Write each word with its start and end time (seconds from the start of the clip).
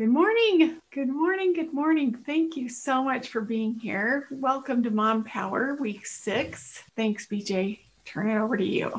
Good 0.00 0.08
morning. 0.08 0.80
Good 0.92 1.10
morning. 1.10 1.52
Good 1.52 1.74
morning. 1.74 2.14
Thank 2.24 2.56
you 2.56 2.70
so 2.70 3.04
much 3.04 3.28
for 3.28 3.42
being 3.42 3.74
here. 3.74 4.28
Welcome 4.30 4.82
to 4.84 4.90
Mom 4.90 5.24
Power 5.24 5.76
Week 5.78 6.06
Six. 6.06 6.82
Thanks, 6.96 7.26
BJ. 7.26 7.80
Turn 8.06 8.30
it 8.30 8.38
over 8.38 8.56
to 8.56 8.64
you. 8.64 8.90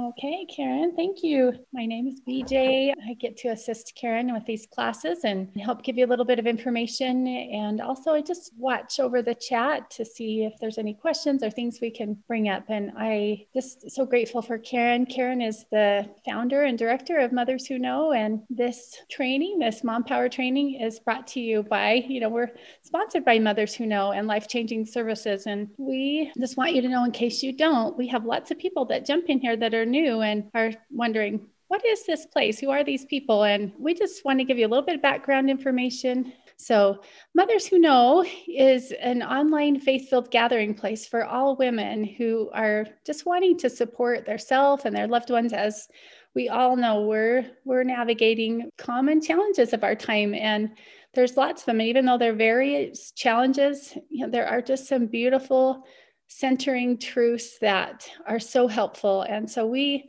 Okay, 0.00 0.46
Karen, 0.54 0.94
thank 0.94 1.24
you. 1.24 1.52
My 1.72 1.84
name 1.84 2.06
is 2.06 2.20
BJ. 2.20 2.92
I 2.92 3.14
get 3.14 3.36
to 3.38 3.48
assist 3.48 3.94
Karen 4.00 4.32
with 4.32 4.44
these 4.46 4.64
classes 4.72 5.24
and 5.24 5.48
help 5.60 5.82
give 5.82 5.98
you 5.98 6.06
a 6.06 6.06
little 6.06 6.24
bit 6.24 6.38
of 6.38 6.46
information. 6.46 7.26
And 7.26 7.80
also, 7.80 8.12
I 8.12 8.20
just 8.20 8.52
watch 8.56 9.00
over 9.00 9.22
the 9.22 9.34
chat 9.34 9.90
to 9.92 10.04
see 10.04 10.44
if 10.44 10.52
there's 10.60 10.78
any 10.78 10.94
questions 10.94 11.42
or 11.42 11.50
things 11.50 11.80
we 11.82 11.90
can 11.90 12.16
bring 12.28 12.48
up. 12.48 12.66
And 12.68 12.92
I 12.96 13.46
just 13.52 13.90
so 13.90 14.06
grateful 14.06 14.40
for 14.40 14.56
Karen. 14.56 15.04
Karen 15.04 15.42
is 15.42 15.64
the 15.72 16.08
founder 16.24 16.62
and 16.62 16.78
director 16.78 17.18
of 17.18 17.32
Mothers 17.32 17.66
Who 17.66 17.80
Know. 17.80 18.12
And 18.12 18.42
this 18.50 18.98
training, 19.10 19.58
this 19.58 19.82
Mom 19.82 20.04
Power 20.04 20.28
training, 20.28 20.80
is 20.80 21.00
brought 21.00 21.26
to 21.28 21.40
you 21.40 21.64
by, 21.64 22.04
you 22.06 22.20
know, 22.20 22.28
we're 22.28 22.52
sponsored 22.82 23.24
by 23.24 23.40
Mothers 23.40 23.74
Who 23.74 23.84
Know 23.84 24.12
and 24.12 24.28
Life 24.28 24.46
Changing 24.46 24.86
Services. 24.86 25.46
And 25.46 25.70
we 25.76 26.30
just 26.38 26.56
want 26.56 26.74
you 26.74 26.82
to 26.82 26.88
know, 26.88 27.02
in 27.04 27.10
case 27.10 27.42
you 27.42 27.52
don't, 27.52 27.98
we 27.98 28.06
have 28.06 28.24
lots 28.24 28.52
of 28.52 28.58
people 28.58 28.84
that 28.84 29.04
jump 29.04 29.24
in 29.28 29.40
here 29.40 29.56
that 29.56 29.74
are 29.74 29.87
new 29.90 30.20
and 30.20 30.50
are 30.54 30.72
wondering, 30.90 31.48
what 31.68 31.84
is 31.84 32.04
this 32.06 32.26
place? 32.26 32.58
Who 32.58 32.70
are 32.70 32.82
these 32.82 33.04
people? 33.04 33.44
And 33.44 33.72
we 33.78 33.94
just 33.94 34.24
want 34.24 34.38
to 34.38 34.44
give 34.44 34.58
you 34.58 34.66
a 34.66 34.68
little 34.68 34.84
bit 34.84 34.96
of 34.96 35.02
background 35.02 35.50
information. 35.50 36.32
So, 36.56 37.02
Mothers 37.34 37.66
Who 37.66 37.78
Know 37.78 38.24
is 38.48 38.92
an 38.92 39.22
online 39.22 39.78
faith 39.78 40.08
filled 40.08 40.30
gathering 40.30 40.74
place 40.74 41.06
for 41.06 41.24
all 41.24 41.56
women 41.56 42.02
who 42.02 42.50
are 42.52 42.86
just 43.06 43.26
wanting 43.26 43.58
to 43.58 43.70
support 43.70 44.26
their 44.26 44.38
self 44.38 44.84
and 44.84 44.96
their 44.96 45.06
loved 45.06 45.30
ones 45.30 45.52
as 45.52 45.88
we 46.34 46.48
all 46.48 46.76
know 46.76 47.02
we're 47.02 47.46
we're 47.64 47.84
navigating 47.84 48.70
common 48.76 49.20
challenges 49.20 49.72
of 49.72 49.82
our 49.82 49.94
time 49.94 50.34
and 50.34 50.70
there's 51.14 51.36
lots 51.36 51.62
of 51.62 51.66
them 51.66 51.80
and 51.80 51.88
even 51.88 52.04
though 52.04 52.18
there 52.18 52.32
are 52.32 52.36
various 52.36 53.12
challenges 53.12 53.96
you 54.10 54.24
know, 54.24 54.30
there 54.30 54.46
are 54.46 54.60
just 54.60 54.86
some 54.86 55.06
beautiful 55.06 55.84
centering 56.28 56.98
truths 56.98 57.58
that 57.58 58.08
are 58.26 58.38
so 58.38 58.68
helpful. 58.68 59.22
And 59.22 59.50
so 59.50 59.66
we 59.66 60.08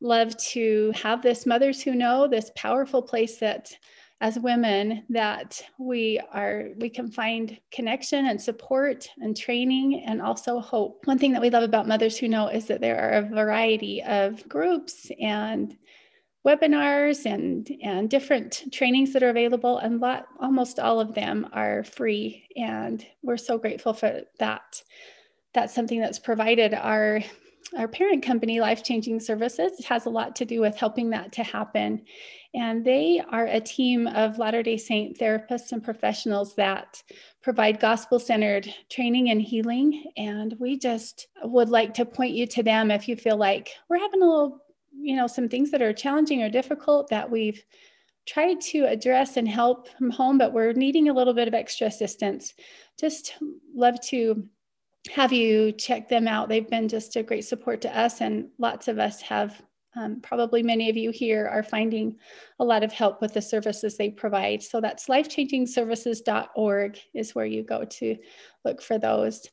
love 0.00 0.36
to 0.36 0.92
have 0.94 1.22
this 1.22 1.46
mothers 1.46 1.82
who 1.82 1.94
know 1.94 2.28
this 2.28 2.50
powerful 2.54 3.02
place 3.02 3.38
that 3.38 3.72
as 4.20 4.38
women 4.38 5.04
that 5.08 5.60
we 5.78 6.20
are 6.32 6.68
we 6.78 6.88
can 6.88 7.10
find 7.10 7.58
connection 7.72 8.26
and 8.26 8.40
support 8.40 9.08
and 9.20 9.36
training 9.36 10.04
and 10.06 10.22
also 10.22 10.60
hope. 10.60 11.00
One 11.04 11.18
thing 11.18 11.32
that 11.32 11.42
we 11.42 11.50
love 11.50 11.64
about 11.64 11.88
mothers 11.88 12.16
who 12.16 12.28
know 12.28 12.48
is 12.48 12.66
that 12.66 12.80
there 12.80 13.00
are 13.00 13.18
a 13.18 13.28
variety 13.28 14.02
of 14.02 14.48
groups 14.48 15.10
and 15.20 15.76
webinars 16.46 17.26
and 17.26 17.68
and 17.82 18.08
different 18.08 18.64
trainings 18.72 19.12
that 19.14 19.22
are 19.22 19.30
available 19.30 19.78
and 19.78 20.00
lot, 20.00 20.26
almost 20.38 20.78
all 20.78 21.00
of 21.00 21.14
them 21.14 21.48
are 21.52 21.82
free. 21.82 22.46
And 22.56 23.04
we're 23.22 23.36
so 23.36 23.58
grateful 23.58 23.94
for 23.94 24.22
that 24.38 24.82
that's 25.54 25.74
something 25.74 26.00
that's 26.00 26.18
provided 26.18 26.74
our 26.74 27.20
our 27.76 27.88
parent 27.88 28.22
company 28.22 28.60
life 28.60 28.84
changing 28.84 29.18
services 29.18 29.72
it 29.78 29.84
has 29.86 30.06
a 30.06 30.10
lot 30.10 30.36
to 30.36 30.44
do 30.44 30.60
with 30.60 30.76
helping 30.76 31.10
that 31.10 31.32
to 31.32 31.42
happen. 31.42 32.02
And 32.54 32.84
they 32.84 33.20
are 33.32 33.46
a 33.46 33.58
team 33.58 34.06
of 34.06 34.38
latter 34.38 34.62
day 34.62 34.76
saint 34.76 35.18
therapists 35.18 35.72
and 35.72 35.82
professionals 35.82 36.54
that 36.54 37.02
provide 37.42 37.80
gospel 37.80 38.20
centered 38.20 38.72
training 38.90 39.30
and 39.30 39.42
healing. 39.42 40.04
And 40.16 40.54
we 40.60 40.78
just 40.78 41.26
would 41.42 41.68
like 41.68 41.94
to 41.94 42.04
point 42.04 42.34
you 42.34 42.46
to 42.48 42.62
them 42.62 42.90
if 42.90 43.08
you 43.08 43.16
feel 43.16 43.36
like 43.36 43.70
we're 43.88 43.98
having 43.98 44.22
a 44.22 44.26
little 44.26 44.60
you 44.96 45.16
know 45.16 45.26
some 45.26 45.48
things 45.48 45.70
that 45.72 45.82
are 45.82 45.92
challenging 45.92 46.42
or 46.42 46.48
difficult 46.48 47.08
that 47.10 47.28
we've 47.28 47.64
tried 48.26 48.60
to 48.60 48.86
address 48.86 49.36
and 49.36 49.48
help 49.48 49.88
from 49.88 50.10
home 50.10 50.38
but 50.38 50.52
we're 50.52 50.72
needing 50.72 51.08
a 51.08 51.12
little 51.12 51.34
bit 51.34 51.48
of 51.48 51.54
extra 51.54 51.88
assistance. 51.88 52.54
Just 52.98 53.34
love 53.74 54.00
to 54.02 54.48
have 55.10 55.32
you 55.32 55.72
check 55.72 56.08
them 56.08 56.26
out. 56.26 56.48
They've 56.48 56.68
been 56.68 56.88
just 56.88 57.16
a 57.16 57.22
great 57.22 57.44
support 57.44 57.80
to 57.82 57.98
us, 57.98 58.20
and 58.20 58.48
lots 58.58 58.88
of 58.88 58.98
us 58.98 59.20
have. 59.22 59.60
Um, 59.96 60.20
probably 60.20 60.64
many 60.64 60.90
of 60.90 60.96
you 60.96 61.12
here 61.12 61.46
are 61.46 61.62
finding 61.62 62.16
a 62.58 62.64
lot 62.64 62.82
of 62.82 62.92
help 62.92 63.20
with 63.20 63.32
the 63.32 63.40
services 63.40 63.96
they 63.96 64.10
provide. 64.10 64.60
So 64.60 64.80
that's 64.80 65.06
lifechangingservices.org 65.06 66.98
is 67.14 67.32
where 67.32 67.46
you 67.46 67.62
go 67.62 67.84
to 67.84 68.16
look 68.64 68.82
for 68.82 68.98
those. 68.98 69.48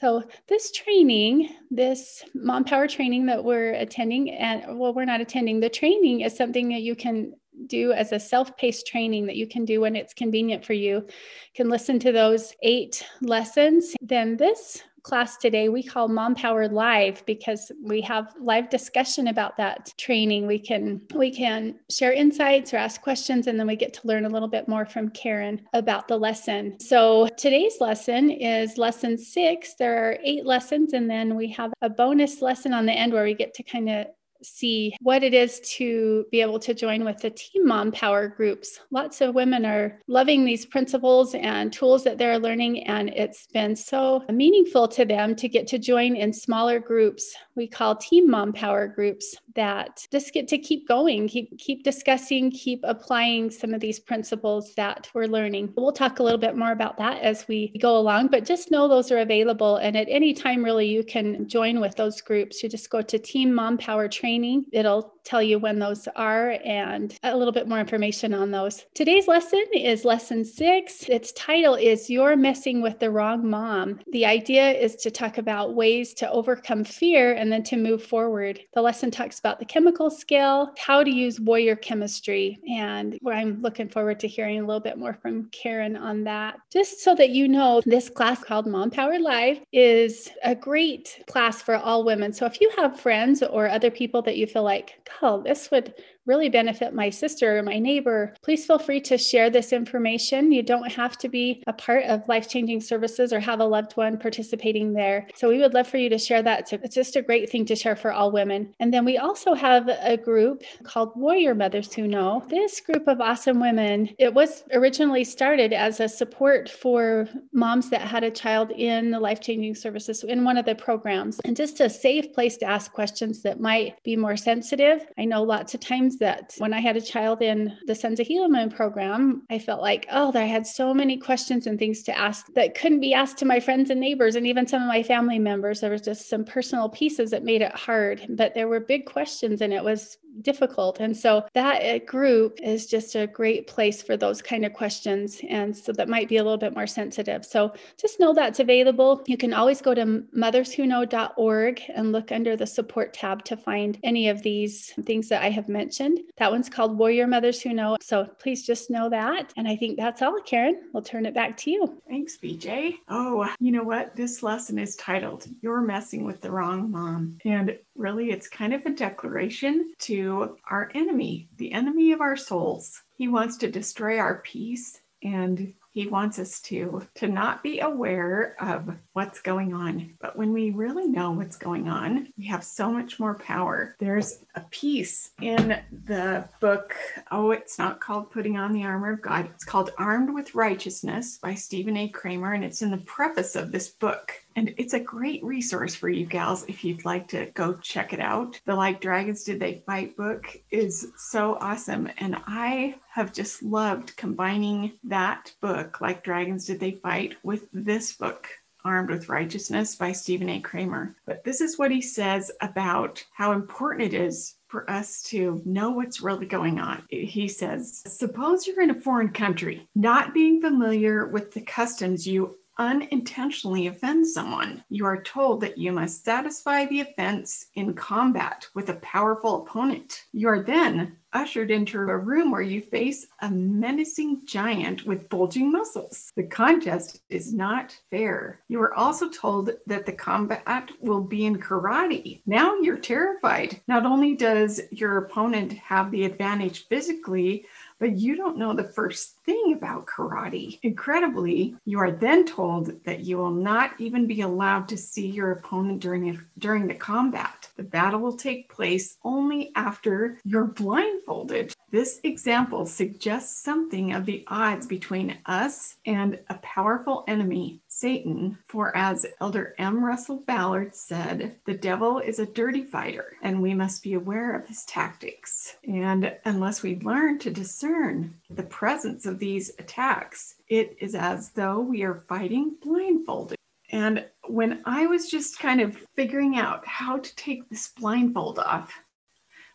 So 0.00 0.24
this 0.48 0.72
training, 0.72 1.50
this 1.70 2.24
mom 2.34 2.64
power 2.64 2.88
training 2.88 3.26
that 3.26 3.44
we're 3.44 3.74
attending, 3.74 4.30
and 4.30 4.78
well, 4.78 4.94
we're 4.94 5.04
not 5.04 5.20
attending. 5.20 5.60
The 5.60 5.68
training 5.68 6.22
is 6.22 6.34
something 6.34 6.70
that 6.70 6.80
you 6.80 6.96
can 6.96 7.34
do 7.66 7.92
as 7.92 8.12
a 8.12 8.18
self-paced 8.18 8.86
training 8.86 9.26
that 9.26 9.36
you 9.36 9.46
can 9.46 9.64
do 9.64 9.80
when 9.80 9.94
it's 9.94 10.14
convenient 10.14 10.64
for 10.64 10.72
you. 10.72 10.96
you 10.96 11.08
can 11.54 11.68
listen 11.68 11.98
to 12.00 12.12
those 12.12 12.54
eight 12.62 13.06
lessons. 13.20 13.94
Then 14.00 14.36
this 14.36 14.82
class 15.02 15.36
today 15.36 15.68
we 15.68 15.82
call 15.82 16.08
mom 16.08 16.34
powered 16.34 16.72
live 16.72 17.24
because 17.26 17.72
we 17.82 18.00
have 18.00 18.34
live 18.40 18.70
discussion 18.70 19.28
about 19.28 19.56
that 19.56 19.92
training. 19.98 20.46
We 20.46 20.58
can 20.58 21.00
we 21.14 21.30
can 21.30 21.78
share 21.90 22.12
insights 22.12 22.72
or 22.72 22.76
ask 22.76 23.00
questions 23.00 23.46
and 23.46 23.58
then 23.58 23.66
we 23.66 23.76
get 23.76 23.92
to 23.94 24.06
learn 24.06 24.24
a 24.24 24.28
little 24.28 24.48
bit 24.48 24.68
more 24.68 24.86
from 24.86 25.10
karen 25.10 25.60
about 25.72 26.08
the 26.08 26.16
lesson. 26.16 26.78
So 26.80 27.28
today's 27.36 27.76
lesson 27.80 28.30
is 28.30 28.78
lesson 28.78 29.18
six. 29.18 29.74
There 29.74 30.08
are 30.08 30.18
eight 30.22 30.46
lessons 30.46 30.92
and 30.92 31.10
then 31.10 31.34
we 31.34 31.50
have 31.52 31.72
a 31.82 31.90
bonus 31.90 32.40
lesson 32.40 32.72
on 32.72 32.86
the 32.86 32.92
end 32.92 33.12
where 33.12 33.24
we 33.24 33.34
get 33.34 33.54
to 33.54 33.62
kind 33.62 33.90
of 33.90 34.06
see 34.42 34.94
what 35.00 35.22
it 35.22 35.34
is 35.34 35.60
to 35.76 36.26
be 36.30 36.40
able 36.40 36.58
to 36.60 36.74
join 36.74 37.04
with 37.04 37.18
the 37.18 37.30
Team 37.30 37.66
Mom 37.66 37.92
Power 37.92 38.28
groups. 38.28 38.80
Lots 38.90 39.20
of 39.20 39.34
women 39.34 39.64
are 39.64 40.00
loving 40.06 40.44
these 40.44 40.66
principles 40.66 41.34
and 41.34 41.72
tools 41.72 42.04
that 42.04 42.18
they're 42.18 42.38
learning, 42.38 42.86
and 42.86 43.10
it's 43.10 43.46
been 43.46 43.76
so 43.76 44.24
meaningful 44.30 44.88
to 44.88 45.04
them 45.04 45.36
to 45.36 45.48
get 45.48 45.66
to 45.68 45.78
join 45.78 46.16
in 46.16 46.32
smaller 46.32 46.78
groups. 46.78 47.34
We 47.54 47.68
call 47.68 47.96
Team 47.96 48.30
Mom 48.30 48.52
Power 48.52 48.88
groups 48.88 49.34
that 49.54 50.06
just 50.10 50.32
get 50.32 50.48
to 50.48 50.58
keep 50.58 50.88
going, 50.88 51.28
keep 51.28 51.56
keep 51.58 51.84
discussing, 51.84 52.50
keep 52.50 52.80
applying 52.84 53.50
some 53.50 53.74
of 53.74 53.80
these 53.80 54.00
principles 54.00 54.74
that 54.74 55.08
we're 55.14 55.26
learning. 55.26 55.72
We'll 55.76 55.92
talk 55.92 56.18
a 56.18 56.22
little 56.22 56.38
bit 56.38 56.56
more 56.56 56.72
about 56.72 56.96
that 56.98 57.22
as 57.22 57.46
we 57.48 57.72
go 57.80 57.96
along, 57.96 58.28
but 58.28 58.44
just 58.44 58.70
know 58.70 58.88
those 58.88 59.12
are 59.12 59.18
available. 59.18 59.76
And 59.76 59.96
at 59.96 60.08
any 60.08 60.32
time, 60.32 60.64
really, 60.64 60.88
you 60.88 61.04
can 61.04 61.46
join 61.48 61.80
with 61.80 61.94
those 61.96 62.20
groups. 62.20 62.62
You 62.62 62.68
just 62.68 62.90
go 62.90 63.02
to 63.02 63.18
Team 63.18 63.52
Mom 63.52 63.76
Power 63.76 64.08
Training 64.08 64.31
training. 64.32 64.64
It'll 64.72 65.12
tell 65.24 65.42
you 65.42 65.58
when 65.58 65.78
those 65.78 66.08
are 66.16 66.58
and 66.64 67.16
a 67.22 67.36
little 67.36 67.52
bit 67.52 67.68
more 67.68 67.80
information 67.80 68.34
on 68.34 68.50
those. 68.50 68.84
Today's 68.94 69.28
lesson 69.28 69.64
is 69.74 70.04
lesson 70.04 70.44
six. 70.44 71.04
Its 71.08 71.32
title 71.32 71.74
is 71.74 72.10
You're 72.10 72.36
Messing 72.36 72.82
with 72.82 72.98
the 72.98 73.10
Wrong 73.10 73.48
Mom. 73.48 74.00
The 74.12 74.26
idea 74.26 74.70
is 74.70 74.96
to 74.96 75.10
talk 75.10 75.38
about 75.38 75.74
ways 75.74 76.14
to 76.14 76.30
overcome 76.30 76.84
fear 76.84 77.34
and 77.34 77.50
then 77.50 77.62
to 77.64 77.76
move 77.76 78.02
forward. 78.02 78.60
The 78.74 78.82
lesson 78.82 79.10
talks 79.10 79.38
about 79.38 79.58
the 79.58 79.64
chemical 79.64 80.10
scale, 80.10 80.72
how 80.78 81.02
to 81.04 81.10
use 81.10 81.40
warrior 81.40 81.76
chemistry, 81.76 82.58
and 82.68 83.18
I'm 83.26 83.60
looking 83.62 83.88
forward 83.88 84.20
to 84.20 84.28
hearing 84.28 84.60
a 84.60 84.66
little 84.66 84.80
bit 84.80 84.98
more 84.98 85.14
from 85.14 85.48
Karen 85.50 85.96
on 85.96 86.24
that. 86.24 86.58
Just 86.72 87.00
so 87.00 87.14
that 87.14 87.30
you 87.30 87.48
know, 87.48 87.80
this 87.84 88.08
class 88.08 88.42
called 88.42 88.66
Mom 88.66 88.90
Power 88.90 89.18
Live 89.18 89.60
is 89.72 90.30
a 90.42 90.54
great 90.54 91.22
class 91.26 91.62
for 91.62 91.76
all 91.76 92.04
women. 92.04 92.32
So 92.32 92.46
if 92.46 92.60
you 92.60 92.70
have 92.76 93.00
friends 93.00 93.42
or 93.42 93.68
other 93.68 93.90
people 93.90 94.22
that 94.22 94.36
you 94.36 94.46
feel 94.46 94.62
like, 94.62 95.08
oh, 95.20 95.42
this 95.42 95.70
would 95.70 95.94
really 96.26 96.48
benefit 96.48 96.94
my 96.94 97.10
sister 97.10 97.58
or 97.58 97.62
my 97.62 97.78
neighbor, 97.78 98.34
please 98.42 98.66
feel 98.66 98.78
free 98.78 99.00
to 99.00 99.18
share 99.18 99.50
this 99.50 99.72
information. 99.72 100.52
You 100.52 100.62
don't 100.62 100.90
have 100.92 101.18
to 101.18 101.28
be 101.28 101.62
a 101.66 101.72
part 101.72 102.04
of 102.04 102.26
life 102.28 102.48
changing 102.48 102.80
services 102.80 103.32
or 103.32 103.40
have 103.40 103.60
a 103.60 103.64
loved 103.64 103.92
one 103.92 104.18
participating 104.18 104.92
there. 104.92 105.26
So 105.34 105.48
we 105.48 105.58
would 105.58 105.74
love 105.74 105.88
for 105.88 105.98
you 105.98 106.08
to 106.10 106.18
share 106.18 106.42
that. 106.42 106.72
It's 106.72 106.94
just 106.94 107.16
a 107.16 107.22
great 107.22 107.50
thing 107.50 107.64
to 107.66 107.76
share 107.76 107.96
for 107.96 108.12
all 108.12 108.30
women. 108.30 108.72
And 108.80 108.92
then 108.92 109.04
we 109.04 109.18
also 109.18 109.54
have 109.54 109.88
a 109.88 110.16
group 110.16 110.62
called 110.84 111.12
Warrior 111.16 111.54
Mothers 111.54 111.92
Who 111.92 112.06
Know. 112.06 112.44
This 112.48 112.80
group 112.80 113.08
of 113.08 113.20
awesome 113.20 113.60
women, 113.60 114.10
it 114.18 114.32
was 114.32 114.64
originally 114.72 115.24
started 115.24 115.72
as 115.72 116.00
a 116.00 116.08
support 116.08 116.68
for 116.68 117.28
moms 117.52 117.90
that 117.90 118.02
had 118.02 118.24
a 118.24 118.30
child 118.30 118.70
in 118.70 119.10
the 119.10 119.20
life 119.20 119.40
changing 119.40 119.74
services 119.74 120.22
in 120.24 120.44
one 120.44 120.56
of 120.56 120.66
the 120.66 120.74
programs 120.74 121.40
and 121.44 121.56
just 121.56 121.80
a 121.80 121.90
safe 121.90 122.32
place 122.32 122.56
to 122.58 122.66
ask 122.66 122.92
questions 122.92 123.42
that 123.42 123.60
might 123.60 124.02
be 124.04 124.16
more 124.16 124.36
sensitive. 124.36 125.06
I 125.18 125.24
know 125.24 125.42
lots 125.42 125.74
of 125.74 125.80
times 125.80 126.11
times 126.12 126.18
that 126.18 126.54
when 126.58 126.72
I 126.72 126.80
had 126.80 126.96
a 126.96 127.00
child 127.00 127.42
in 127.42 127.76
the 127.86 127.94
Sons 127.94 128.20
of 128.20 128.26
Helaman 128.26 128.74
program, 128.74 129.42
I 129.50 129.58
felt 129.58 129.80
like, 129.80 130.06
oh, 130.10 130.32
I 130.34 130.44
had 130.44 130.66
so 130.66 130.94
many 130.94 131.18
questions 131.18 131.66
and 131.66 131.78
things 131.78 132.02
to 132.04 132.18
ask 132.18 132.46
that 132.54 132.74
couldn't 132.74 133.00
be 133.00 133.14
asked 133.14 133.38
to 133.38 133.44
my 133.44 133.60
friends 133.60 133.90
and 133.90 134.00
neighbors 134.00 134.36
and 134.36 134.46
even 134.46 134.66
some 134.66 134.82
of 134.82 134.88
my 134.88 135.02
family 135.02 135.38
members. 135.38 135.80
There 135.80 135.90
was 135.90 136.02
just 136.02 136.28
some 136.28 136.44
personal 136.44 136.88
pieces 136.88 137.30
that 137.30 137.44
made 137.44 137.62
it 137.62 137.74
hard, 137.74 138.26
but 138.30 138.54
there 138.54 138.68
were 138.68 138.80
big 138.80 139.06
questions 139.06 139.60
and 139.60 139.72
it 139.72 139.84
was 139.84 140.18
difficult. 140.40 141.00
And 141.00 141.16
so 141.16 141.44
that 141.52 141.82
uh, 141.82 141.98
group 142.04 142.58
is 142.62 142.86
just 142.86 143.14
a 143.14 143.26
great 143.26 143.66
place 143.66 144.02
for 144.02 144.16
those 144.16 144.40
kind 144.40 144.64
of 144.64 144.72
questions. 144.72 145.40
And 145.48 145.76
so 145.76 145.92
that 145.92 146.08
might 146.08 146.28
be 146.28 146.38
a 146.38 146.42
little 146.42 146.58
bit 146.58 146.74
more 146.74 146.86
sensitive. 146.86 147.44
So 147.44 147.74
just 148.00 148.18
know 148.18 148.32
that's 148.32 148.60
available. 148.60 149.22
You 149.26 149.36
can 149.36 149.52
always 149.52 149.82
go 149.82 149.94
to 149.94 150.04
motherswhoknow.org 150.36 151.82
and 151.94 152.12
look 152.12 152.32
under 152.32 152.56
the 152.56 152.66
support 152.66 153.12
tab 153.12 153.44
to 153.44 153.56
find 153.56 153.98
any 154.02 154.28
of 154.28 154.42
these 154.42 154.92
things 155.04 155.28
that 155.28 155.42
I 155.42 155.50
have 155.50 155.68
mentioned. 155.68 155.92
That 156.38 156.50
one's 156.50 156.68
called 156.68 156.98
Warrior 156.98 157.26
Mothers 157.26 157.60
Who 157.62 157.72
Know. 157.72 157.96
So 158.00 158.26
please 158.38 158.66
just 158.66 158.90
know 158.90 159.08
that. 159.10 159.52
And 159.56 159.68
I 159.68 159.76
think 159.76 159.96
that's 159.96 160.22
all, 160.22 160.40
Karen. 160.44 160.90
We'll 160.92 161.02
turn 161.02 161.26
it 161.26 161.34
back 161.34 161.56
to 161.58 161.70
you. 161.70 162.00
Thanks, 162.08 162.36
BJ. 162.36 162.96
Oh, 163.08 163.48
you 163.60 163.72
know 163.72 163.84
what? 163.84 164.16
This 164.16 164.42
lesson 164.42 164.78
is 164.78 164.96
titled, 164.96 165.46
You're 165.60 165.80
Messing 165.80 166.24
with 166.24 166.40
the 166.40 166.50
Wrong 166.50 166.90
Mom. 166.90 167.38
And 167.44 167.78
really, 167.96 168.30
it's 168.30 168.48
kind 168.48 168.74
of 168.74 168.84
a 168.86 168.90
declaration 168.90 169.92
to 170.00 170.56
our 170.70 170.90
enemy, 170.94 171.48
the 171.56 171.72
enemy 171.72 172.12
of 172.12 172.20
our 172.20 172.36
souls. 172.36 173.02
He 173.16 173.28
wants 173.28 173.56
to 173.58 173.70
destroy 173.70 174.18
our 174.18 174.40
peace 174.40 175.00
and 175.22 175.72
he 175.92 176.06
wants 176.06 176.38
us 176.38 176.60
to 176.60 177.06
to 177.14 177.28
not 177.28 177.62
be 177.62 177.80
aware 177.80 178.56
of 178.60 178.96
what's 179.12 179.40
going 179.40 179.74
on. 179.74 180.14
But 180.20 180.36
when 180.36 180.52
we 180.52 180.70
really 180.70 181.06
know 181.06 181.32
what's 181.32 181.56
going 181.56 181.88
on 181.88 182.28
we 182.36 182.46
have 182.46 182.64
so 182.64 182.90
much 182.90 183.20
more 183.20 183.34
power. 183.34 183.96
There's 183.98 184.44
a 184.54 184.60
piece 184.70 185.30
in 185.40 185.80
the 186.06 186.48
book 186.60 186.94
oh 187.30 187.50
it's 187.50 187.78
not 187.78 188.00
called 188.00 188.30
putting 188.30 188.56
on 188.56 188.72
the 188.72 188.84
armor 188.84 189.12
of 189.12 189.22
god. 189.22 189.48
It's 189.54 189.64
called 189.64 189.90
armed 189.98 190.32
with 190.32 190.54
righteousness 190.54 191.38
by 191.38 191.54
stephen 191.54 191.96
a. 191.96 192.08
Kramer 192.08 192.52
and 192.52 192.64
it's 192.64 192.82
in 192.82 192.90
the 192.90 192.98
preface 192.98 193.56
of 193.56 193.72
this 193.72 193.88
book 193.88 194.32
and 194.56 194.74
it's 194.76 194.94
a 194.94 195.00
great 195.00 195.42
resource 195.44 195.94
for 195.94 196.08
you 196.08 196.26
gals 196.26 196.64
if 196.68 196.84
you'd 196.84 197.04
like 197.04 197.28
to 197.28 197.46
go 197.54 197.74
check 197.74 198.12
it 198.12 198.20
out. 198.20 198.60
The 198.66 198.74
Like 198.74 199.00
Dragons 199.00 199.44
Did 199.44 199.60
They 199.60 199.82
Fight 199.86 200.16
book 200.16 200.44
is 200.70 201.12
so 201.16 201.56
awesome. 201.60 202.08
And 202.18 202.36
I 202.46 202.96
have 203.10 203.32
just 203.32 203.62
loved 203.62 204.16
combining 204.16 204.92
that 205.04 205.52
book, 205.60 206.00
Like 206.00 206.24
Dragons 206.24 206.66
Did 206.66 206.80
They 206.80 206.92
Fight, 206.92 207.36
with 207.42 207.66
this 207.72 208.12
book. 208.12 208.48
Armed 208.84 209.10
with 209.10 209.28
Righteousness 209.28 209.94
by 209.94 210.10
Stephen 210.10 210.48
A. 210.48 210.60
Kramer. 210.60 211.14
But 211.24 211.44
this 211.44 211.60
is 211.60 211.78
what 211.78 211.92
he 211.92 212.00
says 212.00 212.50
about 212.60 213.24
how 213.32 213.52
important 213.52 214.12
it 214.12 214.20
is 214.20 214.56
for 214.66 214.90
us 214.90 215.22
to 215.24 215.62
know 215.64 215.90
what's 215.90 216.20
really 216.20 216.46
going 216.46 216.80
on. 216.80 217.04
He 217.08 217.46
says, 217.46 218.02
Suppose 218.06 218.66
you're 218.66 218.80
in 218.80 218.90
a 218.90 219.00
foreign 219.00 219.28
country, 219.28 219.86
not 219.94 220.34
being 220.34 220.60
familiar 220.60 221.26
with 221.26 221.52
the 221.52 221.60
customs 221.60 222.26
you 222.26 222.56
unintentionally 222.78 223.86
offend 223.86 224.26
someone, 224.26 224.82
you 224.88 225.04
are 225.04 225.22
told 225.22 225.60
that 225.60 225.78
you 225.78 225.92
must 225.92 226.24
satisfy 226.24 226.86
the 226.86 227.00
offense 227.00 227.66
in 227.74 227.94
combat 227.94 228.66
with 228.74 228.88
a 228.88 228.94
powerful 228.94 229.62
opponent. 229.62 230.24
You 230.32 230.48
are 230.48 230.62
then 230.62 231.16
ushered 231.32 231.70
into 231.70 231.98
a 231.98 232.16
room 232.16 232.50
where 232.50 232.62
you 232.62 232.80
face 232.80 233.26
a 233.40 233.50
menacing 233.50 234.42
giant 234.44 235.06
with 235.06 235.28
bulging 235.28 235.72
muscles. 235.72 236.30
The 236.36 236.42
contest 236.44 237.22
is 237.30 237.54
not 237.54 237.96
fair. 238.10 238.60
You 238.68 238.80
are 238.82 238.94
also 238.94 239.30
told 239.30 239.70
that 239.86 240.06
the 240.06 240.12
combat 240.12 240.90
will 241.00 241.22
be 241.22 241.46
in 241.46 241.58
karate. 241.58 242.42
Now 242.46 242.76
you're 242.80 242.98
terrified. 242.98 243.80
Not 243.88 244.04
only 244.04 244.34
does 244.34 244.80
your 244.90 245.18
opponent 245.18 245.72
have 245.74 246.10
the 246.10 246.24
advantage 246.24 246.86
physically, 246.88 247.66
but 248.02 248.18
you 248.18 248.34
don't 248.34 248.58
know 248.58 248.74
the 248.74 248.82
first 248.82 249.36
thing 249.46 249.74
about 249.76 250.06
karate. 250.06 250.76
Incredibly, 250.82 251.76
you 251.84 252.00
are 252.00 252.10
then 252.10 252.44
told 252.44 253.04
that 253.04 253.20
you 253.20 253.38
will 253.38 253.52
not 253.52 253.92
even 254.00 254.26
be 254.26 254.40
allowed 254.40 254.88
to 254.88 254.96
see 254.96 255.28
your 255.28 255.52
opponent 255.52 256.00
during, 256.00 256.40
during 256.58 256.88
the 256.88 256.96
combat. 256.96 257.68
The 257.76 257.84
battle 257.84 258.18
will 258.18 258.36
take 258.36 258.68
place 258.68 259.18
only 259.22 259.70
after 259.76 260.40
you're 260.42 260.64
blindfolded. 260.64 261.76
This 261.92 262.20
example 262.24 262.86
suggests 262.86 263.62
something 263.62 264.14
of 264.14 264.24
the 264.24 264.44
odds 264.46 264.86
between 264.86 265.36
us 265.44 265.96
and 266.06 266.40
a 266.48 266.54
powerful 266.54 267.22
enemy 267.28 267.82
Satan, 267.86 268.56
for 268.66 268.96
as 268.96 269.26
Elder 269.42 269.74
M. 269.76 270.02
Russell 270.02 270.42
Ballard 270.46 270.96
said, 270.96 271.56
the 271.66 271.74
devil 271.74 272.18
is 272.18 272.38
a 272.38 272.46
dirty 272.46 272.82
fighter 272.82 273.36
and 273.42 273.60
we 273.60 273.74
must 273.74 274.02
be 274.02 274.14
aware 274.14 274.56
of 274.56 274.66
his 274.66 274.86
tactics. 274.86 275.76
And 275.86 276.34
unless 276.46 276.82
we 276.82 276.98
learn 277.00 277.38
to 277.40 277.50
discern 277.50 278.36
the 278.48 278.62
presence 278.62 279.26
of 279.26 279.38
these 279.38 279.72
attacks, 279.78 280.54
it 280.68 280.96
is 280.98 281.14
as 281.14 281.50
though 281.50 281.80
we 281.80 282.04
are 282.04 282.24
fighting 282.26 282.74
blindfolded. 282.80 283.58
And 283.90 284.24
when 284.48 284.80
I 284.86 285.04
was 285.04 285.28
just 285.30 285.58
kind 285.58 285.82
of 285.82 285.98
figuring 286.16 286.56
out 286.56 286.86
how 286.86 287.18
to 287.18 287.36
take 287.36 287.68
this 287.68 287.88
blindfold 287.88 288.58
off, 288.58 288.98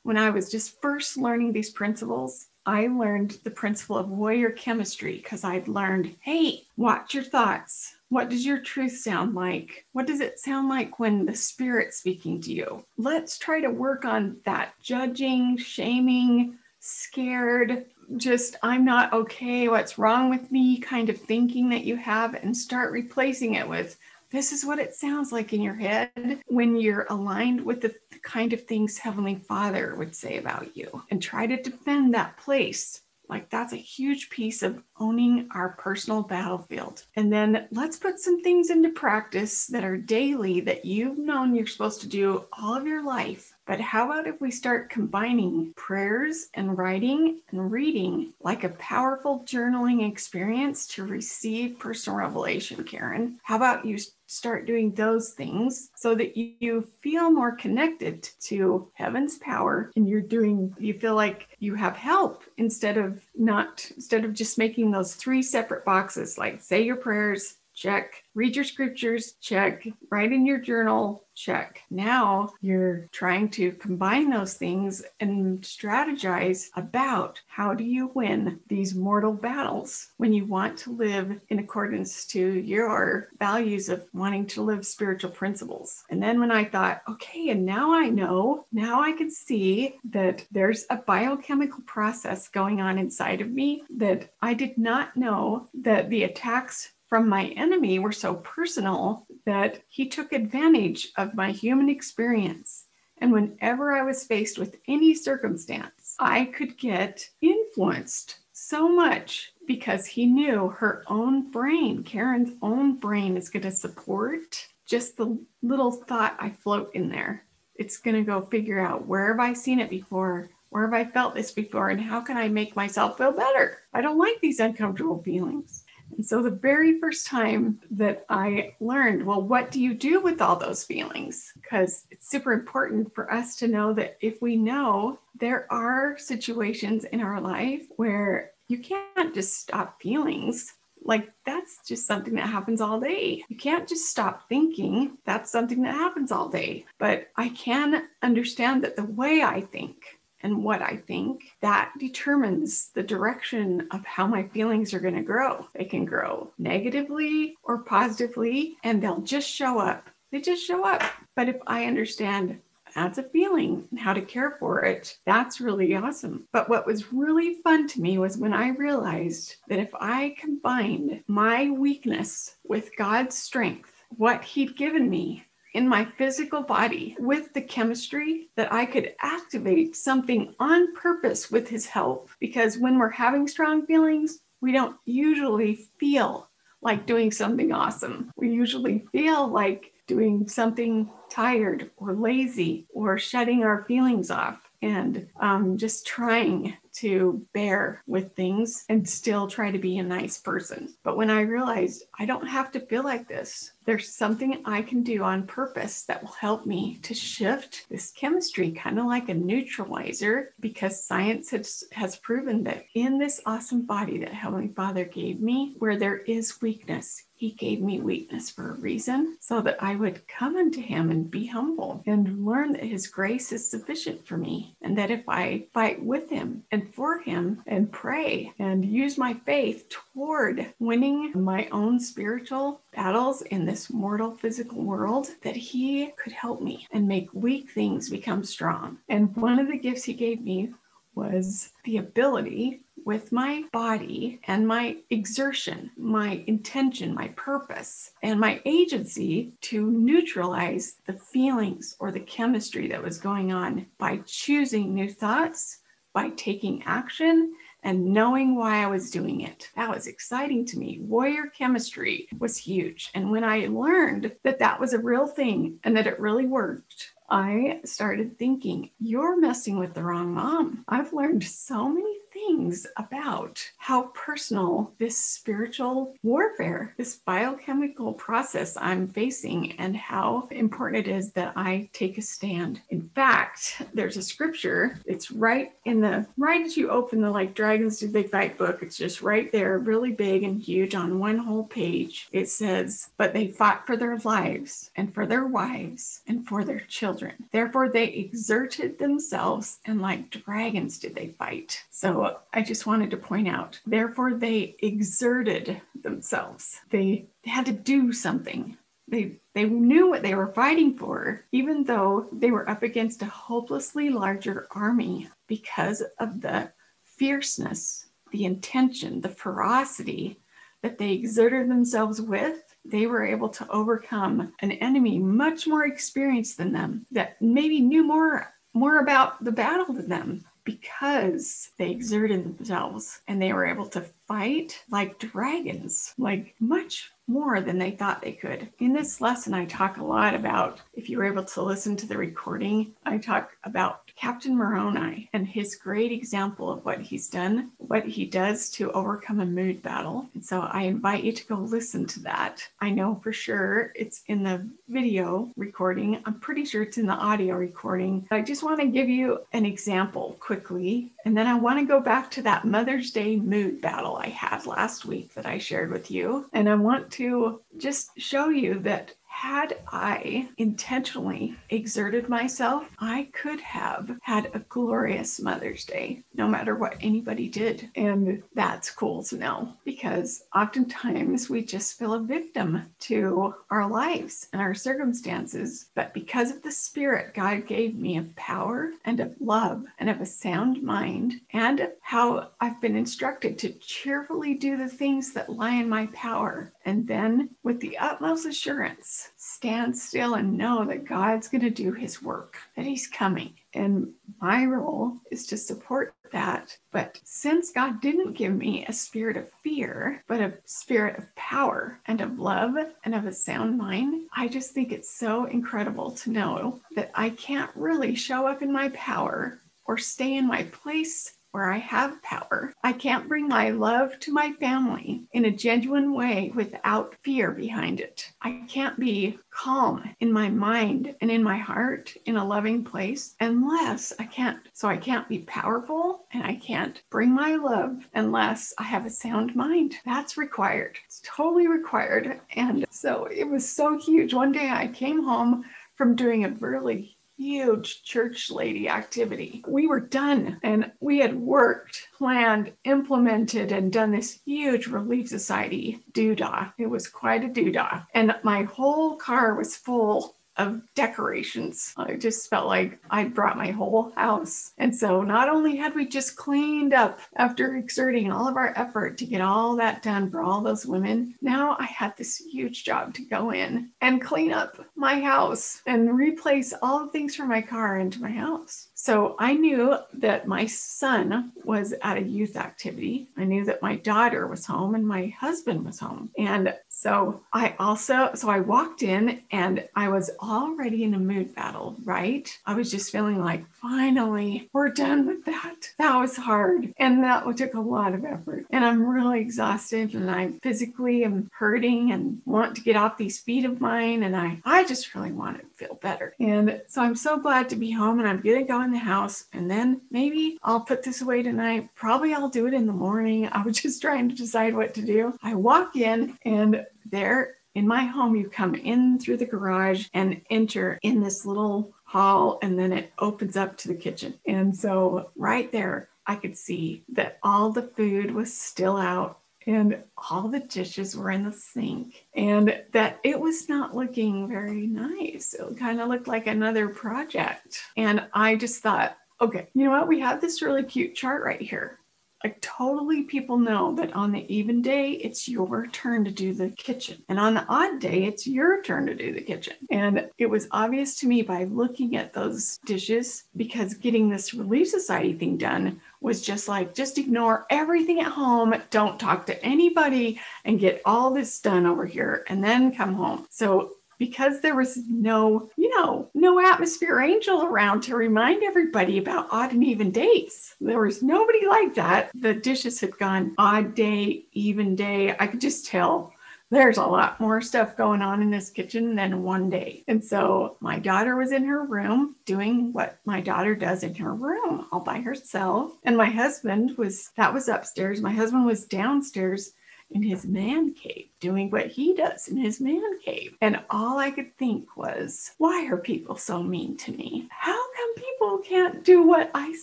when 0.08 0.16
I 0.18 0.30
was 0.30 0.50
just 0.50 0.82
first 0.82 1.18
learning 1.18 1.52
these 1.52 1.72
principles, 1.72 2.48
I 2.66 2.88
learned 2.88 3.40
the 3.44 3.52
principle 3.52 3.98
of 3.98 4.08
warrior 4.08 4.52
chemistry 4.52 5.18
because 5.18 5.44
I'd 5.44 5.68
learned 5.68 6.16
hey, 6.22 6.62
watch 6.78 7.14
your 7.14 7.24
thoughts 7.24 7.94
what 8.10 8.30
does 8.30 8.46
your 8.46 8.60
truth 8.60 8.98
sound 8.98 9.36
like? 9.36 9.86
What 9.92 10.08
does 10.08 10.22
it 10.22 10.40
sound 10.40 10.70
like 10.70 10.98
when 10.98 11.26
the 11.26 11.36
Spirit's 11.36 11.98
speaking 11.98 12.40
to 12.40 12.54
you? 12.54 12.86
Let's 12.98 13.38
try 13.38 13.60
to 13.60 13.70
work 13.70 14.06
on 14.06 14.38
that 14.46 14.76
judging, 14.82 15.58
shaming, 15.58 16.58
scared, 16.80 17.88
just 18.16 18.56
I'm 18.64 18.86
not 18.86 19.12
okay, 19.12 19.68
what's 19.68 19.98
wrong 19.98 20.30
with 20.30 20.50
me 20.54 20.78
kind 20.78 21.10
of 21.10 21.20
thinking 21.20 21.68
that 21.70 21.84
you 21.84 21.98
have, 21.98 22.34
and 22.34 22.56
start 22.56 22.94
replacing 22.94 23.56
it 23.56 23.68
with 23.68 23.98
this 24.30 24.52
is 24.52 24.66
what 24.66 24.80
it 24.80 24.94
sounds 24.94 25.32
like 25.32 25.54
in 25.54 25.62
your 25.62 25.76
head 25.76 26.42
when 26.48 26.76
you're 26.76 27.08
aligned 27.10 27.64
with 27.64 27.82
the 27.82 27.96
kind 28.24 28.54
of 28.54 28.64
things 28.64 28.98
Heavenly 28.98 29.36
Father 29.36 29.96
would 29.96 30.16
say 30.16 30.38
about 30.38 30.76
you, 30.76 31.04
and 31.10 31.22
try 31.22 31.48
to 31.48 31.62
defend 31.62 32.14
that 32.14 32.38
place 32.38 33.02
like 33.30 33.50
that's 33.50 33.74
a 33.74 33.78
huge 33.78 34.30
piece 34.30 34.64
of 34.64 34.82
owning 35.00 35.50
our 35.52 35.70
personal 35.70 36.24
battlefield. 36.24 37.04
And 37.16 37.32
then 37.32 37.68
let's 37.72 37.98
put 37.98 38.20
some 38.20 38.42
things 38.42 38.70
into 38.70 38.90
practice 38.90 39.68
that 39.68 39.84
are 39.84 39.98
daily 39.98 40.62
that 40.62 40.86
you've 40.86 41.18
known 41.18 41.54
you're 41.54 41.68
supposed 41.68 42.02
to 42.02 42.08
do 42.08 42.46
all 42.54 42.76
of 42.76 42.88
your 42.88 43.04
life 43.04 43.54
but 43.68 43.82
how 43.82 44.10
about 44.10 44.28
if 44.28 44.40
we 44.40 44.50
start 44.50 44.90
combining 44.90 45.74
prayers 45.76 46.48
and 46.54 46.78
writing 46.78 47.42
and 47.52 47.72
reading 47.72 48.34
like 48.42 48.64
a 48.64 48.70
powerful 48.70 49.44
journaling 49.46 50.10
experience 50.10 50.88
to 50.88 51.06
receive 51.06 51.78
personal 51.78 52.18
revelation, 52.18 52.84
Karen? 52.86 53.40
How 53.44 53.58
about 53.58 53.86
you 53.86 53.98
start 54.28 54.66
doing 54.66 54.94
those 54.94 55.32
things 55.32 55.90
so 55.96 56.14
that 56.16 56.38
you 56.38 56.88
feel 57.02 57.32
more 57.32 57.56
connected 57.56 58.30
to 58.42 58.90
heaven's 58.94 59.38
power 59.38 59.92
and 59.96 60.08
you're 60.08 60.22
doing 60.22 60.76
you 60.78 60.94
feel 60.94 61.16
like 61.16 61.48
you 61.60 61.76
have 61.76 61.96
help 61.96 62.44
instead 62.58 62.98
of 62.98 63.22
not 63.36 63.90
instead 63.96 64.26
of 64.26 64.34
just 64.34 64.58
making 64.58 64.92
those 64.92 65.16
three 65.16 65.42
separate 65.42 65.86
boxes 65.86 66.38
like 66.38 66.62
say 66.62 66.82
your 66.82 66.98
prayers 66.98 67.56
check. 67.78 68.24
Read 68.34 68.56
your 68.56 68.66
scriptures, 68.66 69.34
check. 69.40 69.88
Write 70.10 70.34
in 70.34 70.46
your 70.46 70.58
journal, 70.58 71.24
check. 71.36 71.84
Now 71.92 72.50
you're 72.60 73.08
trying 73.12 73.50
to 73.52 73.72
combine 73.74 74.32
those 74.32 74.56
things 74.56 75.04
and 75.20 75.62
strategize 75.62 76.66
about 76.76 77.40
how 77.48 77.76
do 77.76 77.84
you 77.84 78.12
win 78.16 78.60
these 78.68 78.96
mortal 78.96 79.32
battles 79.32 80.10
when 80.18 80.34
you 80.34 80.46
want 80.46 80.78
to 80.80 80.92
live 80.92 81.40
in 81.50 81.60
accordance 81.60 82.26
to 82.28 82.40
your 82.40 83.30
values 83.38 83.90
of 83.90 84.08
wanting 84.12 84.48
to 84.48 84.64
live 84.64 84.86
spiritual 84.86 85.30
principles. 85.30 86.04
And 86.10 86.22
then 86.22 86.40
when 86.40 86.52
I 86.52 86.66
thought, 86.66 87.04
okay, 87.08 87.50
and 87.50 87.64
now 87.64 87.94
I 87.94 88.10
know, 88.10 88.66
now 88.72 89.02
I 89.02 89.12
can 89.12 89.30
see 89.30 89.96
that 90.10 90.44
there's 90.52 90.86
a 90.90 90.98
biochemical 90.98 91.84
process 91.86 92.48
going 92.48 92.82
on 92.82 92.98
inside 92.98 93.42
of 93.42 93.52
me 93.52 93.84
that 93.98 94.32
I 94.42 94.56
did 94.56 94.80
not 94.80 95.16
know 95.16 95.70
that 95.76 96.10
the 96.10 96.24
attacks 96.24 96.94
from 97.08 97.30
my 97.30 97.46
enemy 97.50 98.00
were 98.00 98.12
so 98.12 98.36
personal 98.36 99.26
that 99.46 99.82
he 99.88 100.08
took 100.08 100.34
advantage 100.34 101.10
of 101.18 101.36
my 101.36 101.52
human 101.52 101.90
experience. 101.90 102.86
And 103.20 103.32
whenever 103.32 103.94
I 103.94 104.04
was 104.04 104.26
faced 104.26 104.60
with 104.60 104.78
any 104.88 105.14
circumstance, 105.16 106.16
I 106.20 106.46
could 106.46 106.78
get 106.78 107.28
influenced 107.42 108.40
so 108.52 108.90
much 108.90 109.54
because 109.66 110.06
he 110.06 110.26
knew 110.26 110.70
her 110.70 111.04
own 111.08 111.52
brain, 111.52 112.04
Karen's 112.04 112.56
own 112.62 112.96
brain, 112.96 113.38
is 113.38 113.50
going 113.50 113.64
to 113.64 113.72
support 113.72 114.68
just 114.86 115.18
the 115.18 115.38
little 115.62 115.92
thought 115.92 116.36
I 116.40 116.50
float 116.50 116.92
in 116.94 117.10
there. 117.10 117.44
It's 117.76 117.98
going 117.98 118.16
to 118.16 118.24
go 118.24 118.42
figure 118.42 118.80
out 118.80 119.06
where 119.06 119.28
have 119.28 119.40
I 119.40 119.54
seen 119.54 119.80
it 119.80 119.90
before? 119.90 120.50
Where 120.70 120.84
have 120.84 120.94
I 120.94 121.10
felt 121.10 121.36
this 121.36 121.52
before? 121.52 121.90
And 121.90 122.02
how 122.02 122.22
can 122.22 122.38
I 122.38 122.50
make 122.50 122.76
myself 122.76 123.18
feel 123.18 123.32
better? 123.32 123.80
I 123.94 124.02
don't 124.02 124.18
like 124.18 124.40
these 124.42 124.60
uncomfortable 124.60 125.22
feelings. 125.24 125.84
And 126.16 126.26
so 126.26 126.42
the 126.42 126.50
very 126.50 127.00
first 127.00 127.28
time 127.28 127.80
that 127.92 128.26
I 128.30 128.76
learned, 128.80 129.26
well, 129.26 129.42
what 129.42 129.72
do 129.72 129.82
you 129.82 129.94
do 129.94 130.22
with 130.22 130.42
all 130.42 130.56
those 130.56 130.84
feelings? 130.84 131.52
Because 131.62 132.06
it's 132.12 132.30
super 132.30 132.54
important 132.54 133.14
for 133.14 133.32
us 133.32 133.56
to 133.58 133.68
know 133.68 133.94
that 133.94 134.18
if 134.22 134.42
we 134.42 134.56
know 134.56 135.20
there 135.40 135.72
are 135.72 136.18
situations 136.18 137.04
in 137.06 137.22
our 137.22 137.42
life 137.42 137.84
where 137.98 138.52
you 138.68 138.80
can't 138.80 139.34
just 139.34 139.60
stop 139.60 140.02
feelings. 140.02 140.74
Like 141.04 141.32
that's 141.46 141.80
just 141.88 142.06
something 142.06 142.36
that 142.36 142.48
happens 142.48 142.82
all 142.82 143.00
day. 143.00 143.44
You 143.48 143.56
can't 143.56 143.88
just 143.88 144.10
stop 144.10 144.50
thinking. 144.50 145.18
That's 145.26 145.52
something 145.52 145.82
that 145.84 145.94
happens 145.94 146.32
all 146.32 146.50
day. 146.50 146.86
But 146.98 147.30
I 147.38 147.50
can 147.50 148.08
understand 148.22 148.84
that 148.84 148.96
the 148.96 149.06
way 149.06 149.42
I 149.42 149.62
think 149.62 150.17
and 150.44 150.64
what 150.64 150.82
I 150.82 150.98
think, 151.08 151.44
that 151.62 151.92
determines 152.00 152.90
the 152.94 153.04
direction 153.04 153.88
of 153.92 154.06
how 154.06 154.28
my 154.28 154.44
feelings 154.44 154.94
are 154.94 155.00
going 155.00 155.16
to 155.16 155.22
grow. 155.22 155.68
They 155.74 155.86
can 155.86 156.06
grow 156.06 156.52
negatively 156.58 157.56
or 157.64 157.80
positively, 157.80 158.78
and 158.84 159.02
they'll 159.02 159.22
just 159.22 159.50
show 159.50 159.80
up. 159.80 160.10
They 160.32 160.42
just 160.42 160.66
show 160.66 160.86
up. 160.86 161.04
But 161.36 161.50
if 161.50 161.58
I 161.66 161.86
understand 161.86 162.60
that's 162.96 163.20
a 163.20 163.24
feeling 163.24 163.88
and 163.92 164.00
how 164.00 164.14
to 164.14 164.22
care 164.22 164.58
for 164.60 164.84
it. 164.84 165.18
That's 165.26 165.62
really 165.62 165.96
awesome. 165.96 166.48
But 166.52 166.68
what 166.68 166.88
was 166.88 167.14
really 167.14 167.56
fun 167.64 167.88
to 167.90 168.02
me 168.02 168.18
was 168.18 168.40
when 168.40 168.54
I 168.54 168.70
realized 168.70 169.58
that 169.68 169.78
if 169.78 169.94
I 169.94 170.36
combined 170.40 171.24
my 171.28 171.70
weakness 171.70 172.56
with 172.64 172.96
God's 172.98 173.38
strength, 173.38 173.92
what 174.16 174.44
He'd 174.44 174.76
given 174.78 175.10
me 175.10 175.46
in 175.74 175.88
my 175.88 176.06
physical 176.18 176.62
body 176.62 177.16
with 177.20 177.54
the 177.54 177.62
chemistry 177.62 178.50
that 178.56 178.72
I 178.72 178.86
could 178.86 179.14
activate 179.22 179.96
something 179.96 180.54
on 180.60 180.94
purpose 180.96 181.52
with 181.52 181.68
his 181.68 181.86
help. 181.86 182.30
Because 182.40 182.78
when 182.78 182.98
we're 182.98 183.10
having 183.10 183.48
strong 183.48 183.86
feelings, 183.86 184.40
we 184.62 184.72
don't 184.72 184.96
usually 185.06 185.88
feel 186.00 186.50
like 186.82 187.06
doing 187.06 187.32
something 187.32 187.72
awesome. 187.72 188.32
We 188.36 188.50
usually 188.50 189.06
feel 189.12 189.48
like 189.48 189.94
doing 190.08 190.48
something 190.48 191.10
tired 191.30 191.92
or 191.98 192.14
lazy 192.14 192.88
or 192.94 193.18
shutting 193.18 193.64
our 193.64 193.84
feelings 193.84 194.32
off 194.32 194.62
and 194.82 195.28
um, 195.40 195.78
just 195.78 196.06
trying 196.06 196.76
to 197.00 197.46
bear 197.54 198.04
with 198.08 198.36
things 198.36 198.86
and 198.90 199.08
still 199.08 199.48
try 199.48 199.72
to 199.72 199.78
be 199.78 199.98
a 199.98 200.04
nice 200.04 200.38
person. 200.38 200.94
But 201.04 201.18
when 201.18 201.30
I 201.30 201.42
realized 201.42 202.04
I 202.18 202.26
don't 202.26 202.48
have 202.48 202.72
to 202.72 202.80
feel 202.80 203.04
like 203.04 203.28
this, 203.28 203.72
there's 203.86 204.14
something 204.14 204.62
I 204.66 204.82
can 204.82 205.02
do 205.02 205.24
on 205.24 205.48
purpose 205.48 206.04
that 206.04 206.22
will 206.22 206.32
help 206.32 206.66
me 206.66 207.00
to 207.04 207.14
shift 207.14 207.86
this 207.90 208.12
chemistry, 208.12 208.72
kind 208.72 209.00
of 209.00 209.06
like 209.06 209.30
a 209.30 209.34
neutralizer, 209.34 210.54
because 210.60 211.06
science 211.06 211.52
has, 211.52 211.86
has 211.94 212.18
proven 212.18 212.64
that 212.66 212.86
in 212.96 213.18
this 213.18 213.42
awesome 213.46 213.84
body 213.84 214.18
that 214.20 214.34
Heavenly 214.34 214.70
Father 214.76 215.06
gave 215.06 215.40
me, 215.40 215.76
where 215.80 215.98
there 215.98 216.18
is 216.18 216.62
weakness, 216.62 217.24
he 217.38 217.52
gave 217.52 217.82
me 217.82 218.02
weakness 218.02 218.50
for 218.50 218.72
a 218.72 218.80
reason 218.80 219.38
so 219.40 219.62
that 219.62 219.82
I 219.82 219.96
would 219.96 220.28
come 220.28 220.58
unto 220.58 220.82
him 220.82 221.12
and 221.12 221.30
be 221.30 221.46
humble 221.46 222.02
and 222.08 222.44
learn 222.44 222.74
that 222.74 222.84
his 222.84 223.08
grace 223.08 223.52
is 223.52 223.70
sufficient 223.70 224.28
for 224.28 224.38
me. 224.38 224.76
And 224.82 224.98
that 224.98 225.12
if 225.12 225.24
I 225.28 225.68
fight 225.72 226.04
with 226.04 226.30
him 226.30 226.64
and 226.72 226.87
for 226.94 227.20
him 227.20 227.62
and 227.68 227.92
pray 227.92 228.54
and 228.60 228.86
use 228.86 229.18
my 229.18 229.34
faith 229.46 229.88
toward 229.90 230.74
winning 230.80 231.32
my 231.36 231.68
own 231.72 232.00
spiritual 232.00 232.82
battles 232.94 233.42
in 233.44 233.66
this 233.66 233.90
mortal 233.90 234.32
physical 234.32 234.82
world, 234.82 235.30
that 235.44 235.56
he 235.56 236.12
could 236.18 236.34
help 236.34 236.62
me 236.62 236.88
and 236.92 237.08
make 237.08 237.34
weak 237.34 237.70
things 237.72 238.10
become 238.10 238.44
strong. 238.44 238.98
And 239.10 239.36
one 239.36 239.60
of 239.60 239.68
the 239.68 239.78
gifts 239.78 240.04
he 240.04 240.14
gave 240.14 240.42
me 240.42 240.74
was 241.16 241.72
the 241.84 241.98
ability 241.98 242.82
with 243.08 243.32
my 243.32 243.64
body 243.72 244.40
and 244.48 244.68
my 244.68 244.98
exertion, 245.10 245.90
my 245.98 246.44
intention, 246.46 247.16
my 247.16 247.30
purpose, 247.30 248.12
and 248.22 248.38
my 248.38 248.62
agency 248.66 249.54
to 249.62 249.90
neutralize 249.90 250.98
the 251.06 251.14
feelings 251.14 251.96
or 252.00 252.12
the 252.12 252.20
chemistry 252.20 252.86
that 252.90 253.02
was 253.02 253.18
going 253.18 253.54
on 253.54 253.86
by 253.98 254.18
choosing 254.26 254.94
new 254.94 255.10
thoughts, 255.10 255.80
by 256.18 256.30
taking 256.30 256.82
action, 256.88 257.54
and 257.84 258.04
knowing 258.04 258.56
why 258.56 258.84
I 258.84 258.88
was 258.88 259.12
doing 259.12 259.42
it. 259.42 259.70
That 259.76 259.92
was 259.94 260.08
exciting 260.08 260.66
to 260.66 260.80
me. 260.80 260.98
Warrior 261.00 261.46
chemistry 261.56 262.28
was 262.40 262.58
huge. 262.58 263.12
And 263.14 263.30
when 263.30 263.44
I 263.44 263.68
learned 263.68 264.36
that 264.42 264.58
that 264.58 264.80
was 264.80 264.94
a 264.94 265.00
real 265.00 265.28
thing 265.28 265.78
and 265.84 265.96
that 265.96 266.08
it 266.08 266.20
really 266.20 266.48
worked, 266.48 267.12
I 267.30 267.82
started 267.86 268.40
thinking, 268.40 268.90
you're 269.00 269.40
messing 269.40 269.78
with 269.78 269.94
the 269.94 270.04
wrong 270.04 270.34
mom. 270.34 270.84
I've 270.88 271.14
learned 271.14 271.44
so 271.44 271.88
many 271.88 272.18
things 272.38 272.86
about 272.98 273.60
how 273.78 274.04
personal 274.14 274.92
this 275.00 275.18
spiritual 275.18 276.16
warfare, 276.24 276.94
this 276.98 277.16
biochemical 277.16 278.14
process 278.14 278.78
I'm 278.80 279.08
facing, 279.08 279.74
and 279.80 279.96
how 279.96 280.48
important 280.52 281.08
it 281.08 281.12
is 281.12 281.32
that 281.32 281.54
I 281.56 281.90
take 281.94 282.18
a 282.18 282.22
stand. 282.22 282.82
In 282.90 283.10
fact, 283.16 283.82
there's 283.94 284.18
a 284.18 284.22
scripture, 284.22 285.00
it's 285.06 285.32
right 285.32 285.72
in 285.86 286.02
the, 286.02 286.28
right 286.38 286.62
as 286.62 286.78
you 286.78 286.90
open 286.90 287.22
the 287.22 287.32
like 287.32 287.56
Dragons 287.56 288.00
Do 288.00 288.08
They 288.08 288.24
Fight 288.24 288.58
book, 288.58 288.80
it's 288.82 288.98
just 288.98 289.22
right 289.22 289.52
there, 289.52 289.80
really 289.80 290.12
big 290.12 290.44
and 290.44 290.62
huge 290.62 290.94
on 290.94 291.20
one 291.20 291.38
whole 291.38 291.64
page. 291.64 292.28
It 292.32 292.50
says, 292.50 293.10
But 293.18 293.34
they 293.34 293.48
fought 293.48 293.88
for 293.88 293.98
their 293.98 294.18
lives 294.20 294.92
and 294.96 295.14
for 295.14 295.26
their 295.26 295.46
wives 295.46 296.22
and 296.28 296.48
for 296.48 296.64
their 296.64 296.82
children. 296.82 297.34
Therefore, 297.52 297.90
they 297.90 298.06
exerted 298.06 299.00
themselves, 299.00 299.80
and 299.86 300.02
like 300.02 300.30
dragons 300.30 301.00
did 301.00 301.16
they 301.16 301.30
fight. 301.40 301.84
So 301.90 302.27
I 302.54 302.62
just 302.62 302.86
wanted 302.86 303.12
to 303.12 303.18
point 303.18 303.48
out. 303.48 303.80
Therefore, 303.86 304.34
they 304.34 304.76
exerted 304.80 305.82
themselves. 306.02 306.82
They 306.90 307.28
had 307.46 307.66
to 307.68 307.72
do 307.72 308.12
something. 308.12 308.78
They, 309.08 309.38
they 309.54 309.66
knew 309.66 310.10
what 310.10 310.24
they 310.24 310.36
were 310.36 310.54
fighting 310.54 310.98
for, 310.98 311.46
even 311.52 311.84
though 311.84 312.28
they 312.34 312.52
were 312.52 312.70
up 312.70 312.84
against 312.84 313.22
a 313.22 313.26
hopelessly 313.26 314.10
larger 314.10 314.68
army 314.72 315.30
because 315.48 316.04
of 316.20 316.42
the 316.42 316.72
fierceness, 317.04 318.08
the 318.32 318.46
intention, 318.46 319.22
the 319.22 319.30
ferocity 319.30 320.42
that 320.84 320.98
they 320.98 321.14
exerted 321.14 321.70
themselves 321.70 322.22
with. 322.22 322.64
They 322.84 323.08
were 323.08 323.26
able 323.26 323.50
to 323.50 323.68
overcome 323.70 324.54
an 324.62 324.72
enemy 324.74 325.20
much 325.20 325.68
more 325.68 325.86
experienced 325.86 326.58
than 326.58 326.72
them 326.72 327.06
that 327.12 327.42
maybe 327.42 327.80
knew 327.80 328.04
more 328.04 328.54
more 328.74 329.00
about 329.00 329.44
the 329.44 329.52
battle 329.52 329.92
than 329.94 330.08
them 330.08 330.46
because 330.68 331.70
they 331.78 331.90
exerted 331.90 332.58
themselves 332.58 333.22
and 333.26 333.42
they 333.42 333.54
were 333.54 333.66
able 333.66 333.88
to 333.88 334.02
fight 334.28 334.84
like 334.92 335.18
dragons, 335.18 336.14
like 336.18 336.56
much 336.60 337.10
more 337.26 337.62
than 337.62 337.78
they 337.78 337.92
thought 337.92 338.22
they 338.22 338.34
could. 338.34 338.68
In 338.80 338.92
this 338.92 339.22
lesson, 339.22 339.54
I 339.54 339.64
talk 339.64 339.96
a 339.96 340.04
lot 340.04 340.36
about, 340.36 340.82
if 340.94 341.10
you 341.10 341.20
were 341.20 341.24
able 341.24 341.46
to 341.46 341.62
listen 341.62 341.96
to 341.96 342.06
the 342.06 342.18
recording, 342.18 342.94
I 343.06 343.18
talk 343.18 343.52
about 343.64 344.07
Captain 344.18 344.58
Moroni 344.58 345.30
and 345.32 345.48
his 345.48 345.76
great 345.76 346.12
example 346.12 346.72
of 346.72 346.84
what 346.84 347.00
he's 347.00 347.30
done, 347.30 347.72
what 347.78 348.04
he 348.04 348.26
does 348.26 348.70
to 348.72 348.92
overcome 348.92 349.40
a 349.40 349.46
mood 349.46 349.82
battle. 349.84 350.28
And 350.34 350.44
so 350.44 350.62
I 350.62 350.84
invite 350.84 351.24
you 351.24 351.32
to 351.32 351.48
go 351.48 351.56
listen 351.56 352.06
to 352.08 352.20
that. 352.22 352.68
I 352.82 352.90
know 352.90 353.20
for 353.24 353.32
sure 353.32 353.92
it's 353.96 354.24
in 354.28 354.44
the 354.44 354.68
video 354.90 355.52
recording. 355.56 356.22
I'm 356.26 356.40
pretty 356.40 356.66
sure 356.66 356.82
it's 356.82 356.98
in 356.98 357.06
the 357.06 357.14
audio 357.14 357.56
recording. 357.56 358.28
I 358.32 358.42
just 358.42 358.64
want 358.64 358.80
to 358.80 358.88
give 358.88 359.08
you 359.08 359.42
an 359.54 359.66
example 359.66 360.36
quickly. 360.40 361.12
And 361.24 361.38
then 361.38 361.46
I 361.46 361.56
want 361.56 361.80
to 361.80 361.86
go 361.86 362.00
back 362.00 362.32
to 362.32 362.42
that 362.44 362.66
Mother's 362.66 363.12
Day 363.12 363.36
mood 363.36 363.82
battle 363.82 364.16
I 364.16 364.30
had 364.30 364.66
last 364.66 365.06
week 365.06 365.34
that 365.36 365.46
I 365.46 365.58
shared 365.60 365.92
with 365.92 366.10
you. 366.10 366.50
And 366.54 366.68
I 366.68 366.76
want 366.76 367.12
to 367.12 367.62
just 367.78 368.12
show 368.18 368.50
you 368.50 368.80
that 368.80 369.14
had 369.38 369.78
I 369.92 370.50
intentionally 370.58 371.56
exerted 371.70 372.28
myself, 372.28 372.90
I 372.98 373.30
could 373.34 373.60
have 373.60 374.18
had 374.24 374.50
a 374.56 374.66
glorious 374.68 375.40
Mother's 375.40 375.86
Day, 375.86 376.24
no 376.34 376.48
matter 376.48 376.74
what 376.74 376.98
anybody 377.02 377.48
did. 377.48 377.88
And 377.96 378.42
that's 378.56 378.90
cool 378.90 379.22
to 379.26 379.38
know 379.38 379.74
because 379.86 380.44
oftentimes 380.56 381.52
we 381.52 381.64
just 381.64 382.00
feel 382.00 382.16
a 382.16 382.20
victim 382.20 382.82
to 383.02 383.54
our 383.70 383.88
lives 383.88 384.48
and 384.54 384.62
our 384.62 384.74
circumstances. 384.74 385.90
But 385.94 386.16
because 386.16 386.50
of 386.50 386.64
the 386.64 386.72
Spirit 386.72 387.36
God 387.36 387.68
gave 387.68 387.94
me 387.94 388.18
of 388.18 388.36
power 388.36 388.90
and 389.06 389.20
of 389.20 389.36
love 389.40 389.86
and 390.00 390.10
of 390.10 390.20
a 390.20 390.26
sound 390.26 390.82
mind, 390.82 391.42
and 391.54 391.90
how 392.02 392.50
I've 392.60 392.82
been 392.82 392.96
instructed 392.96 393.60
to 393.60 393.70
cheerfully 393.74 394.56
do 394.56 394.78
the 394.78 394.90
things 394.90 395.32
that 395.34 395.48
lie 395.48 395.76
in 395.76 395.88
my 395.88 396.08
power, 396.08 396.74
and 396.88 397.06
then 397.06 397.50
with 397.64 397.82
the 397.82 397.98
utmost 397.98 398.46
assurance 398.46 399.32
stand 399.36 399.96
still 399.98 400.36
and 400.36 400.58
know 400.58 400.86
that 400.86 401.04
God's 401.04 401.50
going 401.50 401.62
to 401.62 401.70
do 401.70 401.92
his 401.92 402.24
work, 402.24 402.58
that 402.78 402.86
he's 402.86 403.08
coming. 403.08 403.56
And 403.74 404.14
my 404.42 404.64
role 404.64 405.18
is 405.30 405.46
to 405.48 405.58
support 405.58 406.16
that. 406.32 406.78
But 406.94 407.20
since 407.26 407.72
God 407.72 408.00
didn't 408.00 408.38
give 408.38 408.56
me 408.56 408.86
a 408.86 408.94
spirit 408.94 409.36
of 409.36 409.52
fear, 409.64 410.24
but 410.30 410.40
a 410.40 410.54
spirit 410.64 411.18
of 411.18 411.36
power 411.36 412.00
and 412.06 412.22
of 412.22 412.40
love 412.40 412.78
and 413.04 413.14
of 413.14 413.26
a 413.26 413.34
sound 413.34 413.78
mind, 413.78 414.22
I 414.34 414.48
just 414.48 414.72
think 414.72 414.94
it's 414.94 415.14
so 415.14 415.44
incredible 415.44 416.12
to 416.12 416.32
know 416.32 416.80
that 416.96 417.12
I 417.14 417.32
can't 417.32 417.72
really 417.76 418.16
show 418.16 418.48
up 418.48 418.62
in 418.62 418.72
my 418.72 418.90
power 418.90 419.60
or 419.84 419.98
stay 419.98 420.36
in 420.36 420.48
my 420.48 420.64
place 420.64 421.37
where 421.52 421.72
I 421.72 421.78
have 421.78 422.22
power. 422.22 422.74
I 422.84 422.94
can't 422.94 423.28
bring 423.28 423.48
my 423.48 423.70
love 423.70 424.20
to 424.22 424.34
my 424.34 424.54
family 424.60 425.28
in 425.34 425.46
a 425.46 425.52
genuine 425.52 426.14
way 426.14 426.52
without 426.54 427.16
fear 427.24 427.52
behind 427.52 428.00
it. 428.00 428.32
I 428.42 428.64
can't 428.68 429.00
be 429.00 429.40
calm 429.50 430.04
in 430.20 430.32
my 430.32 430.50
mind 430.50 431.16
and 431.22 431.32
in 431.32 431.44
my 431.44 431.58
heart 431.58 432.14
in 432.26 432.38
a 432.38 432.46
loving 432.46 432.84
place 432.84 433.36
unless 433.40 434.14
I 434.20 434.26
can't. 434.26 434.60
So 434.74 434.88
I 434.88 434.98
can't 434.98 435.28
be 435.28 435.40
powerful 435.40 436.28
and 436.32 436.44
I 436.44 436.56
can't 436.56 437.02
bring 437.10 437.34
my 437.34 437.56
love 437.56 438.08
unless 438.14 438.74
I 438.78 438.84
have 438.84 439.06
a 439.06 439.10
sound 439.10 439.56
mind. 439.56 439.96
That's 440.06 440.38
required. 440.38 440.98
It's 441.06 441.22
totally 441.26 441.68
required. 441.68 442.40
And 442.56 442.86
so 442.90 443.26
it 443.26 443.46
was 443.46 443.68
so 443.68 443.98
huge. 443.98 444.34
One 444.34 444.52
day 444.52 444.70
I 444.70 444.88
came 444.88 445.24
home 445.24 445.66
from 445.96 446.16
doing 446.16 446.46
a 446.46 446.50
really 446.50 447.17
huge 447.38 448.04
church 448.04 448.50
lady 448.50 448.90
activity. 448.90 449.64
We 449.68 449.88
were 449.88 450.00
done 450.00 450.60
and 450.64 450.92
we 451.00 451.20
had 451.20 451.36
worked, 451.36 452.08
planned, 452.18 452.74
implemented, 452.84 453.72
and 453.72 453.92
done 453.92 454.12
this 454.12 454.40
huge 454.46 454.88
Relief 454.88 455.30
Society 455.30 456.04
doodah. 456.12 456.74
It 456.78 456.88
was 456.88 457.08
quite 457.08 457.44
a 457.44 457.48
doodah. 457.48 458.08
And 458.14 458.36
my 458.44 458.64
whole 458.64 459.16
car 459.18 459.56
was 459.56 459.76
full 459.76 460.36
of 460.58 460.82
decorations. 460.96 461.94
I 461.98 462.16
just 462.16 462.50
felt 462.50 462.68
like 462.68 463.00
I'd 463.10 463.34
brought 463.34 463.58
my 463.58 463.72
whole 463.72 464.12
house. 464.16 464.74
And 464.78 464.96
so 464.96 465.22
not 465.22 465.50
only 465.50 465.76
had 465.76 465.96
we 465.96 466.08
just 466.08 466.36
cleaned 466.36 466.94
up 466.94 467.20
after 467.36 467.76
exerting 467.76 468.32
all 468.32 468.48
of 468.48 468.58
our 468.58 468.74
effort 468.76 469.18
to 469.18 469.26
get 469.26 469.42
all 469.42 469.76
that 469.76 470.04
done 470.04 470.30
for 470.30 470.42
all 470.42 470.62
those 470.62 470.86
women, 470.86 471.36
now 471.42 471.76
I 471.80 471.86
had 471.86 472.16
this 472.18 472.38
huge 472.38 472.84
job 472.84 473.14
to 473.16 473.22
go 473.22 473.52
in 473.52 473.90
and 474.02 474.22
clean 474.22 474.52
up 474.52 474.80
my 474.96 475.20
house 475.20 475.82
and 475.86 476.18
replace 476.18 476.74
all 476.82 477.06
the 477.06 477.12
things 477.12 477.36
from 477.36 477.50
my 477.50 477.62
car 477.62 478.00
into 478.00 478.22
my 478.22 478.32
house. 478.32 478.88
So 478.94 479.36
I 479.40 479.54
knew 479.54 479.96
that 480.14 480.48
my 480.48 480.66
son 480.66 481.52
was 481.64 481.94
at 482.02 482.18
a 482.18 482.22
youth 482.22 482.58
activity. 482.58 483.28
I 483.38 483.44
knew 483.44 483.64
that 483.66 483.82
my 483.82 483.96
daughter 483.96 484.48
was 484.48 484.66
home 484.66 484.96
and 484.96 485.08
my 485.08 485.28
husband 485.28 485.86
was 485.86 486.00
home. 486.00 486.30
And 486.38 486.74
so 487.00 487.44
I 487.54 487.76
also, 487.78 488.32
so 488.34 488.50
I 488.50 488.60
walked 488.60 489.04
in 489.04 489.44
and 489.52 489.88
I 489.96 490.10
was 490.10 490.32
already 490.42 491.04
in 491.04 491.14
a 491.14 491.20
mood 491.20 491.54
battle, 491.54 491.96
right? 492.04 492.50
I 492.66 492.74
was 492.74 492.90
just 492.90 493.12
feeling 493.12 493.40
like, 493.40 493.64
finally, 493.72 494.68
we're 494.74 494.90
done 494.90 495.28
with 495.28 495.46
that. 495.46 495.92
That 496.00 496.20
was 496.20 496.36
hard. 496.36 496.92
And 496.98 497.24
that 497.24 497.46
took 497.56 497.76
a 497.76 497.80
lot 497.80 498.16
of 498.16 498.26
effort. 498.26 498.66
And 498.72 498.84
I'm 498.84 499.06
really 499.06 499.40
exhausted 499.40 500.16
and 500.16 500.32
I 500.32 500.54
physically 500.64 501.24
am 501.24 501.52
hurting 501.54 502.14
and 502.14 502.42
want 502.46 502.76
to 502.78 502.82
get 502.82 502.96
off 502.96 503.16
these 503.16 503.40
feet 503.40 503.66
of 503.66 503.80
mine. 503.80 504.24
And 504.24 504.36
I, 504.36 504.60
I 504.66 504.84
just 504.84 505.14
really 505.14 505.32
want 505.32 505.60
to 505.60 505.68
feel 505.76 506.00
better. 506.02 506.34
And 506.40 506.82
so 506.88 507.04
I'm 507.04 507.16
so 507.16 507.38
glad 507.38 507.70
to 507.70 507.76
be 507.76 507.92
home 507.92 508.18
and 508.18 508.28
I'm 508.28 508.42
going 508.42 508.60
to 508.60 508.68
go 508.68 508.82
in 508.82 508.92
the 508.92 508.98
house 508.98 509.46
and 509.54 509.70
then 509.70 510.02
maybe 510.10 510.58
I'll 510.64 510.82
put 510.82 511.04
this 511.04 511.22
away 511.22 511.44
tonight. 511.44 511.90
Probably 511.94 512.34
I'll 512.34 512.50
do 512.50 512.66
it 512.66 512.74
in 512.74 512.88
the 512.88 512.94
morning. 512.94 513.48
I 513.52 513.62
was 513.62 513.78
just 513.82 514.02
trying 514.02 514.30
to 514.30 514.36
decide 514.36 514.76
what 514.76 514.96
to 514.96 515.04
do. 515.04 515.38
I 515.44 515.54
walk 515.54 515.96
in 515.96 516.40
and 516.44 516.88
there 517.10 517.56
in 517.78 517.88
my 517.88 518.06
home, 518.06 518.36
you 518.36 518.50
come 518.50 518.74
in 518.74 519.20
through 519.20 519.38
the 519.38 519.46
garage 519.46 520.08
and 520.16 520.42
enter 520.50 520.98
in 521.04 521.22
this 521.22 521.46
little 521.46 521.94
hall, 522.06 522.58
and 522.64 522.78
then 522.78 522.92
it 522.92 523.14
opens 523.20 523.56
up 523.56 523.78
to 523.78 523.88
the 523.88 523.94
kitchen. 523.94 524.34
And 524.48 524.76
so, 524.76 525.30
right 525.36 525.72
there, 525.72 526.10
I 526.26 526.38
could 526.38 526.58
see 526.58 527.04
that 527.10 527.38
all 527.44 527.72
the 527.72 527.84
food 527.84 528.34
was 528.34 528.52
still 528.52 528.98
out 528.98 529.42
and 529.68 530.02
all 530.32 530.48
the 530.48 530.62
dishes 530.62 531.16
were 531.16 531.30
in 531.30 531.44
the 531.44 531.52
sink 531.52 532.26
and 532.34 532.82
that 532.94 533.20
it 533.24 533.40
was 533.40 533.70
not 533.70 533.96
looking 533.96 534.48
very 534.48 534.88
nice. 534.88 535.54
It 535.54 535.78
kind 535.78 536.02
of 536.02 536.08
looked 536.08 536.28
like 536.28 536.48
another 536.48 536.88
project. 536.88 537.82
And 537.96 538.26
I 538.34 538.56
just 538.56 538.82
thought, 538.82 539.18
okay, 539.40 539.68
you 539.74 539.84
know 539.84 539.92
what? 539.92 540.08
We 540.08 540.20
have 540.22 540.42
this 540.42 540.62
really 540.62 540.84
cute 540.84 541.16
chart 541.16 541.44
right 541.44 541.62
here 541.62 542.00
like 542.44 542.62
totally 542.62 543.24
people 543.24 543.58
know 543.58 543.96
that 543.96 544.14
on 544.14 544.32
the 544.32 544.46
even 544.54 544.82
day 544.82 545.12
it's 545.12 545.48
your 545.48 545.88
turn 545.88 546.24
to 546.26 546.32
do 546.32 546.54
the 546.54 546.70
kitchen. 546.70 547.24
And 547.30 547.40
on 547.40 547.54
the 547.56 547.66
odd 547.68 548.00
day 548.00 548.26
it's 548.26 548.46
your 548.46 548.82
turn 548.84 549.08
to 549.08 549.16
do 549.16 549.34
the 549.34 549.42
kitchen. 549.42 549.76
And 549.90 550.30
it 550.38 550.48
was 550.48 550.68
obvious 550.72 551.16
to 551.20 551.28
me 551.28 551.42
by 551.42 551.64
looking 551.66 552.16
at 552.16 552.34
those 552.34 552.80
dishes 552.86 553.46
because 553.56 553.96
getting 553.96 554.30
this 554.30 554.54
relief 554.54 554.90
society 554.90 555.34
thing 555.34 555.58
done 555.58 556.00
was 556.22 556.42
just 556.42 556.68
like 556.68 556.94
just 556.94 557.18
ignore 557.18 557.66
everything 557.70 558.20
at 558.22 558.32
home. 558.32 558.74
Don't 558.92 559.20
talk 559.20 559.46
to 559.48 559.64
anybody 559.64 560.40
and 560.64 560.80
get 560.80 561.02
all 561.06 561.32
this 561.34 561.60
done 561.60 561.86
over 561.86 562.06
here 562.06 562.44
and 562.48 562.64
then 562.64 562.96
come 562.96 563.14
home. 563.14 563.48
So 563.50 563.97
because 564.18 564.62
there 564.62 564.76
was 564.76 564.98
no, 565.08 565.70
you 565.78 565.90
know, 565.98 566.30
no 566.34 566.60
atmosphere 566.60 567.20
angel 567.20 567.64
around 567.64 568.02
to 568.02 568.16
remind 568.16 568.64
everybody 568.64 569.18
about 569.18 569.48
odd 569.52 569.74
and 569.74 569.84
even 569.84 570.12
days. 570.12 570.76
There 570.82 571.02
was 571.02 571.24
nobody 571.24 571.66
like 571.66 571.96
that. 571.96 572.32
The 572.36 572.54
dishes 572.54 573.00
had 573.00 573.18
gone 573.18 573.54
odd 573.58 573.96
day, 573.96 574.46
even 574.54 574.96
day. 574.96 575.36
I 575.40 575.48
could 575.48 575.62
just 575.62 575.86
tell 575.86 576.34
there's 576.70 576.98
a 576.98 577.06
lot 577.06 577.40
more 577.40 577.62
stuff 577.62 577.96
going 577.96 578.22
on 578.22 578.42
in 578.42 578.52
this 578.52 578.70
kitchen 578.70 579.16
than 579.16 579.44
one 579.44 579.70
day. 579.70 580.04
And 580.08 580.24
so 580.24 580.76
my 580.82 581.00
daughter 581.00 581.38
was 581.38 581.54
in 581.54 581.64
her 581.64 581.86
room 581.86 582.36
doing 582.46 582.92
what 582.92 583.20
my 583.26 583.40
daughter 583.40 583.74
does 583.74 584.04
in 584.04 584.14
her 584.16 584.34
room 584.34 584.86
all 584.92 585.00
by 585.00 585.20
herself. 585.22 585.94
And 586.04 586.18
my 586.18 586.30
husband 586.30 586.98
was, 586.98 587.32
that 587.38 587.54
was 587.54 587.70
upstairs. 587.70 588.22
My 588.22 588.34
husband 588.34 588.66
was 588.66 588.86
downstairs 588.86 589.72
in 590.12 590.24
his 590.24 590.46
man 590.46 590.94
cave, 590.94 591.28
doing 591.40 591.70
what 591.70 591.88
he 591.88 592.14
does 592.14 592.48
in 592.48 592.58
his 592.58 592.80
man 592.80 593.20
cave. 593.24 593.56
And 593.62 593.80
all 593.90 594.18
I 594.18 594.32
could 594.32 594.58
think 594.58 594.96
was, 594.96 595.52
why 595.58 595.86
are 595.88 595.98
people 595.98 596.36
so 596.36 596.64
mean 596.64 596.98
to 596.98 597.12
me? 597.12 597.48
How 597.50 597.76
come 597.76 598.16
people 598.16 598.58
can't 598.60 599.04
do 599.04 599.24
what 599.24 599.52
I 599.54 599.74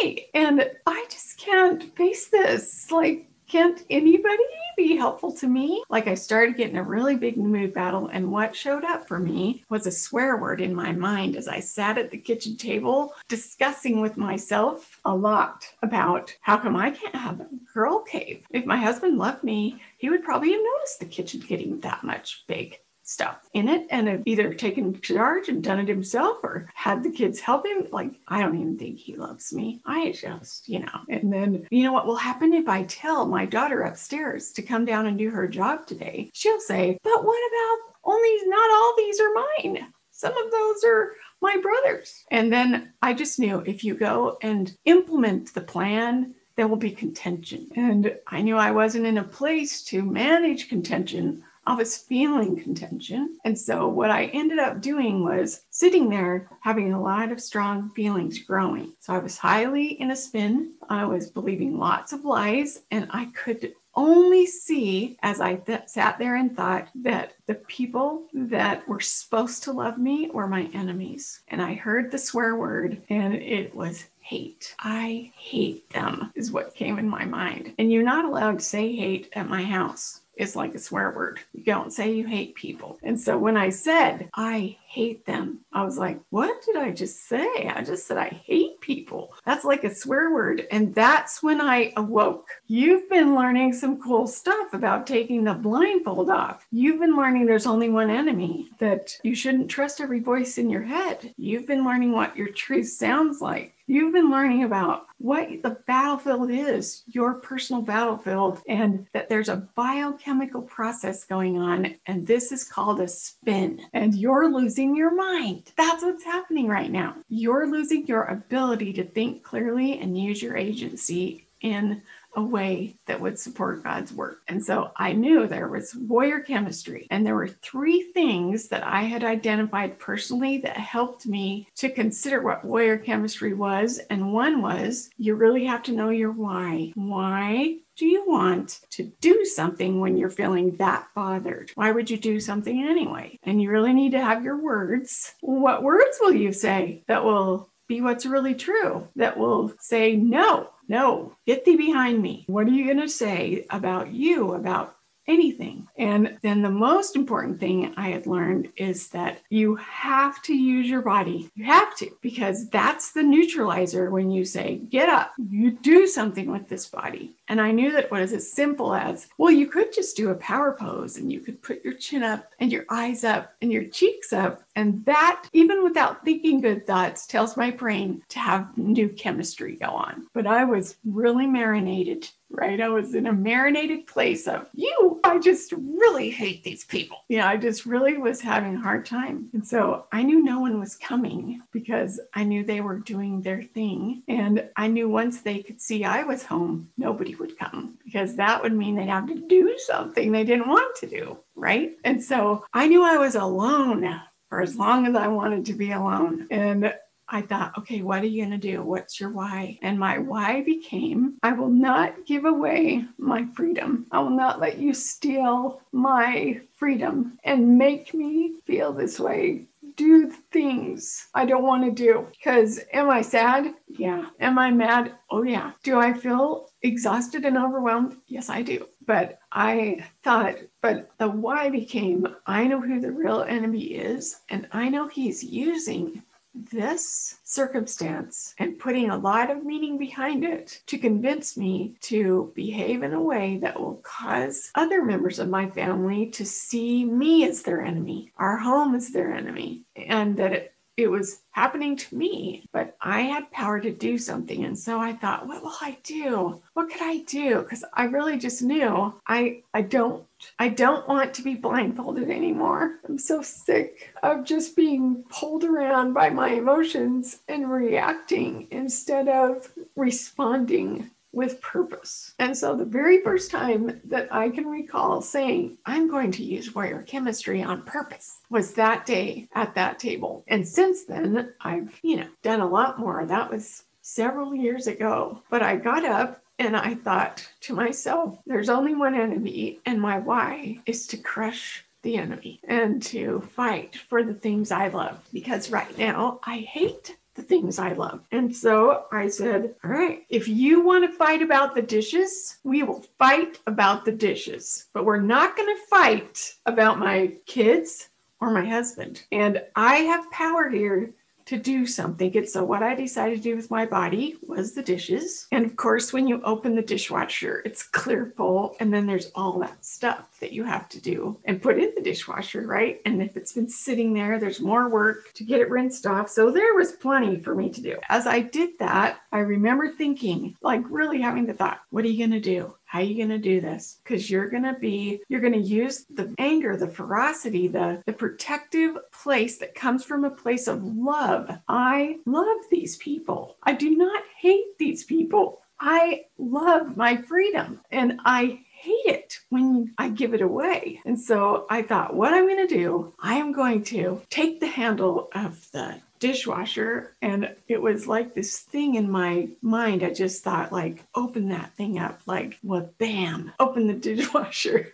say? 0.00 0.28
And 0.34 0.70
I 0.86 1.06
just 1.10 1.38
can't 1.38 1.94
face 1.96 2.28
this. 2.28 2.90
Like, 2.90 3.28
can't 3.52 3.84
anybody 3.90 4.42
be 4.78 4.96
helpful 4.96 5.30
to 5.30 5.46
me? 5.46 5.84
Like 5.90 6.06
I 6.08 6.14
started 6.14 6.56
getting 6.56 6.78
a 6.78 6.82
really 6.82 7.16
big 7.16 7.36
mood 7.36 7.74
battle, 7.74 8.08
and 8.08 8.32
what 8.32 8.56
showed 8.56 8.82
up 8.82 9.06
for 9.06 9.18
me 9.18 9.62
was 9.68 9.86
a 9.86 9.92
swear 9.92 10.38
word 10.38 10.62
in 10.62 10.74
my 10.74 10.92
mind 10.92 11.36
as 11.36 11.48
I 11.48 11.60
sat 11.60 11.98
at 11.98 12.10
the 12.10 12.16
kitchen 12.16 12.56
table 12.56 13.12
discussing 13.28 14.00
with 14.00 14.16
myself 14.16 14.98
a 15.04 15.14
lot 15.14 15.66
about 15.82 16.34
how 16.40 16.56
come 16.56 16.76
I 16.76 16.92
can't 16.92 17.14
have 17.14 17.40
a 17.40 17.48
girl 17.74 18.00
cave. 18.00 18.46
If 18.48 18.64
my 18.64 18.78
husband 18.78 19.18
loved 19.18 19.44
me, 19.44 19.82
he 19.98 20.08
would 20.08 20.24
probably 20.24 20.52
have 20.52 20.62
noticed 20.62 21.00
the 21.00 21.04
kitchen 21.04 21.40
getting 21.46 21.78
that 21.80 22.02
much 22.02 22.44
big 22.48 22.78
stuff 23.12 23.48
in 23.52 23.68
it 23.68 23.86
and 23.90 24.08
have 24.08 24.22
either 24.24 24.54
taken 24.54 24.98
charge 25.00 25.48
and 25.48 25.62
done 25.62 25.78
it 25.78 25.88
himself 25.88 26.38
or 26.42 26.68
had 26.74 27.02
the 27.02 27.10
kids 27.10 27.38
help 27.38 27.66
him. 27.66 27.86
Like, 27.92 28.12
I 28.26 28.40
don't 28.40 28.58
even 28.58 28.78
think 28.78 28.98
he 28.98 29.16
loves 29.16 29.52
me. 29.52 29.82
I 29.84 30.12
just, 30.12 30.68
you 30.68 30.80
know. 30.80 31.00
And 31.08 31.32
then, 31.32 31.66
you 31.70 31.84
know 31.84 31.92
what 31.92 32.06
will 32.06 32.16
happen 32.16 32.54
if 32.54 32.68
I 32.68 32.84
tell 32.84 33.26
my 33.26 33.44
daughter 33.44 33.82
upstairs 33.82 34.50
to 34.52 34.62
come 34.62 34.84
down 34.84 35.06
and 35.06 35.18
do 35.18 35.30
her 35.30 35.46
job 35.46 35.86
today? 35.86 36.30
She'll 36.32 36.60
say, 36.60 36.98
But 37.02 37.24
what 37.24 37.50
about 37.50 37.94
only 38.04 38.36
not 38.46 38.70
all 38.70 38.94
these 38.96 39.20
are 39.20 39.34
mine? 39.34 39.92
Some 40.10 40.36
of 40.36 40.50
those 40.50 40.84
are 40.84 41.12
my 41.40 41.56
brother's. 41.60 42.24
And 42.30 42.52
then 42.52 42.92
I 43.02 43.12
just 43.12 43.38
knew 43.38 43.62
if 43.66 43.84
you 43.84 43.94
go 43.94 44.38
and 44.42 44.74
implement 44.84 45.52
the 45.52 45.60
plan, 45.60 46.34
there 46.56 46.68
will 46.68 46.76
be 46.76 46.90
contention. 46.90 47.68
And 47.76 48.16
I 48.26 48.42
knew 48.42 48.56
I 48.56 48.70
wasn't 48.70 49.06
in 49.06 49.18
a 49.18 49.24
place 49.24 49.82
to 49.84 50.02
manage 50.02 50.68
contention 50.68 51.42
I 51.64 51.74
was 51.74 51.96
feeling 51.96 52.60
contention. 52.60 53.38
And 53.44 53.56
so 53.56 53.88
what 53.88 54.10
I 54.10 54.26
ended 54.26 54.58
up 54.58 54.80
doing 54.80 55.22
was 55.22 55.62
sitting 55.70 56.08
there 56.08 56.48
having 56.60 56.92
a 56.92 57.00
lot 57.00 57.30
of 57.30 57.40
strong 57.40 57.90
feelings 57.90 58.40
growing. 58.40 58.94
So 58.98 59.14
I 59.14 59.18
was 59.18 59.38
highly 59.38 60.00
in 60.00 60.10
a 60.10 60.16
spin. 60.16 60.72
I 60.88 61.04
was 61.04 61.30
believing 61.30 61.78
lots 61.78 62.12
of 62.12 62.24
lies 62.24 62.82
and 62.90 63.08
I 63.10 63.26
could 63.26 63.74
only 63.94 64.46
see 64.46 65.18
as 65.22 65.40
I 65.40 65.56
th- 65.56 65.82
sat 65.86 66.18
there 66.18 66.36
and 66.36 66.56
thought 66.56 66.88
that 66.96 67.34
the 67.46 67.54
people 67.54 68.26
that 68.32 68.88
were 68.88 69.00
supposed 69.00 69.62
to 69.64 69.72
love 69.72 69.98
me 69.98 70.30
were 70.30 70.48
my 70.48 70.68
enemies. 70.72 71.40
And 71.48 71.60
I 71.60 71.74
heard 71.74 72.10
the 72.10 72.18
swear 72.18 72.56
word 72.56 73.02
and 73.08 73.34
it 73.34 73.74
was 73.74 74.06
hate. 74.20 74.74
I 74.78 75.32
hate 75.36 75.90
them, 75.90 76.32
is 76.34 76.50
what 76.50 76.74
came 76.74 76.98
in 76.98 77.08
my 77.08 77.24
mind. 77.24 77.74
And 77.78 77.92
you're 77.92 78.02
not 78.02 78.24
allowed 78.24 78.60
to 78.60 78.64
say 78.64 78.96
hate 78.96 79.28
at 79.34 79.48
my 79.48 79.62
house 79.62 80.21
is 80.36 80.56
like 80.56 80.74
a 80.74 80.78
swear 80.78 81.10
word. 81.10 81.40
You 81.52 81.64
don't 81.64 81.92
say 81.92 82.12
you 82.12 82.26
hate 82.26 82.54
people. 82.54 82.98
And 83.02 83.18
so 83.20 83.36
when 83.38 83.56
I 83.56 83.68
said, 83.68 84.30
I 84.34 84.76
hate 84.86 85.24
them, 85.26 85.60
I 85.72 85.84
was 85.84 85.98
like, 85.98 86.20
what 86.30 86.62
did 86.64 86.76
I 86.76 86.90
just 86.90 87.28
say? 87.28 87.68
I 87.74 87.82
just 87.82 88.06
said, 88.06 88.18
I 88.18 88.28
hate 88.28 88.80
people. 88.80 89.32
That's 89.44 89.64
like 89.64 89.84
a 89.84 89.94
swear 89.94 90.32
word. 90.32 90.66
And 90.70 90.94
that's 90.94 91.42
when 91.42 91.60
I 91.60 91.92
awoke. 91.96 92.48
You've 92.66 93.08
been 93.08 93.34
learning 93.34 93.72
some 93.72 94.00
cool 94.02 94.26
stuff 94.26 94.72
about 94.72 95.06
taking 95.06 95.44
the 95.44 95.54
blindfold 95.54 96.30
off. 96.30 96.66
You've 96.70 97.00
been 97.00 97.16
learning 97.16 97.46
there's 97.46 97.66
only 97.66 97.88
one 97.88 98.10
enemy, 98.10 98.70
that 98.78 99.16
you 99.22 99.34
shouldn't 99.34 99.70
trust 99.70 100.00
every 100.00 100.20
voice 100.20 100.58
in 100.58 100.70
your 100.70 100.82
head. 100.82 101.34
You've 101.36 101.66
been 101.66 101.84
learning 101.84 102.12
what 102.12 102.36
your 102.36 102.48
truth 102.48 102.88
sounds 102.88 103.40
like. 103.40 103.74
You've 103.86 104.12
been 104.12 104.30
learning 104.30 104.64
about 104.64 105.06
what 105.18 105.48
the 105.62 105.78
battlefield 105.86 106.50
is, 106.50 107.02
your 107.06 107.34
personal 107.34 107.82
battlefield, 107.82 108.62
and 108.68 109.06
that 109.12 109.28
there's 109.28 109.48
a 109.48 109.68
biochemical 109.74 110.62
process 110.62 111.24
going 111.24 111.58
on, 111.58 111.96
and 112.06 112.26
this 112.26 112.52
is 112.52 112.64
called 112.64 113.00
a 113.00 113.08
spin. 113.08 113.80
And 113.92 114.14
you're 114.14 114.52
losing 114.52 114.96
your 114.96 115.14
mind. 115.14 115.72
That's 115.76 116.02
what's 116.02 116.24
happening 116.24 116.68
right 116.68 116.90
now. 116.90 117.16
You're 117.28 117.66
losing 117.66 118.06
your 118.06 118.24
ability 118.24 118.92
to 118.94 119.04
think 119.04 119.42
clearly 119.42 119.98
and 119.98 120.18
use 120.18 120.42
your 120.42 120.56
agency 120.56 121.46
in 121.60 122.02
a 122.34 122.42
way 122.42 122.96
that 123.06 123.20
would 123.20 123.38
support 123.38 123.82
God's 123.82 124.12
work. 124.12 124.38
And 124.48 124.64
so 124.64 124.90
I 124.96 125.12
knew 125.12 125.46
there 125.46 125.68
was 125.68 125.94
warrior 125.94 126.40
chemistry. 126.40 127.06
And 127.10 127.26
there 127.26 127.34
were 127.34 127.48
three 127.48 128.10
things 128.12 128.68
that 128.68 128.84
I 128.84 129.02
had 129.02 129.24
identified 129.24 129.98
personally 129.98 130.58
that 130.58 130.76
helped 130.76 131.26
me 131.26 131.68
to 131.76 131.90
consider 131.90 132.40
what 132.42 132.64
warrior 132.64 132.98
chemistry 132.98 133.54
was. 133.54 133.98
And 134.10 134.32
one 134.32 134.62
was 134.62 135.10
you 135.18 135.34
really 135.34 135.64
have 135.66 135.82
to 135.84 135.92
know 135.92 136.10
your 136.10 136.32
why. 136.32 136.92
Why 136.94 137.78
do 137.96 138.06
you 138.06 138.24
want 138.26 138.80
to 138.90 139.04
do 139.20 139.44
something 139.44 140.00
when 140.00 140.16
you're 140.16 140.30
feeling 140.30 140.76
that 140.76 141.08
bothered? 141.14 141.70
Why 141.74 141.92
would 141.92 142.08
you 142.08 142.16
do 142.16 142.40
something 142.40 142.82
anyway? 142.82 143.38
And 143.42 143.60
you 143.60 143.70
really 143.70 143.92
need 143.92 144.12
to 144.12 144.24
have 144.24 144.42
your 144.42 144.56
words. 144.56 145.34
What 145.40 145.82
words 145.82 146.18
will 146.20 146.34
you 146.34 146.52
say 146.52 147.04
that 147.06 147.24
will 147.24 147.68
be 147.88 148.00
what's 148.00 148.24
really 148.24 148.54
true, 148.54 149.06
that 149.16 149.36
will 149.36 149.72
say, 149.78 150.16
no, 150.16 150.70
no, 150.88 151.36
get 151.46 151.64
thee 151.64 151.76
behind 151.76 152.20
me. 152.20 152.44
What 152.48 152.66
are 152.66 152.70
you 152.70 152.84
going 152.84 153.00
to 153.00 153.08
say 153.08 153.66
about 153.70 154.12
you, 154.12 154.52
about 154.54 154.96
anything. 155.28 155.86
And 155.96 156.38
then 156.42 156.62
the 156.62 156.70
most 156.70 157.16
important 157.16 157.60
thing 157.60 157.94
I 157.96 158.10
had 158.10 158.26
learned 158.26 158.70
is 158.76 159.08
that 159.08 159.40
you 159.50 159.76
have 159.76 160.42
to 160.42 160.54
use 160.54 160.88
your 160.88 161.02
body. 161.02 161.50
You 161.54 161.64
have 161.64 161.96
to, 161.96 162.10
because 162.20 162.68
that's 162.70 163.12
the 163.12 163.22
neutralizer 163.22 164.10
when 164.10 164.30
you 164.30 164.44
say, 164.44 164.76
get 164.88 165.08
up, 165.08 165.32
you 165.50 165.72
do 165.72 166.06
something 166.06 166.50
with 166.50 166.68
this 166.68 166.86
body. 166.86 167.36
And 167.48 167.60
I 167.60 167.70
knew 167.70 167.92
that 167.92 168.10
was 168.10 168.32
as 168.32 168.50
simple 168.50 168.94
as, 168.94 169.28
well, 169.38 169.50
you 169.50 169.66
could 169.66 169.92
just 169.92 170.16
do 170.16 170.30
a 170.30 170.34
power 170.36 170.76
pose 170.78 171.18
and 171.18 171.30
you 171.30 171.40
could 171.40 171.62
put 171.62 171.84
your 171.84 171.94
chin 171.94 172.22
up 172.22 172.50
and 172.60 172.72
your 172.72 172.84
eyes 172.88 173.24
up 173.24 173.52
and 173.60 173.70
your 173.70 173.84
cheeks 173.84 174.32
up. 174.32 174.62
And 174.74 175.04
that, 175.04 175.46
even 175.52 175.84
without 175.84 176.24
thinking 176.24 176.60
good 176.60 176.86
thoughts, 176.86 177.26
tells 177.26 177.56
my 177.56 177.70
brain 177.70 178.22
to 178.30 178.38
have 178.38 178.76
new 178.78 179.08
chemistry 179.10 179.76
go 179.76 179.88
on. 179.88 180.26
But 180.32 180.46
I 180.46 180.64
was 180.64 180.96
really 181.04 181.46
marinated 181.46 182.28
right? 182.52 182.80
I 182.80 182.88
was 182.88 183.14
in 183.14 183.26
a 183.26 183.32
marinated 183.32 184.06
place 184.06 184.46
of 184.46 184.68
you. 184.74 185.20
I 185.24 185.38
just 185.38 185.72
really 185.72 186.30
hate 186.30 186.62
these 186.62 186.84
people. 186.84 187.18
Yeah, 187.28 187.48
I 187.48 187.56
just 187.56 187.86
really 187.86 188.16
was 188.16 188.40
having 188.40 188.76
a 188.76 188.80
hard 188.80 189.06
time. 189.06 189.48
And 189.52 189.66
so 189.66 190.06
I 190.12 190.22
knew 190.22 190.42
no 190.42 190.60
one 190.60 190.78
was 190.78 190.96
coming 190.96 191.62
because 191.72 192.20
I 192.34 192.44
knew 192.44 192.64
they 192.64 192.80
were 192.80 192.98
doing 192.98 193.40
their 193.40 193.62
thing. 193.62 194.22
And 194.28 194.68
I 194.76 194.88
knew 194.88 195.08
once 195.08 195.40
they 195.40 195.62
could 195.62 195.80
see 195.80 196.04
I 196.04 196.22
was 196.24 196.44
home, 196.44 196.90
nobody 196.96 197.34
would 197.34 197.58
come 197.58 197.98
because 198.04 198.36
that 198.36 198.62
would 198.62 198.72
mean 198.72 198.96
they'd 198.96 199.08
have 199.08 199.26
to 199.28 199.46
do 199.48 199.76
something 199.78 200.30
they 200.30 200.44
didn't 200.44 200.68
want 200.68 200.94
to 200.96 201.06
do. 201.06 201.38
Right. 201.54 201.92
And 202.04 202.22
so 202.22 202.64
I 202.72 202.88
knew 202.88 203.02
I 203.02 203.16
was 203.16 203.34
alone 203.34 204.20
for 204.48 204.60
as 204.60 204.76
long 204.76 205.06
as 205.06 205.14
I 205.14 205.28
wanted 205.28 205.64
to 205.66 205.72
be 205.72 205.92
alone. 205.92 206.46
And 206.50 206.92
I 207.34 207.40
thought, 207.40 207.78
okay, 207.78 208.02
what 208.02 208.22
are 208.22 208.26
you 208.26 208.42
going 208.42 208.60
to 208.60 208.72
do? 208.72 208.82
What's 208.82 209.18
your 209.18 209.30
why? 209.30 209.78
And 209.80 209.98
my 209.98 210.18
why 210.18 210.60
became 210.60 211.38
I 211.42 211.52
will 211.52 211.70
not 211.70 212.26
give 212.26 212.44
away 212.44 213.06
my 213.16 213.46
freedom. 213.54 214.06
I 214.12 214.20
will 214.20 214.36
not 214.36 214.60
let 214.60 214.76
you 214.76 214.92
steal 214.92 215.80
my 215.92 216.60
freedom 216.76 217.38
and 217.44 217.78
make 217.78 218.12
me 218.12 218.60
feel 218.66 218.92
this 218.92 219.18
way. 219.18 219.64
Do 219.96 220.30
things 220.50 221.28
I 221.34 221.46
don't 221.46 221.62
want 221.62 221.84
to 221.84 221.90
do. 221.90 222.26
Because 222.32 222.80
am 222.92 223.08
I 223.08 223.22
sad? 223.22 223.74
Yeah. 223.88 224.26
Am 224.38 224.58
I 224.58 224.70
mad? 224.70 225.14
Oh, 225.30 225.42
yeah. 225.42 225.72
Do 225.82 225.98
I 225.98 226.12
feel 226.12 226.68
exhausted 226.82 227.46
and 227.46 227.56
overwhelmed? 227.56 228.16
Yes, 228.26 228.50
I 228.50 228.60
do. 228.60 228.88
But 229.06 229.38
I 229.50 230.04
thought, 230.22 230.56
but 230.82 231.10
the 231.18 231.28
why 231.28 231.70
became 231.70 232.26
I 232.46 232.66
know 232.66 232.80
who 232.80 233.00
the 233.00 233.10
real 233.10 233.42
enemy 233.42 233.84
is, 233.84 234.40
and 234.50 234.68
I 234.72 234.90
know 234.90 235.08
he's 235.08 235.42
using 235.42 236.22
this 236.54 237.38
circumstance 237.44 238.54
and 238.58 238.78
putting 238.78 239.10
a 239.10 239.16
lot 239.16 239.50
of 239.50 239.64
meaning 239.64 239.98
behind 239.98 240.44
it 240.44 240.82
to 240.86 240.98
convince 240.98 241.56
me 241.56 241.94
to 242.00 242.52
behave 242.54 243.02
in 243.02 243.14
a 243.14 243.20
way 243.20 243.58
that 243.62 243.78
will 243.78 243.96
cause 244.02 244.70
other 244.74 245.04
members 245.04 245.38
of 245.38 245.48
my 245.48 245.68
family 245.70 246.26
to 246.26 246.44
see 246.44 247.04
me 247.04 247.48
as 247.48 247.62
their 247.62 247.82
enemy, 247.82 248.32
our 248.38 248.56
home 248.56 248.94
as 248.94 249.10
their 249.10 249.32
enemy, 249.32 249.82
and 249.96 250.36
that 250.36 250.52
it 250.52 250.71
it 250.96 251.10
was 251.10 251.40
happening 251.52 251.96
to 251.96 252.14
me, 252.14 252.66
but 252.72 252.96
I 253.00 253.22
had 253.22 253.50
power 253.50 253.80
to 253.80 253.90
do 253.90 254.18
something. 254.18 254.64
And 254.64 254.78
so 254.78 255.00
I 255.00 255.14
thought, 255.14 255.46
what 255.46 255.62
will 255.62 255.74
I 255.80 255.96
do? 256.02 256.60
What 256.74 256.90
could 256.90 257.00
I 257.00 257.18
do? 257.18 257.62
Because 257.62 257.84
I 257.94 258.04
really 258.04 258.38
just 258.38 258.62
knew 258.62 259.14
I 259.26 259.62
I 259.72 259.82
don't 259.82 260.24
I 260.58 260.68
don't 260.68 261.08
want 261.08 261.34
to 261.34 261.42
be 261.42 261.54
blindfolded 261.54 262.30
anymore. 262.30 262.98
I'm 263.08 263.18
so 263.18 263.42
sick 263.42 264.12
of 264.22 264.44
just 264.44 264.76
being 264.76 265.24
pulled 265.30 265.64
around 265.64 266.12
by 266.12 266.30
my 266.30 266.50
emotions 266.50 267.40
and 267.48 267.70
reacting 267.70 268.68
instead 268.70 269.28
of 269.28 269.72
responding 269.96 271.10
with 271.32 271.60
purpose. 271.60 272.34
And 272.38 272.56
so 272.56 272.76
the 272.76 272.84
very 272.84 273.22
first 273.22 273.50
time 273.50 274.00
that 274.04 274.28
I 274.32 274.50
can 274.50 274.66
recall 274.66 275.22
saying, 275.22 275.78
I'm 275.86 276.08
going 276.08 276.30
to 276.32 276.44
use 276.44 276.74
warrior 276.74 277.02
chemistry 277.02 277.62
on 277.62 277.82
purpose 277.82 278.40
was 278.50 278.74
that 278.74 279.06
day 279.06 279.48
at 279.54 279.74
that 279.74 279.98
table. 279.98 280.44
And 280.48 280.66
since 280.66 281.04
then, 281.04 281.52
I've, 281.60 281.98
you 282.02 282.16
know, 282.16 282.28
done 282.42 282.60
a 282.60 282.68
lot 282.68 282.98
more. 282.98 283.24
That 283.24 283.50
was 283.50 283.84
several 284.02 284.54
years 284.54 284.86
ago. 284.86 285.42
But 285.48 285.62
I 285.62 285.76
got 285.76 286.04
up 286.04 286.42
and 286.58 286.76
I 286.76 286.94
thought 286.94 287.48
to 287.62 287.74
myself, 287.74 288.38
there's 288.46 288.68
only 288.68 288.94
one 288.94 289.14
enemy, 289.14 289.80
and 289.86 290.00
my 290.00 290.18
why 290.18 290.78
is 290.86 291.06
to 291.08 291.16
crush 291.16 291.84
the 292.02 292.16
enemy 292.16 292.60
and 292.68 293.02
to 293.02 293.40
fight 293.54 293.96
for 294.08 294.22
the 294.22 294.34
things 294.34 294.70
I 294.70 294.88
love. 294.88 295.18
Because 295.32 295.70
right 295.70 295.96
now, 295.96 296.40
I 296.44 296.58
hate 296.58 297.16
the 297.34 297.42
things 297.42 297.78
I 297.78 297.92
love. 297.92 298.26
And 298.30 298.54
so 298.54 299.06
I 299.10 299.28
said, 299.28 299.74
All 299.84 299.90
right, 299.90 300.24
if 300.28 300.48
you 300.48 300.82
want 300.82 301.10
to 301.10 301.16
fight 301.16 301.42
about 301.42 301.74
the 301.74 301.82
dishes, 301.82 302.58
we 302.64 302.82
will 302.82 303.04
fight 303.18 303.58
about 303.66 304.04
the 304.04 304.12
dishes, 304.12 304.86
but 304.92 305.04
we're 305.04 305.20
not 305.20 305.56
going 305.56 305.74
to 305.74 305.86
fight 305.86 306.54
about 306.66 306.98
my 306.98 307.32
kids 307.46 308.10
or 308.40 308.50
my 308.50 308.64
husband. 308.64 309.22
And 309.32 309.62
I 309.76 309.96
have 309.96 310.30
power 310.30 310.68
here 310.68 311.14
to 311.46 311.58
do 311.58 311.86
something. 311.86 312.36
And 312.36 312.48
so 312.48 312.64
what 312.64 312.82
I 312.82 312.94
decided 312.94 313.38
to 313.38 313.42
do 313.42 313.56
with 313.56 313.70
my 313.70 313.86
body 313.86 314.36
was 314.42 314.72
the 314.72 314.82
dishes. 314.82 315.46
And 315.52 315.64
of 315.64 315.76
course, 315.76 316.12
when 316.12 316.26
you 316.26 316.40
open 316.42 316.74
the 316.74 316.82
dishwasher, 316.82 317.62
it's 317.64 317.82
clear 317.82 318.32
full. 318.36 318.76
And 318.80 318.92
then 318.92 319.06
there's 319.06 319.30
all 319.34 319.58
that 319.60 319.84
stuff 319.84 320.38
that 320.40 320.52
you 320.52 320.64
have 320.64 320.88
to 320.90 321.00
do 321.00 321.38
and 321.44 321.62
put 321.62 321.78
in 321.78 321.92
the 321.94 322.02
dishwasher, 322.02 322.66
right? 322.66 323.00
And 323.04 323.22
if 323.22 323.36
it's 323.36 323.52
been 323.52 323.68
sitting 323.68 324.12
there, 324.12 324.38
there's 324.38 324.60
more 324.60 324.88
work 324.88 325.32
to 325.34 325.44
get 325.44 325.60
it 325.60 325.70
rinsed 325.70 326.06
off. 326.06 326.28
So 326.28 326.50
there 326.50 326.74
was 326.74 326.92
plenty 326.92 327.38
for 327.38 327.54
me 327.54 327.70
to 327.70 327.80
do. 327.80 327.98
As 328.08 328.26
I 328.26 328.40
did 328.40 328.78
that, 328.78 329.20
I 329.32 329.38
remember 329.38 329.90
thinking, 329.90 330.56
like 330.62 330.82
really 330.88 331.20
having 331.20 331.46
the 331.46 331.54
thought, 331.54 331.80
what 331.90 332.04
are 332.04 332.08
you 332.08 332.18
going 332.18 332.30
to 332.30 332.40
do? 332.40 332.74
How 332.92 332.98
are 332.98 333.04
you 333.04 333.16
going 333.16 333.30
to 333.30 333.38
do 333.38 333.62
this? 333.62 334.00
Because 334.04 334.30
you're 334.30 334.50
going 334.50 334.64
to 334.64 334.74
be, 334.74 335.22
you're 335.30 335.40
going 335.40 335.54
to 335.54 335.58
use 335.58 336.04
the 336.10 336.34
anger, 336.36 336.76
the 336.76 336.86
ferocity, 336.86 337.66
the, 337.66 338.02
the 338.04 338.12
protective 338.12 338.98
place 339.12 339.56
that 339.60 339.74
comes 339.74 340.04
from 340.04 340.26
a 340.26 340.30
place 340.30 340.68
of 340.68 340.84
love. 340.84 341.50
I 341.66 342.18
love 342.26 342.58
these 342.70 342.98
people. 342.98 343.56
I 343.62 343.72
do 343.72 343.96
not 343.96 344.22
hate 344.36 344.76
these 344.78 345.04
people. 345.04 345.62
I 345.80 346.26
love 346.36 346.98
my 346.98 347.16
freedom 347.16 347.80
and 347.90 348.20
I 348.26 348.60
hate 348.70 349.06
it 349.06 349.38
when 349.48 349.94
I 349.96 350.10
give 350.10 350.34
it 350.34 350.42
away. 350.42 351.00
And 351.06 351.18
so 351.18 351.64
I 351.70 351.80
thought, 351.80 352.14
what 352.14 352.34
I'm 352.34 352.46
going 352.46 352.68
to 352.68 352.74
do, 352.74 353.14
I 353.18 353.36
am 353.36 353.52
going 353.52 353.84
to 353.84 354.20
take 354.28 354.60
the 354.60 354.66
handle 354.66 355.30
of 355.34 355.66
the 355.72 355.96
dishwasher 356.22 357.16
and 357.20 357.52
it 357.66 357.82
was 357.82 358.06
like 358.06 358.32
this 358.32 358.60
thing 358.60 358.94
in 358.94 359.10
my 359.10 359.48
mind. 359.60 360.04
I 360.04 360.10
just 360.10 360.44
thought 360.44 360.70
like 360.70 361.02
open 361.16 361.48
that 361.48 361.74
thing 361.74 361.98
up 361.98 362.20
like 362.26 362.60
well 362.62 362.88
bam 362.98 363.50
open 363.58 363.88
the 363.88 363.94
dishwasher. 364.08 364.92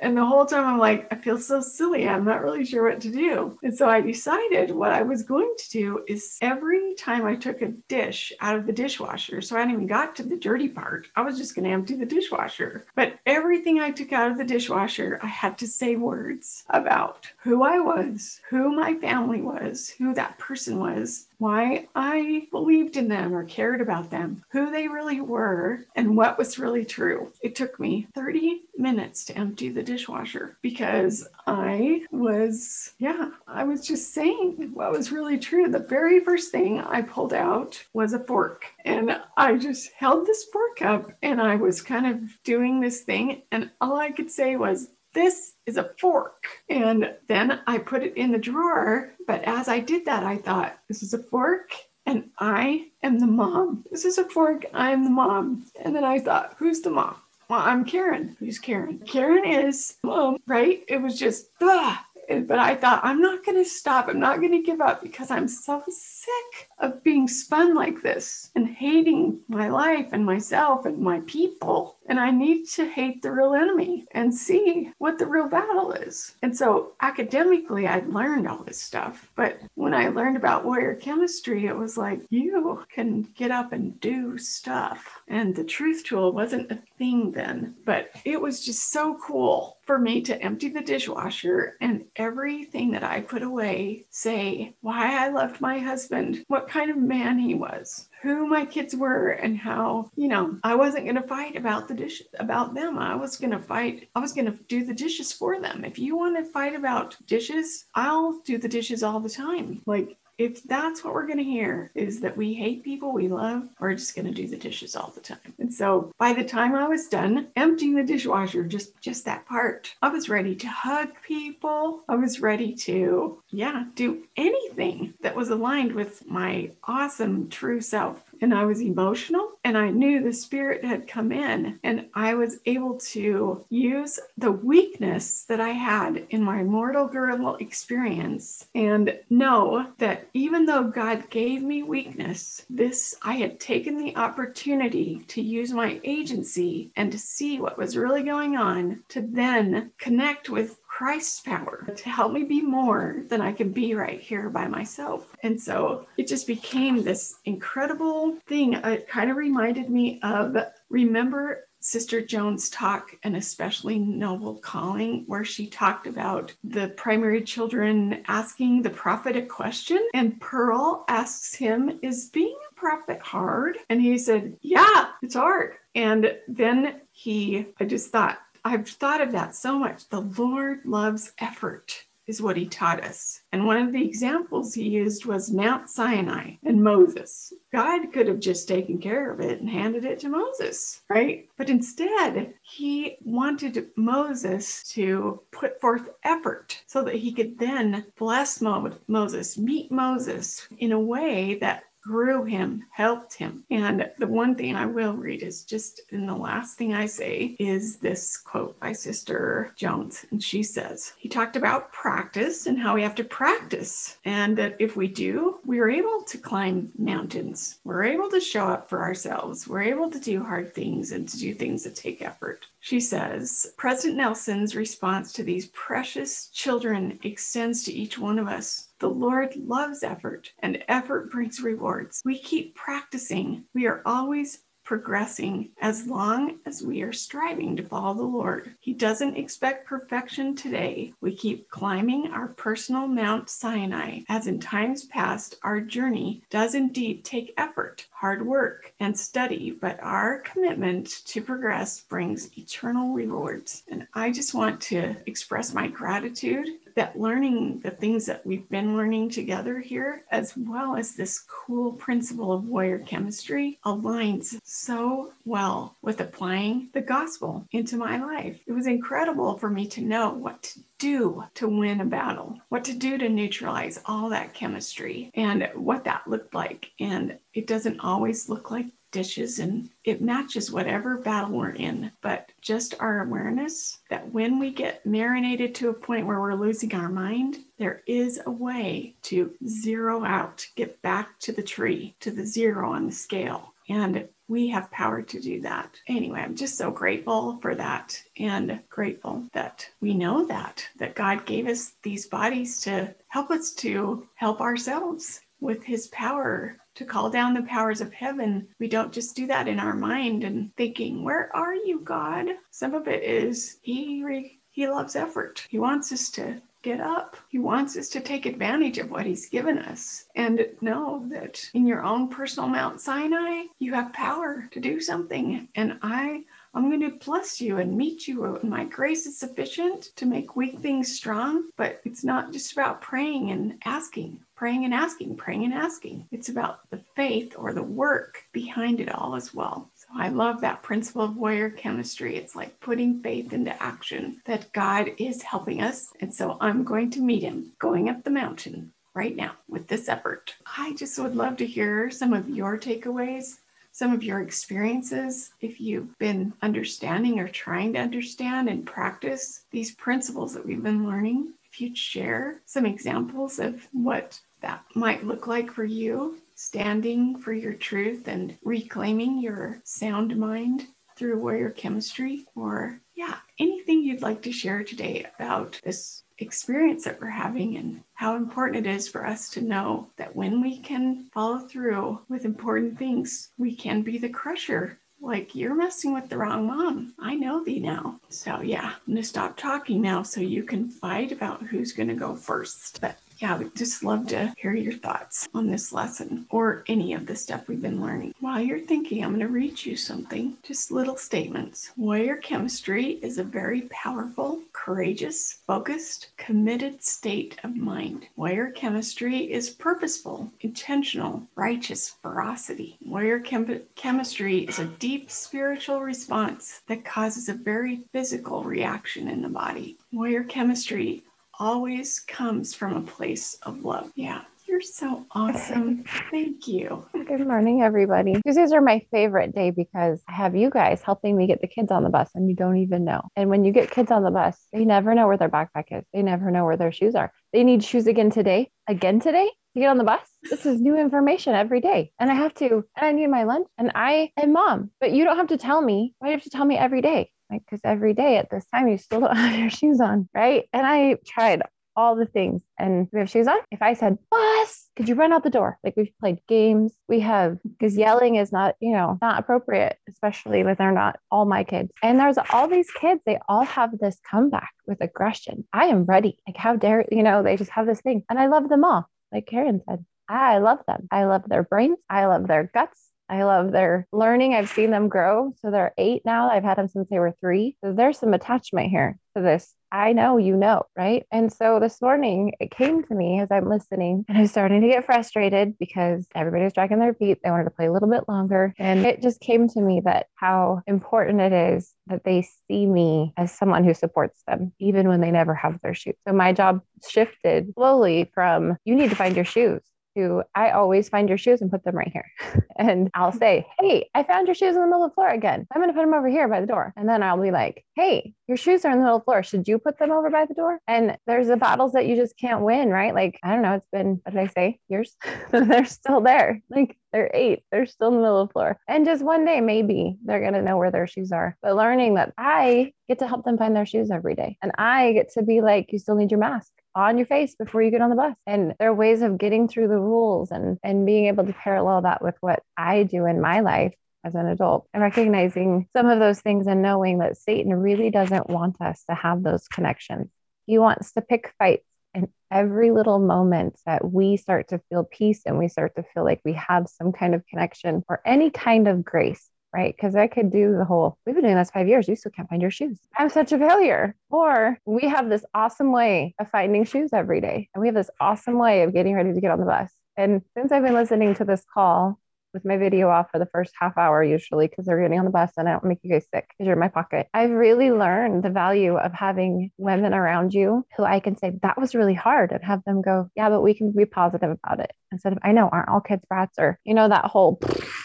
And 0.00 0.14
the 0.14 0.26
whole 0.26 0.44
time 0.44 0.66
i'm 0.66 0.78
like 0.78 1.10
i 1.10 1.16
feel 1.16 1.38
so 1.38 1.62
silly. 1.62 2.06
I'm 2.06 2.26
not 2.26 2.42
really 2.42 2.66
sure 2.66 2.86
what 2.86 3.00
to 3.00 3.10
do. 3.10 3.58
And 3.62 3.74
so 3.74 3.88
i 3.88 4.02
decided 4.02 4.70
what 4.70 4.92
i 4.92 5.00
was 5.00 5.22
going 5.22 5.54
to 5.56 5.70
do 5.70 6.04
is 6.06 6.36
every 6.42 6.94
time 6.96 7.24
i 7.24 7.34
took 7.34 7.62
a 7.62 7.68
dish 7.88 8.30
out 8.42 8.56
of 8.58 8.66
the 8.66 8.72
dishwasher 8.72 9.40
so 9.40 9.56
i 9.56 9.60
hadn't 9.60 9.72
even 9.72 9.86
got 9.86 10.14
to 10.16 10.22
the 10.22 10.36
dirty 10.36 10.68
part 10.68 11.08
i 11.16 11.22
was 11.22 11.38
just 11.38 11.54
going 11.54 11.64
to 11.64 11.70
empty 11.70 11.94
the 11.94 12.04
dishwasher. 12.04 12.84
But 12.94 13.18
everything 13.24 13.80
i 13.80 13.90
took 13.90 14.12
out 14.12 14.30
of 14.30 14.36
the 14.36 14.44
dishwasher 14.44 15.18
i 15.22 15.28
had 15.28 15.56
to 15.58 15.66
say 15.66 15.96
words 15.96 16.64
about 16.68 17.26
who 17.38 17.62
i 17.62 17.78
was 17.78 18.42
who 18.50 18.76
my 18.76 18.92
family 18.96 19.40
was 19.40 19.88
who 19.88 20.12
that 20.12 20.36
person 20.38 20.57
person 20.58 20.80
was, 20.80 21.26
why 21.38 21.86
I 21.94 22.48
believed 22.50 22.96
in 22.96 23.06
them 23.06 23.32
or 23.32 23.44
cared 23.44 23.80
about 23.80 24.10
them, 24.10 24.42
who 24.48 24.72
they 24.72 24.88
really 24.88 25.20
were, 25.20 25.84
and 25.94 26.16
what 26.16 26.36
was 26.36 26.58
really 26.58 26.84
true. 26.84 27.30
It 27.42 27.54
took 27.54 27.78
me 27.78 28.08
30 28.12 28.62
minutes 28.76 29.24
to 29.26 29.38
empty 29.38 29.68
the 29.68 29.84
dishwasher 29.84 30.56
because 30.60 31.28
I 31.46 32.06
was, 32.10 32.92
yeah, 32.98 33.30
I 33.46 33.62
was 33.62 33.86
just 33.86 34.12
saying 34.12 34.70
what 34.74 34.90
was 34.90 35.12
really 35.12 35.38
true. 35.38 35.68
The 35.68 35.78
very 35.78 36.18
first 36.18 36.50
thing 36.50 36.80
I 36.80 37.02
pulled 37.02 37.32
out 37.32 37.80
was 37.92 38.12
a 38.12 38.18
fork, 38.18 38.64
and 38.84 39.16
I 39.36 39.58
just 39.58 39.92
held 39.92 40.26
this 40.26 40.44
fork 40.52 40.82
up 40.82 41.12
and 41.22 41.40
I 41.40 41.54
was 41.54 41.82
kind 41.82 42.06
of 42.06 42.42
doing 42.42 42.80
this 42.80 43.02
thing, 43.02 43.42
and 43.52 43.70
all 43.80 43.96
I 43.96 44.10
could 44.10 44.32
say 44.32 44.56
was, 44.56 44.88
this 45.14 45.54
is 45.66 45.76
a 45.76 45.90
fork. 45.98 46.44
And 46.68 47.14
then 47.28 47.60
I 47.66 47.78
put 47.78 48.02
it 48.02 48.16
in 48.16 48.32
the 48.32 48.38
drawer. 48.38 49.14
But 49.26 49.42
as 49.44 49.68
I 49.68 49.80
did 49.80 50.04
that, 50.06 50.22
I 50.22 50.36
thought, 50.36 50.78
this 50.88 51.02
is 51.02 51.14
a 51.14 51.22
fork 51.22 51.72
and 52.08 52.30
I 52.38 52.86
am 53.02 53.18
the 53.18 53.26
mom. 53.26 53.84
This 53.90 54.06
is 54.06 54.16
a 54.16 54.24
fork. 54.24 54.64
I 54.72 54.92
am 54.92 55.04
the 55.04 55.10
mom. 55.10 55.66
And 55.84 55.94
then 55.94 56.04
I 56.04 56.18
thought, 56.18 56.54
who's 56.58 56.80
the 56.80 56.90
mom? 56.90 57.16
Well, 57.50 57.60
I'm 57.60 57.84
Karen. 57.84 58.34
Who's 58.38 58.58
Karen? 58.58 59.02
Karen 59.06 59.44
is 59.44 59.96
mom, 60.02 60.38
right? 60.46 60.82
It 60.88 61.02
was 61.02 61.18
just, 61.18 61.50
ah. 61.62 62.06
ugh. 62.30 62.46
but 62.46 62.58
I 62.58 62.74
thought, 62.74 63.00
I'm 63.04 63.20
not 63.20 63.44
going 63.44 63.62
to 63.62 63.68
stop. 63.68 64.08
I'm 64.08 64.20
not 64.20 64.40
going 64.40 64.52
to 64.52 64.62
give 64.62 64.80
up 64.80 65.02
because 65.02 65.30
I'm 65.30 65.48
so 65.48 65.82
sick 66.28 66.68
of 66.78 67.02
being 67.02 67.26
spun 67.26 67.74
like 67.74 68.02
this 68.02 68.50
and 68.54 68.68
hating 68.68 69.40
my 69.48 69.68
life 69.68 70.08
and 70.12 70.24
myself 70.24 70.84
and 70.84 70.98
my 70.98 71.20
people. 71.26 71.96
And 72.06 72.18
I 72.18 72.30
need 72.30 72.66
to 72.70 72.86
hate 72.86 73.20
the 73.20 73.30
real 73.30 73.54
enemy 73.54 74.06
and 74.12 74.34
see 74.34 74.90
what 74.98 75.18
the 75.18 75.26
real 75.26 75.48
battle 75.48 75.92
is. 75.92 76.34
And 76.42 76.56
so 76.56 76.92
academically, 77.02 77.86
I'd 77.86 78.08
learned 78.08 78.48
all 78.48 78.64
this 78.64 78.80
stuff. 78.80 79.30
But 79.36 79.58
when 79.74 79.92
I 79.92 80.08
learned 80.08 80.36
about 80.36 80.64
warrior 80.64 80.94
chemistry, 80.94 81.66
it 81.66 81.76
was 81.76 81.98
like, 81.98 82.22
you 82.30 82.84
can 82.90 83.22
get 83.34 83.50
up 83.50 83.72
and 83.72 83.98
do 84.00 84.38
stuff. 84.38 85.20
And 85.28 85.54
the 85.54 85.64
truth 85.64 86.04
tool 86.04 86.32
wasn't 86.32 86.72
a 86.72 86.78
thing 86.98 87.32
then, 87.32 87.74
but 87.84 88.10
it 88.24 88.40
was 88.40 88.64
just 88.64 88.90
so 88.90 89.18
cool 89.22 89.78
for 89.88 89.98
me 89.98 90.20
to 90.20 90.40
empty 90.42 90.68
the 90.68 90.82
dishwasher 90.82 91.76
and 91.80 92.04
everything 92.16 92.90
that 92.90 93.02
I 93.02 93.22
put 93.22 93.42
away 93.42 94.04
say 94.10 94.74
why 94.82 95.24
I 95.24 95.28
loved 95.30 95.62
my 95.62 95.78
husband, 95.78 96.17
what 96.48 96.68
kind 96.68 96.90
of 96.90 96.96
man 96.96 97.38
he 97.38 97.54
was, 97.54 98.08
who 98.22 98.46
my 98.46 98.64
kids 98.64 98.94
were 98.94 99.30
and 99.30 99.56
how, 99.56 100.10
you 100.16 100.28
know, 100.28 100.58
I 100.62 100.74
wasn't 100.74 101.04
going 101.04 101.16
to 101.16 101.28
fight 101.28 101.56
about 101.56 101.88
the 101.88 101.94
dish 101.94 102.22
about 102.38 102.74
them. 102.74 102.98
I 102.98 103.14
was 103.14 103.36
going 103.36 103.52
to 103.52 103.58
fight, 103.58 104.08
I 104.14 104.20
was 104.20 104.32
going 104.32 104.46
to 104.46 104.58
do 104.68 104.84
the 104.84 104.94
dishes 104.94 105.32
for 105.32 105.60
them. 105.60 105.84
If 105.84 105.98
you 105.98 106.16
want 106.16 106.36
to 106.36 106.44
fight 106.44 106.74
about 106.74 107.16
dishes, 107.26 107.86
I'll 107.94 108.40
do 108.44 108.58
the 108.58 108.68
dishes 108.68 109.02
all 109.02 109.20
the 109.20 109.28
time. 109.28 109.82
Like 109.86 110.16
if 110.38 110.62
that's 110.62 111.02
what 111.02 111.12
we're 111.12 111.26
going 111.26 111.38
to 111.38 111.44
hear 111.44 111.90
is 111.94 112.20
that 112.20 112.36
we 112.36 112.54
hate 112.54 112.84
people 112.84 113.12
we 113.12 113.28
love, 113.28 113.68
we're 113.80 113.94
just 113.94 114.14
going 114.14 114.26
to 114.26 114.32
do 114.32 114.46
the 114.46 114.56
dishes 114.56 114.94
all 114.94 115.12
the 115.14 115.20
time. 115.20 115.38
And 115.58 115.72
so 115.72 116.12
by 116.18 116.32
the 116.32 116.44
time 116.44 116.74
I 116.74 116.86
was 116.86 117.08
done 117.08 117.48
emptying 117.56 117.96
the 117.96 118.04
dishwasher, 118.04 118.64
just 118.64 118.98
just 119.00 119.24
that 119.24 119.46
part, 119.46 119.94
I 120.00 120.08
was 120.08 120.28
ready 120.28 120.54
to 120.56 120.68
hug 120.68 121.10
people. 121.26 122.02
I 122.08 122.14
was 122.14 122.40
ready 122.40 122.72
to 122.74 123.42
yeah, 123.50 123.84
do 123.94 124.22
anything 124.36 125.14
that 125.20 125.34
was 125.34 125.50
aligned 125.50 125.92
with 125.92 126.26
my 126.26 126.70
awesome 126.84 127.48
true 127.48 127.80
self 127.80 128.22
and 128.40 128.54
I 128.54 128.64
was 128.64 128.80
emotional 128.80 129.52
and 129.64 129.76
I 129.76 129.90
knew 129.90 130.22
the 130.22 130.32
spirit 130.32 130.84
had 130.84 131.08
come 131.08 131.32
in 131.32 131.78
and 131.82 132.06
I 132.14 132.34
was 132.34 132.58
able 132.66 132.98
to 132.98 133.64
use 133.68 134.18
the 134.36 134.52
weakness 134.52 135.44
that 135.44 135.60
I 135.60 135.70
had 135.70 136.26
in 136.30 136.42
my 136.42 136.62
mortal 136.62 137.06
girl 137.06 137.56
experience 137.56 138.66
and 138.74 139.18
know 139.30 139.86
that 139.98 140.28
even 140.34 140.66
though 140.66 140.84
God 140.84 141.30
gave 141.30 141.62
me 141.62 141.82
weakness, 141.82 142.64
this 142.70 143.14
I 143.22 143.34
had 143.34 143.60
taken 143.60 143.96
the 143.96 144.16
opportunity 144.16 145.24
to 145.28 145.42
use 145.42 145.72
my 145.72 146.00
agency 146.04 146.90
and 146.96 147.12
to 147.12 147.18
see 147.18 147.60
what 147.60 147.78
was 147.78 147.96
really 147.96 148.22
going 148.22 148.56
on 148.56 149.02
to 149.08 149.20
then 149.20 149.90
connect 149.98 150.48
with 150.48 150.78
Christ's 150.98 151.38
power 151.42 151.86
to 151.94 152.08
help 152.08 152.32
me 152.32 152.42
be 152.42 152.60
more 152.60 153.22
than 153.28 153.40
I 153.40 153.52
can 153.52 153.70
be 153.70 153.94
right 153.94 154.20
here 154.20 154.50
by 154.50 154.66
myself. 154.66 155.32
And 155.44 155.60
so 155.60 156.08
it 156.16 156.26
just 156.26 156.44
became 156.48 157.04
this 157.04 157.36
incredible 157.44 158.36
thing. 158.48 158.72
It 158.72 159.06
kind 159.06 159.30
of 159.30 159.36
reminded 159.36 159.90
me 159.90 160.18
of 160.24 160.56
remember 160.90 161.68
Sister 161.78 162.20
Jones' 162.20 162.68
talk, 162.70 163.14
An 163.22 163.36
Especially 163.36 164.00
Noble 164.00 164.56
Calling, 164.56 165.22
where 165.28 165.44
she 165.44 165.68
talked 165.68 166.08
about 166.08 166.52
the 166.64 166.88
primary 166.88 167.42
children 167.42 168.24
asking 168.26 168.82
the 168.82 168.90
prophet 168.90 169.36
a 169.36 169.42
question. 169.42 170.04
And 170.14 170.40
Pearl 170.40 171.04
asks 171.06 171.54
him, 171.54 172.00
Is 172.02 172.30
being 172.30 172.58
a 172.72 172.74
prophet 172.74 173.20
hard? 173.20 173.78
And 173.88 174.02
he 174.02 174.18
said, 174.18 174.56
Yeah, 174.62 175.10
it's 175.22 175.36
hard. 175.36 175.76
And 175.94 176.36
then 176.48 177.02
he, 177.12 177.66
I 177.78 177.84
just 177.84 178.10
thought, 178.10 178.38
I've 178.68 178.86
thought 178.86 179.22
of 179.22 179.32
that 179.32 179.54
so 179.54 179.78
much. 179.78 180.10
The 180.10 180.20
Lord 180.20 180.84
loves 180.84 181.32
effort, 181.38 182.04
is 182.26 182.42
what 182.42 182.58
he 182.58 182.66
taught 182.66 183.02
us. 183.02 183.40
And 183.50 183.64
one 183.64 183.78
of 183.78 183.94
the 183.94 184.04
examples 184.04 184.74
he 184.74 184.86
used 184.86 185.24
was 185.24 185.50
Mount 185.50 185.88
Sinai 185.88 186.56
and 186.62 186.84
Moses. 186.84 187.54
God 187.72 188.12
could 188.12 188.28
have 188.28 188.40
just 188.40 188.68
taken 188.68 188.98
care 188.98 189.32
of 189.32 189.40
it 189.40 189.62
and 189.62 189.70
handed 189.70 190.04
it 190.04 190.18
to 190.18 190.28
Moses, 190.28 191.00
right? 191.08 191.48
But 191.56 191.70
instead, 191.70 192.52
he 192.60 193.16
wanted 193.22 193.88
Moses 193.96 194.86
to 194.90 195.40
put 195.50 195.80
forth 195.80 196.10
effort 196.22 196.82
so 196.86 197.02
that 197.04 197.14
he 197.14 197.32
could 197.32 197.58
then 197.58 198.04
bless 198.18 198.60
Moses, 198.60 199.56
meet 199.56 199.90
Moses 199.90 200.68
in 200.76 200.92
a 200.92 201.00
way 201.00 201.54
that 201.62 201.84
grew 202.02 202.44
him, 202.44 202.84
helped 202.90 203.34
him. 203.34 203.64
And 203.70 204.10
the 204.18 204.26
one 204.26 204.54
thing 204.54 204.76
I 204.76 204.86
will 204.86 205.14
read 205.14 205.42
is 205.42 205.64
just, 205.64 206.00
and 206.10 206.28
the 206.28 206.34
last 206.34 206.78
thing 206.78 206.94
I 206.94 207.06
say 207.06 207.56
is 207.58 207.96
this 207.96 208.36
quote 208.36 208.78
by 208.80 208.92
Sister 208.92 209.72
Jones. 209.76 210.24
And 210.30 210.42
she 210.42 210.62
says, 210.62 211.12
He 211.18 211.28
talked 211.28 211.56
about 211.56 211.92
practice 211.92 212.66
and 212.66 212.78
how 212.78 212.94
we 212.94 213.02
have 213.02 213.14
to 213.16 213.24
practice. 213.24 214.18
And 214.24 214.56
that 214.58 214.76
if 214.78 214.96
we 214.96 215.08
do, 215.08 215.58
we 215.64 215.80
are 215.80 215.90
able 215.90 216.22
to 216.22 216.38
climb 216.38 216.90
mountains. 216.98 217.78
We're 217.84 218.04
able 218.04 218.30
to 218.30 218.40
show 218.40 218.66
up 218.66 218.88
for 218.88 219.02
ourselves. 219.02 219.68
We're 219.68 219.82
able 219.82 220.10
to 220.10 220.20
do 220.20 220.42
hard 220.42 220.74
things 220.74 221.12
and 221.12 221.28
to 221.28 221.38
do 221.38 221.54
things 221.54 221.84
that 221.84 221.96
take 221.96 222.22
effort. 222.22 222.66
She 222.80 223.00
says, 223.00 223.72
President 223.76 224.16
Nelson's 224.16 224.76
response 224.76 225.32
to 225.32 225.42
these 225.42 225.66
precious 225.68 226.48
children 226.48 227.18
extends 227.22 227.84
to 227.84 227.92
each 227.92 228.18
one 228.18 228.38
of 228.38 228.48
us. 228.48 228.87
The 229.00 229.08
Lord 229.08 229.54
loves 229.54 230.02
effort, 230.02 230.52
and 230.58 230.82
effort 230.88 231.30
brings 231.30 231.60
rewards. 231.60 232.20
We 232.24 232.38
keep 232.38 232.74
practicing. 232.74 233.64
We 233.72 233.86
are 233.86 234.02
always 234.04 234.64
progressing 234.88 235.68
as 235.82 236.06
long 236.06 236.58
as 236.64 236.82
we 236.82 237.02
are 237.02 237.12
striving 237.12 237.76
to 237.76 237.82
follow 237.82 238.14
the 238.14 238.22
Lord. 238.22 238.74
He 238.80 238.94
doesn't 238.94 239.36
expect 239.36 239.86
perfection 239.86 240.56
today. 240.56 241.12
We 241.20 241.36
keep 241.36 241.68
climbing 241.68 242.32
our 242.32 242.48
personal 242.48 243.06
Mount 243.06 243.50
Sinai. 243.50 244.20
As 244.30 244.46
in 244.46 244.58
times 244.58 245.04
past, 245.04 245.56
our 245.62 245.78
journey 245.78 246.42
does 246.48 246.74
indeed 246.74 247.22
take 247.22 247.52
effort, 247.58 248.06
hard 248.12 248.46
work, 248.46 248.94
and 248.98 249.16
study, 249.16 249.72
but 249.78 250.02
our 250.02 250.38
commitment 250.38 251.06
to 251.26 251.42
progress 251.42 252.00
brings 252.00 252.56
eternal 252.56 253.12
rewards. 253.12 253.82
And 253.88 254.06
I 254.14 254.32
just 254.32 254.54
want 254.54 254.80
to 254.82 255.14
express 255.26 255.74
my 255.74 255.86
gratitude 255.86 256.66
that 256.98 257.16
learning 257.16 257.78
the 257.84 257.92
things 257.92 258.26
that 258.26 258.44
we've 258.44 258.68
been 258.68 258.96
learning 258.96 259.30
together 259.30 259.78
here, 259.78 260.24
as 260.32 260.56
well 260.56 260.96
as 260.96 261.14
this 261.14 261.38
cool 261.48 261.92
principle 261.92 262.52
of 262.52 262.68
warrior 262.68 262.98
chemistry, 262.98 263.78
aligns 263.86 264.58
so 264.64 265.32
well 265.44 265.96
with 266.02 266.20
applying 266.20 266.88
the 266.94 267.00
gospel 267.00 267.64
into 267.70 267.96
my 267.96 268.18
life. 268.18 268.58
It 268.66 268.72
was 268.72 268.88
incredible 268.88 269.56
for 269.58 269.70
me 269.70 269.86
to 269.86 270.00
know 270.00 270.30
what 270.30 270.60
to 270.64 270.80
do 270.98 271.44
to 271.54 271.68
win 271.68 272.00
a 272.00 272.04
battle, 272.04 272.58
what 272.68 272.82
to 272.84 272.92
do 272.92 273.16
to 273.16 273.28
neutralize 273.28 274.00
all 274.04 274.28
that 274.30 274.52
chemistry, 274.52 275.30
and 275.34 275.70
what 275.76 276.02
that 276.02 276.26
looked 276.26 276.52
like. 276.52 276.90
And 276.98 277.38
it 277.54 277.68
doesn't 277.68 278.00
always 278.00 278.48
look 278.48 278.72
like 278.72 278.86
dishes 279.10 279.58
and 279.58 279.90
it 280.04 280.22
matches 280.22 280.70
whatever 280.70 281.18
battle 281.18 281.56
we're 281.56 281.70
in. 281.70 282.12
But 282.20 282.52
just 282.60 282.94
our 283.00 283.22
awareness 283.22 283.98
that 284.10 284.32
when 284.32 284.58
we 284.58 284.70
get 284.70 285.04
marinated 285.06 285.74
to 285.76 285.90
a 285.90 285.94
point 285.94 286.26
where 286.26 286.40
we're 286.40 286.54
losing 286.54 286.94
our 286.94 287.08
mind, 287.08 287.58
there 287.78 288.02
is 288.06 288.40
a 288.44 288.50
way 288.50 289.14
to 289.22 289.52
zero 289.66 290.24
out, 290.24 290.66
get 290.76 291.00
back 291.02 291.38
to 291.40 291.52
the 291.52 291.62
tree, 291.62 292.14
to 292.20 292.30
the 292.30 292.46
zero 292.46 292.90
on 292.90 293.06
the 293.06 293.12
scale. 293.12 293.74
And 293.88 294.28
we 294.48 294.68
have 294.68 294.90
power 294.90 295.22
to 295.22 295.40
do 295.40 295.60
that. 295.60 296.00
Anyway, 296.08 296.40
I'm 296.40 296.56
just 296.56 296.76
so 296.76 296.90
grateful 296.90 297.58
for 297.60 297.74
that 297.74 298.20
and 298.38 298.80
grateful 298.88 299.44
that 299.52 299.88
we 300.00 300.14
know 300.14 300.46
that, 300.46 300.86
that 300.98 301.14
God 301.14 301.46
gave 301.46 301.66
us 301.66 301.92
these 302.02 302.26
bodies 302.26 302.80
to 302.82 303.14
help 303.28 303.50
us 303.50 303.72
to 303.74 304.26
help 304.34 304.60
ourselves 304.60 305.40
with 305.60 305.84
his 305.84 306.06
power 306.08 306.76
to 306.98 307.04
call 307.04 307.30
down 307.30 307.54
the 307.54 307.62
powers 307.62 308.00
of 308.00 308.12
heaven. 308.12 308.66
We 308.80 308.88
don't 308.88 309.12
just 309.12 309.36
do 309.36 309.46
that 309.46 309.68
in 309.68 309.78
our 309.78 309.94
mind 309.94 310.42
and 310.42 310.74
thinking, 310.76 311.22
"Where 311.22 311.54
are 311.56 311.74
you, 311.74 312.00
God?" 312.00 312.48
Some 312.72 312.92
of 312.92 313.06
it 313.06 313.22
is 313.22 313.78
he 313.82 314.24
re- 314.24 314.58
he 314.70 314.88
loves 314.88 315.14
effort. 315.14 315.64
He 315.70 315.78
wants 315.78 316.12
us 316.12 316.28
to 316.30 316.60
get 316.82 317.00
up. 317.00 317.36
He 317.48 317.58
wants 317.58 317.96
us 317.96 318.08
to 318.10 318.20
take 318.20 318.46
advantage 318.46 318.98
of 318.98 319.10
what 319.10 319.26
he's 319.26 319.48
given 319.48 319.78
us 319.78 320.26
and 320.34 320.66
know 320.80 321.24
that 321.28 321.70
in 321.74 321.86
your 321.86 322.04
own 322.04 322.28
personal 322.28 322.68
Mount 322.68 323.00
Sinai, 323.00 323.64
you 323.78 323.94
have 323.94 324.12
power 324.12 324.68
to 324.72 324.80
do 324.80 325.00
something. 325.00 325.68
And 325.74 325.98
I 326.02 326.44
I'm 326.74 326.88
going 326.88 327.00
to 327.00 327.24
bless 327.24 327.60
you 327.60 327.78
and 327.78 327.96
meet 327.96 328.28
you. 328.28 328.58
My 328.62 328.84
grace 328.84 329.26
is 329.26 329.38
sufficient 329.38 330.10
to 330.16 330.26
make 330.26 330.56
weak 330.56 330.78
things 330.80 331.14
strong. 331.14 331.68
But 331.76 332.00
it's 332.04 332.24
not 332.24 332.52
just 332.52 332.72
about 332.72 333.00
praying 333.00 333.50
and 333.50 333.78
asking, 333.84 334.40
praying 334.54 334.84
and 334.84 334.94
asking, 334.94 335.36
praying 335.36 335.64
and 335.64 335.74
asking. 335.74 336.26
It's 336.30 336.48
about 336.48 336.88
the 336.90 337.00
faith 337.16 337.54
or 337.56 337.72
the 337.72 337.82
work 337.82 338.42
behind 338.52 339.00
it 339.00 339.12
all 339.14 339.34
as 339.34 339.54
well. 339.54 339.90
So 339.94 340.06
I 340.16 340.28
love 340.28 340.60
that 340.60 340.82
principle 340.82 341.22
of 341.22 341.36
warrior 341.36 341.70
chemistry. 341.70 342.36
It's 342.36 342.56
like 342.56 342.78
putting 342.80 343.22
faith 343.22 343.52
into 343.52 343.82
action 343.82 344.40
that 344.44 344.72
God 344.72 345.10
is 345.18 345.42
helping 345.42 345.82
us. 345.82 346.12
And 346.20 346.32
so 346.32 346.58
I'm 346.60 346.84
going 346.84 347.10
to 347.12 347.20
meet 347.20 347.42
him 347.42 347.72
going 347.78 348.08
up 348.08 348.24
the 348.24 348.30
mountain 348.30 348.92
right 349.14 349.34
now 349.34 349.52
with 349.68 349.88
this 349.88 350.08
effort. 350.08 350.54
I 350.76 350.94
just 350.94 351.18
would 351.18 351.34
love 351.34 351.56
to 351.56 351.66
hear 351.66 352.10
some 352.10 352.32
of 352.32 352.48
your 352.48 352.78
takeaways 352.78 353.58
some 353.92 354.12
of 354.12 354.22
your 354.22 354.40
experiences, 354.40 355.50
if 355.60 355.80
you've 355.80 356.16
been 356.18 356.52
understanding 356.62 357.38
or 357.40 357.48
trying 357.48 357.92
to 357.94 358.00
understand 358.00 358.68
and 358.68 358.86
practice 358.86 359.64
these 359.70 359.94
principles 359.94 360.54
that 360.54 360.64
we've 360.64 360.82
been 360.82 361.06
learning, 361.06 361.52
if 361.64 361.80
you'd 361.80 361.98
share 361.98 362.60
some 362.64 362.86
examples 362.86 363.58
of 363.58 363.86
what 363.92 364.40
that 364.60 364.84
might 364.94 365.24
look 365.24 365.46
like 365.46 365.70
for 365.70 365.84
you. 365.84 366.38
standing 366.54 367.38
for 367.38 367.52
your 367.52 367.72
truth 367.72 368.26
and 368.26 368.58
reclaiming 368.64 369.38
your 369.38 369.80
sound 369.84 370.36
mind 370.36 370.88
through 371.16 371.38
warrior 371.38 371.70
chemistry, 371.70 372.44
or 372.56 373.00
yeah, 373.14 373.36
anything 373.60 374.02
you'd 374.02 374.22
like 374.22 374.42
to 374.42 374.50
share 374.52 374.82
today 374.82 375.24
about 375.38 375.80
this 375.84 376.24
experience 376.38 377.04
that 377.04 377.20
we're 377.20 377.28
having 377.28 377.76
and 377.76 378.02
how 378.14 378.36
important 378.36 378.86
it 378.86 378.90
is 378.90 379.08
for 379.08 379.26
us 379.26 379.50
to 379.50 379.60
know 379.60 380.08
that 380.16 380.34
when 380.34 380.60
we 380.60 380.78
can 380.78 381.24
follow 381.32 381.58
through 381.58 382.20
with 382.28 382.44
important 382.44 382.98
things, 382.98 383.50
we 383.58 383.74
can 383.74 384.02
be 384.02 384.18
the 384.18 384.28
crusher. 384.28 384.98
Like 385.20 385.54
you're 385.54 385.74
messing 385.74 386.14
with 386.14 386.28
the 386.28 386.38
wrong 386.38 386.68
mom. 386.68 387.14
I 387.18 387.34
know 387.34 387.64
thee 387.64 387.80
now. 387.80 388.20
So, 388.28 388.60
yeah, 388.60 388.92
I'm 388.94 389.14
going 389.14 389.16
to 389.16 389.28
stop 389.28 389.56
talking 389.56 390.00
now 390.00 390.22
so 390.22 390.40
you 390.40 390.62
can 390.62 390.88
fight 390.88 391.32
about 391.32 391.62
who's 391.62 391.92
going 391.92 392.08
to 392.08 392.14
go 392.14 392.36
first. 392.36 393.00
But 393.00 393.18
yeah, 393.38 393.56
we'd 393.56 393.74
just 393.76 394.02
love 394.02 394.26
to 394.28 394.52
hear 394.58 394.74
your 394.74 394.94
thoughts 394.94 395.48
on 395.54 395.68
this 395.68 395.92
lesson 395.92 396.46
or 396.50 396.82
any 396.88 397.12
of 397.12 397.26
the 397.26 397.36
stuff 397.36 397.68
we've 397.68 397.80
been 397.80 398.02
learning. 398.02 398.34
While 398.40 398.60
you're 398.60 398.80
thinking, 398.80 399.22
I'm 399.22 399.30
going 399.30 399.40
to 399.40 399.48
read 399.48 399.84
you 399.84 399.96
something, 399.96 400.56
just 400.64 400.90
little 400.90 401.16
statements. 401.16 401.92
Warrior 401.96 402.36
chemistry 402.36 403.12
is 403.22 403.38
a 403.38 403.44
very 403.44 403.82
powerful, 403.82 404.62
courageous, 404.72 405.60
focused, 405.66 406.28
committed 406.36 407.02
state 407.02 407.58
of 407.62 407.76
mind. 407.76 408.26
Warrior 408.34 408.72
chemistry 408.72 409.52
is 409.52 409.70
purposeful, 409.70 410.50
intentional, 410.60 411.46
righteous 411.54 412.16
ferocity. 412.20 412.98
Warrior 413.04 413.38
chem- 413.38 413.82
chemistry 413.94 414.64
is 414.64 414.80
a 414.80 414.86
deep 414.86 415.30
spiritual 415.30 416.00
response 416.00 416.82
that 416.88 417.04
causes 417.04 417.48
a 417.48 417.54
very 417.54 418.00
physical 418.12 418.64
reaction 418.64 419.28
in 419.28 419.42
the 419.42 419.48
body. 419.48 419.96
Warrior 420.12 420.42
chemistry 420.44 421.22
always 421.58 422.20
comes 422.20 422.74
from 422.74 422.96
a 422.96 423.00
place 423.02 423.54
of 423.62 423.84
love. 423.84 424.10
Yeah. 424.14 424.42
You're 424.66 424.80
so 424.82 425.24
awesome. 425.30 426.04
Thank 426.30 426.68
you. 426.68 427.06
Good 427.12 427.46
morning, 427.46 427.80
everybody. 427.80 428.34
Tuesdays 428.44 428.70
are 428.70 428.82
my 428.82 429.00
favorite 429.10 429.54
day 429.54 429.70
because 429.70 430.22
I 430.28 430.32
have 430.32 430.54
you 430.54 430.68
guys 430.68 431.00
helping 431.00 431.38
me 431.38 431.46
get 431.46 431.62
the 431.62 431.66
kids 431.66 431.90
on 431.90 432.04
the 432.04 432.10
bus 432.10 432.28
and 432.34 432.50
you 432.50 432.54
don't 432.54 432.76
even 432.76 433.02
know. 433.02 433.22
And 433.34 433.48
when 433.48 433.64
you 433.64 433.72
get 433.72 433.90
kids 433.90 434.10
on 434.10 434.24
the 434.24 434.30
bus, 434.30 434.58
they 434.74 434.84
never 434.84 435.14
know 435.14 435.26
where 435.26 435.38
their 435.38 435.48
backpack 435.48 435.84
is. 435.90 436.04
They 436.12 436.20
never 436.20 436.50
know 436.50 436.66
where 436.66 436.76
their 436.76 436.92
shoes 436.92 437.14
are. 437.14 437.32
They 437.54 437.64
need 437.64 437.82
shoes 437.82 438.06
again 438.06 438.30
today, 438.30 438.70
again 438.86 439.20
today 439.20 439.50
to 439.72 439.80
get 439.80 439.88
on 439.88 439.96
the 439.96 440.04
bus. 440.04 440.20
This 440.42 440.66
is 440.66 440.82
new 440.82 440.98
information 440.98 441.54
every 441.54 441.80
day. 441.80 442.12
And 442.20 442.30
I 442.30 442.34
have 442.34 442.52
to, 442.56 442.84
and 442.94 443.06
I 443.06 443.12
need 443.12 443.28
my 443.28 443.44
lunch 443.44 443.68
and 443.78 443.90
I 443.94 444.32
am 444.36 444.52
mom, 444.52 444.90
but 445.00 445.12
you 445.12 445.24
don't 445.24 445.38
have 445.38 445.48
to 445.48 445.56
tell 445.56 445.80
me. 445.80 446.14
Why 446.18 446.28
do 446.28 446.32
you 446.32 446.36
have 446.36 446.44
to 446.44 446.50
tell 446.50 446.66
me 446.66 446.76
every 446.76 447.00
day? 447.00 447.30
Like, 447.50 447.62
because 447.64 447.80
every 447.84 448.14
day 448.14 448.36
at 448.36 448.50
this 448.50 448.64
time, 448.72 448.88
you 448.88 448.98
still 448.98 449.20
don't 449.20 449.36
have 449.36 449.58
your 449.58 449.70
shoes 449.70 450.00
on, 450.00 450.28
right? 450.34 450.68
And 450.72 450.86
I 450.86 451.16
tried 451.26 451.62
all 451.98 452.14
the 452.14 452.26
things. 452.26 452.62
And 452.78 453.08
we 453.12 453.18
have 453.18 453.28
shoes 453.28 453.48
on. 453.48 453.58
If 453.72 453.82
I 453.82 453.94
said, 453.94 454.18
bus, 454.30 454.88
could 454.94 455.08
you 455.08 455.16
run 455.16 455.32
out 455.32 455.42
the 455.42 455.50
door? 455.50 455.78
Like 455.82 455.94
we've 455.96 456.16
played 456.20 456.38
games. 456.46 456.94
We 457.08 457.18
have, 457.20 457.58
because 457.64 457.96
yelling 457.96 458.36
is 458.36 458.52
not, 458.52 458.76
you 458.78 458.92
know, 458.92 459.18
not 459.20 459.40
appropriate, 459.40 459.98
especially 460.08 460.62
when 460.62 460.76
they're 460.78 460.92
not 460.92 461.18
all 461.28 461.44
my 461.44 461.64
kids. 461.64 461.90
And 462.00 462.20
there's 462.20 462.38
all 462.52 462.68
these 462.68 462.88
kids, 462.92 463.20
they 463.26 463.40
all 463.48 463.64
have 463.64 463.98
this 463.98 464.16
comeback 464.30 464.70
with 464.86 465.00
aggression. 465.00 465.66
I 465.72 465.86
am 465.86 466.04
ready. 466.04 466.38
Like, 466.46 466.56
how 466.56 466.76
dare, 466.76 467.04
you 467.10 467.24
know, 467.24 467.42
they 467.42 467.56
just 467.56 467.72
have 467.72 467.86
this 467.86 468.00
thing. 468.00 468.22
And 468.30 468.38
I 468.38 468.46
love 468.46 468.68
them 468.68 468.84
all. 468.84 469.08
Like 469.32 469.46
Karen 469.46 469.82
said, 469.88 470.04
I 470.28 470.58
love 470.58 470.78
them. 470.86 471.08
I 471.10 471.24
love 471.24 471.48
their 471.48 471.64
brains. 471.64 471.98
I 472.08 472.26
love 472.26 472.46
their 472.46 472.70
guts. 472.72 473.07
I 473.28 473.44
love 473.44 473.72
their 473.72 474.06
learning. 474.12 474.54
I've 474.54 474.68
seen 474.68 474.90
them 474.90 475.08
grow. 475.08 475.54
So 475.60 475.70
they're 475.70 475.94
eight 475.98 476.22
now. 476.24 476.50
I've 476.50 476.64
had 476.64 476.78
them 476.78 476.88
since 476.88 477.08
they 477.08 477.18
were 477.18 477.34
three. 477.40 477.76
So 477.84 477.92
there's 477.92 478.18
some 478.18 478.34
attachment 478.34 478.90
here 478.90 479.18
to 479.36 479.42
this. 479.42 479.74
I 479.90 480.12
know, 480.12 480.36
you 480.36 480.54
know, 480.54 480.82
right? 480.96 481.24
And 481.32 481.50
so 481.50 481.80
this 481.80 482.02
morning 482.02 482.52
it 482.60 482.70
came 482.70 483.02
to 483.04 483.14
me 483.14 483.40
as 483.40 483.48
I'm 483.50 483.68
listening 483.68 484.24
and 484.28 484.36
I 484.36 484.42
was 484.42 484.50
starting 484.50 484.82
to 484.82 484.88
get 484.88 485.06
frustrated 485.06 485.78
because 485.78 486.26
everybody's 486.34 486.74
dragging 486.74 486.98
their 486.98 487.14
feet. 487.14 487.38
They 487.42 487.50
wanted 487.50 487.64
to 487.64 487.70
play 487.70 487.86
a 487.86 487.92
little 487.92 488.10
bit 488.10 488.28
longer. 488.28 488.74
And 488.78 489.06
it 489.06 489.22
just 489.22 489.40
came 489.40 489.68
to 489.68 489.80
me 489.80 490.02
that 490.04 490.26
how 490.34 490.82
important 490.86 491.40
it 491.40 491.52
is 491.52 491.94
that 492.08 492.24
they 492.24 492.46
see 492.68 492.84
me 492.84 493.32
as 493.36 493.50
someone 493.50 493.84
who 493.84 493.94
supports 493.94 494.42
them, 494.46 494.72
even 494.78 495.08
when 495.08 495.22
they 495.22 495.30
never 495.30 495.54
have 495.54 495.80
their 495.80 495.94
shoes. 495.94 496.16
So 496.26 496.34
my 496.34 496.52
job 496.52 496.82
shifted 497.08 497.72
slowly 497.74 498.30
from 498.34 498.76
you 498.84 498.94
need 498.94 499.10
to 499.10 499.16
find 499.16 499.36
your 499.36 499.44
shoes 499.46 499.80
to 500.18 500.42
I 500.54 500.70
always 500.70 501.08
find 501.08 501.28
your 501.28 501.38
shoes 501.38 501.60
and 501.60 501.70
put 501.70 501.84
them 501.84 501.96
right 501.96 502.12
here. 502.12 502.26
and 502.76 503.10
I'll 503.14 503.32
say, 503.32 503.66
Hey, 503.78 504.08
I 504.14 504.22
found 504.22 504.46
your 504.46 504.54
shoes 504.54 504.74
in 504.74 504.80
the 504.80 504.86
middle 504.86 505.04
of 505.04 505.10
the 505.10 505.14
floor 505.14 505.28
again. 505.28 505.66
I'm 505.72 505.80
going 505.80 505.88
to 505.88 505.94
put 505.94 506.04
them 506.04 506.14
over 506.14 506.28
here 506.28 506.48
by 506.48 506.60
the 506.60 506.66
door. 506.66 506.92
And 506.96 507.08
then 507.08 507.22
I'll 507.22 507.40
be 507.40 507.50
like, 507.50 507.84
Hey, 507.94 508.34
your 508.46 508.56
shoes 508.56 508.84
are 508.84 508.92
in 508.92 508.98
the 508.98 509.04
middle 509.04 509.16
of 509.16 509.22
the 509.22 509.24
floor. 509.24 509.42
Should 509.42 509.68
you 509.68 509.78
put 509.78 509.98
them 509.98 510.10
over 510.10 510.30
by 510.30 510.46
the 510.46 510.54
door? 510.54 510.80
And 510.86 511.16
there's 511.26 511.48
the 511.48 511.56
bottles 511.56 511.92
that 511.92 512.06
you 512.06 512.16
just 512.16 512.36
can't 512.38 512.62
win, 512.62 512.90
right? 512.90 513.14
Like, 513.14 513.38
I 513.42 513.52
don't 513.52 513.62
know. 513.62 513.74
It's 513.74 513.88
been, 513.92 514.20
what 514.22 514.34
did 514.34 514.40
I 514.40 514.46
say? 514.48 514.80
Years. 514.88 515.16
they're 515.50 515.84
still 515.84 516.20
there. 516.20 516.60
Like, 516.70 516.96
they're 517.12 517.30
eight. 517.32 517.64
They're 517.70 517.86
still 517.86 518.08
in 518.08 518.14
the 518.14 518.20
middle 518.20 518.42
of 518.42 518.48
the 518.48 518.52
floor. 518.52 518.78
And 518.86 519.06
just 519.06 519.24
one 519.24 519.44
day, 519.44 519.60
maybe 519.60 520.18
they're 520.24 520.40
going 520.40 520.54
to 520.54 520.62
know 520.62 520.76
where 520.76 520.90
their 520.90 521.06
shoes 521.06 521.32
are. 521.32 521.56
But 521.62 521.76
learning 521.76 522.14
that 522.14 522.34
I 522.36 522.92
get 523.08 523.20
to 523.20 523.28
help 523.28 523.44
them 523.44 523.58
find 523.58 523.74
their 523.74 523.86
shoes 523.86 524.10
every 524.10 524.34
day. 524.34 524.58
And 524.62 524.72
I 524.76 525.12
get 525.12 525.32
to 525.32 525.42
be 525.42 525.60
like, 525.60 525.92
you 525.92 525.98
still 525.98 526.16
need 526.16 526.30
your 526.30 526.40
mask 526.40 526.70
on 526.94 527.18
your 527.18 527.26
face 527.26 527.54
before 527.54 527.82
you 527.82 527.90
get 527.90 528.00
on 528.00 528.10
the 528.10 528.16
bus. 528.16 528.34
And 528.46 528.74
there 528.78 528.90
are 528.90 528.94
ways 528.94 529.22
of 529.22 529.38
getting 529.38 529.68
through 529.68 529.88
the 529.88 529.98
rules 529.98 530.50
and, 530.50 530.78
and 530.82 531.06
being 531.06 531.26
able 531.26 531.46
to 531.46 531.52
parallel 531.52 532.02
that 532.02 532.22
with 532.22 532.36
what 532.40 532.62
I 532.76 533.04
do 533.04 533.26
in 533.26 533.40
my 533.40 533.60
life 533.60 533.94
as 534.24 534.34
an 534.34 534.46
adult 534.46 534.88
and 534.92 535.02
recognizing 535.02 535.88
some 535.96 536.06
of 536.06 536.18
those 536.18 536.40
things 536.40 536.66
and 536.66 536.82
knowing 536.82 537.18
that 537.18 537.36
Satan 537.36 537.72
really 537.74 538.10
doesn't 538.10 538.50
want 538.50 538.80
us 538.80 539.04
to 539.08 539.14
have 539.14 539.42
those 539.42 539.68
connections. 539.68 540.30
He 540.66 540.78
wants 540.78 541.12
to 541.12 541.22
pick 541.22 541.54
fights 541.58 541.84
in 542.14 542.28
every 542.50 542.90
little 542.90 543.18
moment 543.18 543.78
that 543.86 544.04
we 544.10 544.36
start 544.36 544.68
to 544.68 544.80
feel 544.88 545.04
peace 545.04 545.42
and 545.46 545.58
we 545.58 545.68
start 545.68 545.94
to 545.96 546.02
feel 546.14 546.24
like 546.24 546.40
we 546.44 546.54
have 546.54 546.88
some 546.88 547.12
kind 547.12 547.34
of 547.34 547.46
connection 547.46 548.02
or 548.08 548.20
any 548.24 548.50
kind 548.50 548.88
of 548.88 549.04
grace 549.04 549.48
right? 549.72 549.94
Because 549.94 550.14
I 550.14 550.26
could 550.26 550.50
do 550.50 550.76
the 550.76 550.84
whole, 550.84 551.18
we've 551.26 551.34
been 551.34 551.44
doing 551.44 551.56
this 551.56 551.70
five 551.70 551.88
years, 551.88 552.08
you 552.08 552.16
still 552.16 552.32
can't 552.32 552.48
find 552.48 552.62
your 552.62 552.70
shoes. 552.70 552.98
I'm 553.16 553.28
such 553.28 553.52
a 553.52 553.58
failure. 553.58 554.14
Or 554.30 554.78
we 554.84 555.08
have 555.08 555.28
this 555.28 555.44
awesome 555.54 555.92
way 555.92 556.34
of 556.38 556.50
finding 556.50 556.84
shoes 556.84 557.10
every 557.12 557.40
day. 557.40 557.68
And 557.74 557.80
we 557.80 557.88
have 557.88 557.94
this 557.94 558.10
awesome 558.20 558.58
way 558.58 558.82
of 558.82 558.92
getting 558.92 559.14
ready 559.14 559.32
to 559.32 559.40
get 559.40 559.50
on 559.50 559.60
the 559.60 559.66
bus. 559.66 559.92
And 560.16 560.42
since 560.56 560.72
I've 560.72 560.82
been 560.82 560.94
listening 560.94 561.34
to 561.36 561.44
this 561.44 561.64
call 561.72 562.18
with 562.54 562.64
my 562.64 562.76
video 562.76 563.08
off 563.08 563.30
for 563.30 563.38
the 563.38 563.46
first 563.46 563.72
half 563.78 563.96
hour, 563.98 564.22
usually, 564.24 564.66
because 564.66 564.86
they're 564.86 565.00
getting 565.00 565.18
on 565.18 565.24
the 565.24 565.30
bus 565.30 565.52
and 565.56 565.68
I 565.68 565.72
don't 565.72 565.84
make 565.84 565.98
you 566.02 566.10
guys 566.10 566.26
sick 566.32 566.48
because 566.48 566.66
you're 566.66 566.72
in 566.72 566.80
my 566.80 566.88
pocket, 566.88 567.28
I've 567.34 567.50
really 567.50 567.92
learned 567.92 568.42
the 568.42 568.50
value 568.50 568.96
of 568.96 569.12
having 569.12 569.70
women 569.76 570.14
around 570.14 570.54
you 570.54 570.84
who 570.96 571.04
I 571.04 571.20
can 571.20 571.36
say, 571.36 571.52
that 571.62 571.78
was 571.78 571.94
really 571.94 572.14
hard 572.14 572.52
and 572.52 572.64
have 572.64 572.82
them 572.84 573.02
go, 573.02 573.30
yeah, 573.36 573.50
but 573.50 573.62
we 573.62 573.74
can 573.74 573.92
be 573.92 574.06
positive 574.06 574.58
about 574.64 574.80
it. 574.80 574.92
Instead 575.12 575.34
of, 575.34 575.38
I 575.42 575.52
know, 575.52 575.68
aren't 575.70 575.88
all 575.88 576.00
kids 576.00 576.24
brats 576.28 576.58
or, 576.58 576.78
you 576.84 576.94
know, 576.94 577.08
that 577.08 577.26
whole 577.26 577.60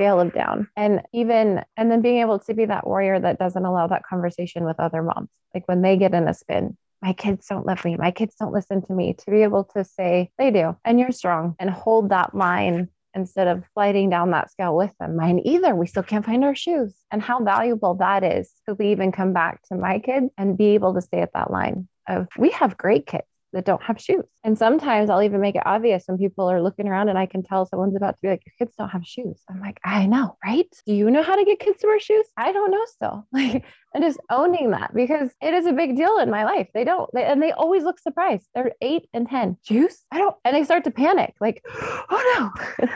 scale 0.00 0.20
of 0.20 0.32
down 0.32 0.66
and 0.76 1.02
even 1.12 1.62
and 1.76 1.90
then 1.90 2.00
being 2.00 2.20
able 2.20 2.38
to 2.38 2.54
be 2.54 2.64
that 2.64 2.86
warrior 2.86 3.20
that 3.20 3.38
doesn't 3.38 3.66
allow 3.66 3.86
that 3.86 4.02
conversation 4.02 4.64
with 4.64 4.80
other 4.80 5.02
moms 5.02 5.28
like 5.54 5.68
when 5.68 5.82
they 5.82 5.98
get 5.98 6.14
in 6.14 6.26
a 6.26 6.32
spin 6.32 6.74
my 7.02 7.12
kids 7.12 7.46
don't 7.46 7.66
love 7.66 7.84
me 7.84 7.96
my 7.96 8.10
kids 8.10 8.34
don't 8.40 8.52
listen 8.52 8.80
to 8.80 8.94
me 8.94 9.12
to 9.12 9.30
be 9.30 9.42
able 9.42 9.64
to 9.64 9.84
say 9.84 10.30
they 10.38 10.50
do 10.50 10.74
and 10.86 10.98
you're 10.98 11.12
strong 11.12 11.54
and 11.58 11.68
hold 11.68 12.08
that 12.08 12.34
line 12.34 12.88
instead 13.14 13.46
of 13.46 13.62
sliding 13.74 14.08
down 14.08 14.30
that 14.30 14.50
scale 14.52 14.76
with 14.76 14.92
them. 15.00 15.16
Mine 15.16 15.40
either. 15.44 15.74
We 15.74 15.88
still 15.88 16.04
can't 16.04 16.24
find 16.24 16.44
our 16.44 16.54
shoes. 16.54 16.94
And 17.10 17.20
how 17.20 17.42
valuable 17.42 17.94
that 17.94 18.22
is 18.22 18.52
to 18.68 18.76
leave 18.78 19.00
and 19.00 19.12
come 19.12 19.32
back 19.32 19.62
to 19.64 19.74
my 19.74 19.98
kid 19.98 20.28
and 20.38 20.56
be 20.56 20.74
able 20.74 20.94
to 20.94 21.00
stay 21.00 21.20
at 21.20 21.32
that 21.34 21.50
line 21.50 21.88
of 22.08 22.28
we 22.38 22.50
have 22.50 22.76
great 22.76 23.06
kids 23.06 23.24
that 23.52 23.64
don't 23.64 23.82
have 23.82 24.00
shoes. 24.00 24.24
And 24.44 24.56
sometimes 24.56 25.10
I'll 25.10 25.22
even 25.22 25.40
make 25.40 25.56
it 25.56 25.62
obvious 25.66 26.04
when 26.06 26.18
people 26.18 26.50
are 26.50 26.62
looking 26.62 26.88
around 26.88 27.08
and 27.08 27.18
I 27.18 27.26
can 27.26 27.42
tell 27.42 27.66
someone's 27.66 27.96
about 27.96 28.12
to 28.16 28.18
be 28.22 28.28
like, 28.28 28.42
Your 28.46 28.54
kids 28.58 28.76
don't 28.76 28.88
have 28.88 29.04
shoes. 29.04 29.42
I'm 29.48 29.60
like, 29.60 29.80
I 29.84 30.06
know, 30.06 30.36
right? 30.44 30.68
Do 30.86 30.94
you 30.94 31.10
know 31.10 31.22
how 31.22 31.36
to 31.36 31.44
get 31.44 31.58
kids 31.58 31.80
to 31.80 31.86
wear 31.86 32.00
shoes? 32.00 32.26
I 32.36 32.52
don't 32.52 32.70
know 32.70 32.84
still. 32.86 33.26
Like, 33.40 33.64
and 33.94 34.04
just 34.04 34.20
owning 34.30 34.70
that 34.70 34.94
because 34.94 35.30
it 35.40 35.52
is 35.54 35.66
a 35.66 35.72
big 35.72 35.96
deal 35.96 36.18
in 36.18 36.30
my 36.30 36.44
life. 36.44 36.68
They 36.74 36.84
don't, 36.84 37.10
they, 37.12 37.24
and 37.24 37.42
they 37.42 37.50
always 37.50 37.82
look 37.82 37.98
surprised. 37.98 38.46
They're 38.54 38.72
eight 38.80 39.08
and 39.12 39.28
10. 39.28 39.56
Juice? 39.64 40.04
I 40.12 40.18
don't, 40.18 40.36
and 40.44 40.54
they 40.54 40.62
start 40.62 40.84
to 40.84 40.90
panic, 40.90 41.34
like, 41.40 41.64
Oh 41.66 42.52
no. 42.80 42.86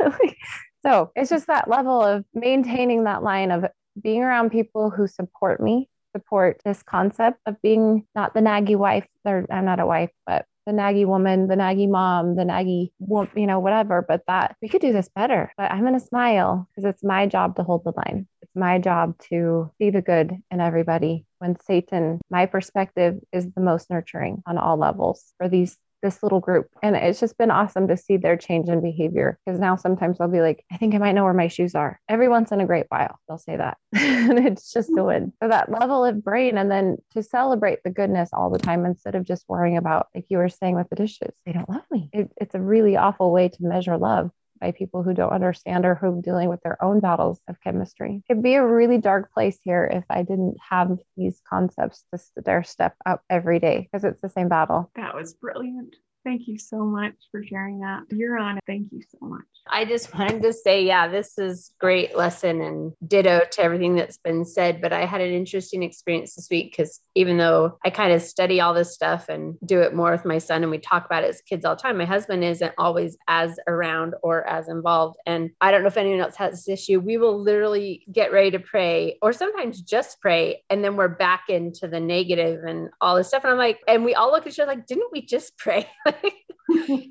so 0.87 1.11
it's 1.17 1.31
just 1.31 1.49
that 1.49 1.69
level 1.69 2.01
of 2.01 2.25
maintaining 2.35 3.05
that 3.05 3.23
line 3.23 3.51
of 3.51 3.65
being 4.01 4.23
around 4.23 4.51
people 4.51 4.91
who 4.91 5.07
support 5.07 5.61
me 5.61 5.89
support 6.15 6.61
this 6.65 6.83
concept 6.83 7.41
of 7.47 7.61
being 7.63 8.07
not 8.15 8.35
the 8.35 8.41
naggy 8.41 8.77
wife, 8.77 9.07
or 9.25 9.45
I'm 9.51 9.65
not 9.65 9.81
a 9.81 9.87
wife, 9.87 10.11
but 10.27 10.47
the 10.67 10.73
naggy 10.73 11.07
woman, 11.07 11.47
the 11.47 11.57
naggy 11.57 11.89
mom, 11.89 12.37
the 12.37 12.45
naggy, 12.45 12.91
you 13.37 13.47
know, 13.47 13.59
whatever, 13.59 14.05
but 14.07 14.23
that 14.27 14.57
we 14.63 14.69
could 14.69 14.81
do 14.81 14.93
this 14.93 15.11
better. 15.15 15.53
But 15.57 15.71
I'm 15.71 15.83
going 15.83 15.99
to 15.99 16.01
smile 16.01 16.69
because 16.71 16.89
it's 16.89 17.05
my 17.05 17.27
job 17.27 17.57
to 17.57 17.63
hold 17.63 17.85
the 17.85 17.93
line. 17.97 18.27
It's 18.41 18.55
my 18.55 18.79
job 18.79 19.19
to 19.31 19.71
see 19.79 19.91
the 19.91 20.01
good 20.03 20.35
in 20.51 20.61
everybody. 20.61 21.27
When 21.39 21.61
Satan, 21.61 22.21
my 22.31 22.47
perspective 22.47 23.19
is 23.33 23.51
the 23.53 23.61
most 23.61 23.91
nurturing 23.91 24.43
on 24.47 24.57
all 24.57 24.79
levels 24.79 25.35
for 25.37 25.49
these 25.49 25.77
this 26.05 26.23
little 26.23 26.39
group. 26.39 26.69
And 26.83 26.95
it's 26.95 27.19
just 27.19 27.39
been 27.39 27.51
awesome 27.51 27.89
to 27.89 27.97
see 27.97 28.19
their 28.19 28.37
change 28.37 28.69
in 28.69 28.83
behavior. 28.83 29.39
Because 29.45 29.59
now 29.59 29.75
sometimes 29.75 30.21
I'll 30.21 30.29
be 30.29 30.43
like, 30.43 30.65
I 30.71 30.77
think 30.77 30.95
I 30.95 30.99
might 30.99 31.13
know 31.13 31.25
where 31.25 31.33
my 31.33 31.49
shoes 31.49 31.75
are. 31.75 31.99
Every 32.09 32.29
once 32.29 32.53
in 32.53 32.61
a 32.61 32.67
great 32.67 32.87
while, 32.91 33.19
they'll 33.27 33.39
say 33.39 33.57
that. 33.57 33.79
and 33.95 34.39
it's 34.39 34.71
just 34.73 34.91
a 34.97 35.03
win. 35.03 35.33
So 35.43 35.49
that 35.49 35.73
level 35.73 36.05
of 36.05 36.23
brain 36.23 36.59
and 36.59 36.71
then 36.71 36.99
to 37.13 37.23
celebrate 37.23 37.81
the 37.83 37.91
goodness 37.91 38.31
all 38.33 38.51
the 38.51 38.59
time 38.59 38.85
instead 38.85 39.15
of 39.15 39.25
just 39.25 39.47
worrying 39.49 39.79
about, 39.79 40.09
like 40.15 40.27
you 40.29 40.39
were 40.39 40.51
saying 40.51 40.77
with 40.77 40.91
the 40.91 40.97
dishes, 40.97 41.33
they 41.47 41.53
don't 41.53 41.69
love 41.69 41.85
me. 41.91 42.11
It, 42.13 42.31
it's 42.37 42.55
a 42.55 42.61
really 42.61 42.97
awful 42.97 43.33
way 43.33 43.49
to 43.49 43.57
measure 43.61 43.97
love 43.97 44.31
by 44.61 44.73
people 44.73 45.03
who 45.03 45.15
don't 45.15 45.33
understand 45.33 45.85
or 45.85 45.95
who 45.95 46.19
are 46.19 46.23
dealing 46.23 46.49
with 46.49 46.61
their 46.63 46.83
own 46.83 47.01
battles 47.01 47.41
of 47.49 47.61
chemistry. 47.61 48.23
It'd 48.29 48.43
be 48.43 48.55
a 48.55 48.67
really 48.67 48.99
dark 48.99 49.33
place 49.33 49.59
here 49.63 49.85
if 49.85 50.05
I 50.11 50.23
didn't 50.23 50.57
have 50.69 50.99
these 51.17 51.41
concepts 51.49 52.05
to 52.13 52.19
stair 52.19 52.63
step 52.63 52.95
up 53.05 53.23
every 53.29 53.59
day 53.59 53.81
because 53.81 54.05
it's 54.05 54.21
the 54.21 54.29
same 54.29 54.49
battle. 54.49 54.91
That 54.97 55.15
was 55.15 55.35
brilliant. 55.35 55.97
Thank 56.25 56.49
you 56.49 56.59
so 56.59 56.85
much 56.85 57.15
for 57.31 57.45
sharing 57.45 57.81
that. 57.81 58.05
You're 58.11 58.39
on. 58.39 58.59
Thank 58.67 58.93
you 58.93 59.03
so 59.11 59.27
much. 59.27 59.45
I 59.67 59.85
just 59.85 60.15
wanted 60.15 60.43
to 60.43 60.53
say, 60.53 60.85
yeah, 60.85 61.09
this 61.09 61.39
is 61.39 61.73
great 61.81 62.17
lesson 62.17 62.61
and 62.61 62.93
ditto 63.07 63.43
to 63.53 63.63
everything 63.63 63.95
that's 63.95 64.19
been 64.19 64.45
said. 64.45 64.81
But 64.81 64.93
I 64.93 65.07
had 65.07 65.21
an 65.21 65.33
interesting 65.33 65.83
experience 65.83 66.35
this 66.35 66.49
week 66.51 66.73
because 66.73 67.01
even 67.15 67.39
though 67.39 67.79
I 67.85 67.91
kind 67.91 68.13
of 68.13 68.23
study 68.23 68.61
all 68.61 68.75
this 68.75 68.95
stuff 68.95 69.29
and 69.29 69.57
do 69.65 69.81
it 69.81 69.95
more 69.95 70.13
with 70.13 70.25
my 70.25 70.39
son 70.39 70.63
and 70.63 70.71
we 70.71 70.79
talk 70.79 71.07
about 71.07 71.25
it 71.25 71.31
as 71.31 71.41
kids 71.43 71.65
all 71.65 71.77
the 71.77 71.83
time, 71.83 71.97
my 71.97 72.05
husband 72.05 72.45
isn't 72.45 72.75
always 72.77 73.17
as 73.29 73.59
around 73.67 74.15
or 74.23 74.47
as 74.47 74.69
involved. 74.69 75.17
And 75.27 75.51
I 75.61 75.71
don't 75.71 75.83
know 75.83 75.89
if 75.89 75.97
anyone 75.97 76.21
else 76.21 76.37
has 76.37 76.65
this 76.65 76.69
issue. 76.69 77.01
We 77.01 77.17
will 77.17 77.41
literally 77.41 78.05
get 78.13 78.33
ready 78.33 78.51
to 78.53 78.61
pray 78.61 79.19
or 79.23 79.33
sometimes 79.33 79.81
just 79.81 80.21
pray. 80.21 80.63
And 80.69 80.85
then 80.85 80.97
we're 80.97 81.09
back 81.09 81.45
into 81.49 81.89
the 81.89 82.01
negative 82.01 82.65
and 82.65 82.91
all 83.01 83.17
this 83.17 83.29
stuff. 83.29 83.45
And 83.45 83.53
I'm 83.53 83.59
like, 83.59 83.81
and 83.89 84.05
we 84.05 84.15
all 84.15 84.31
look 84.31 84.47
at 84.47 84.53
each 84.53 84.61
other 84.61 84.73
like, 84.73 84.87
didn't 84.87 85.11
we 85.13 85.25
just 85.25 85.57
pray? 85.57 85.89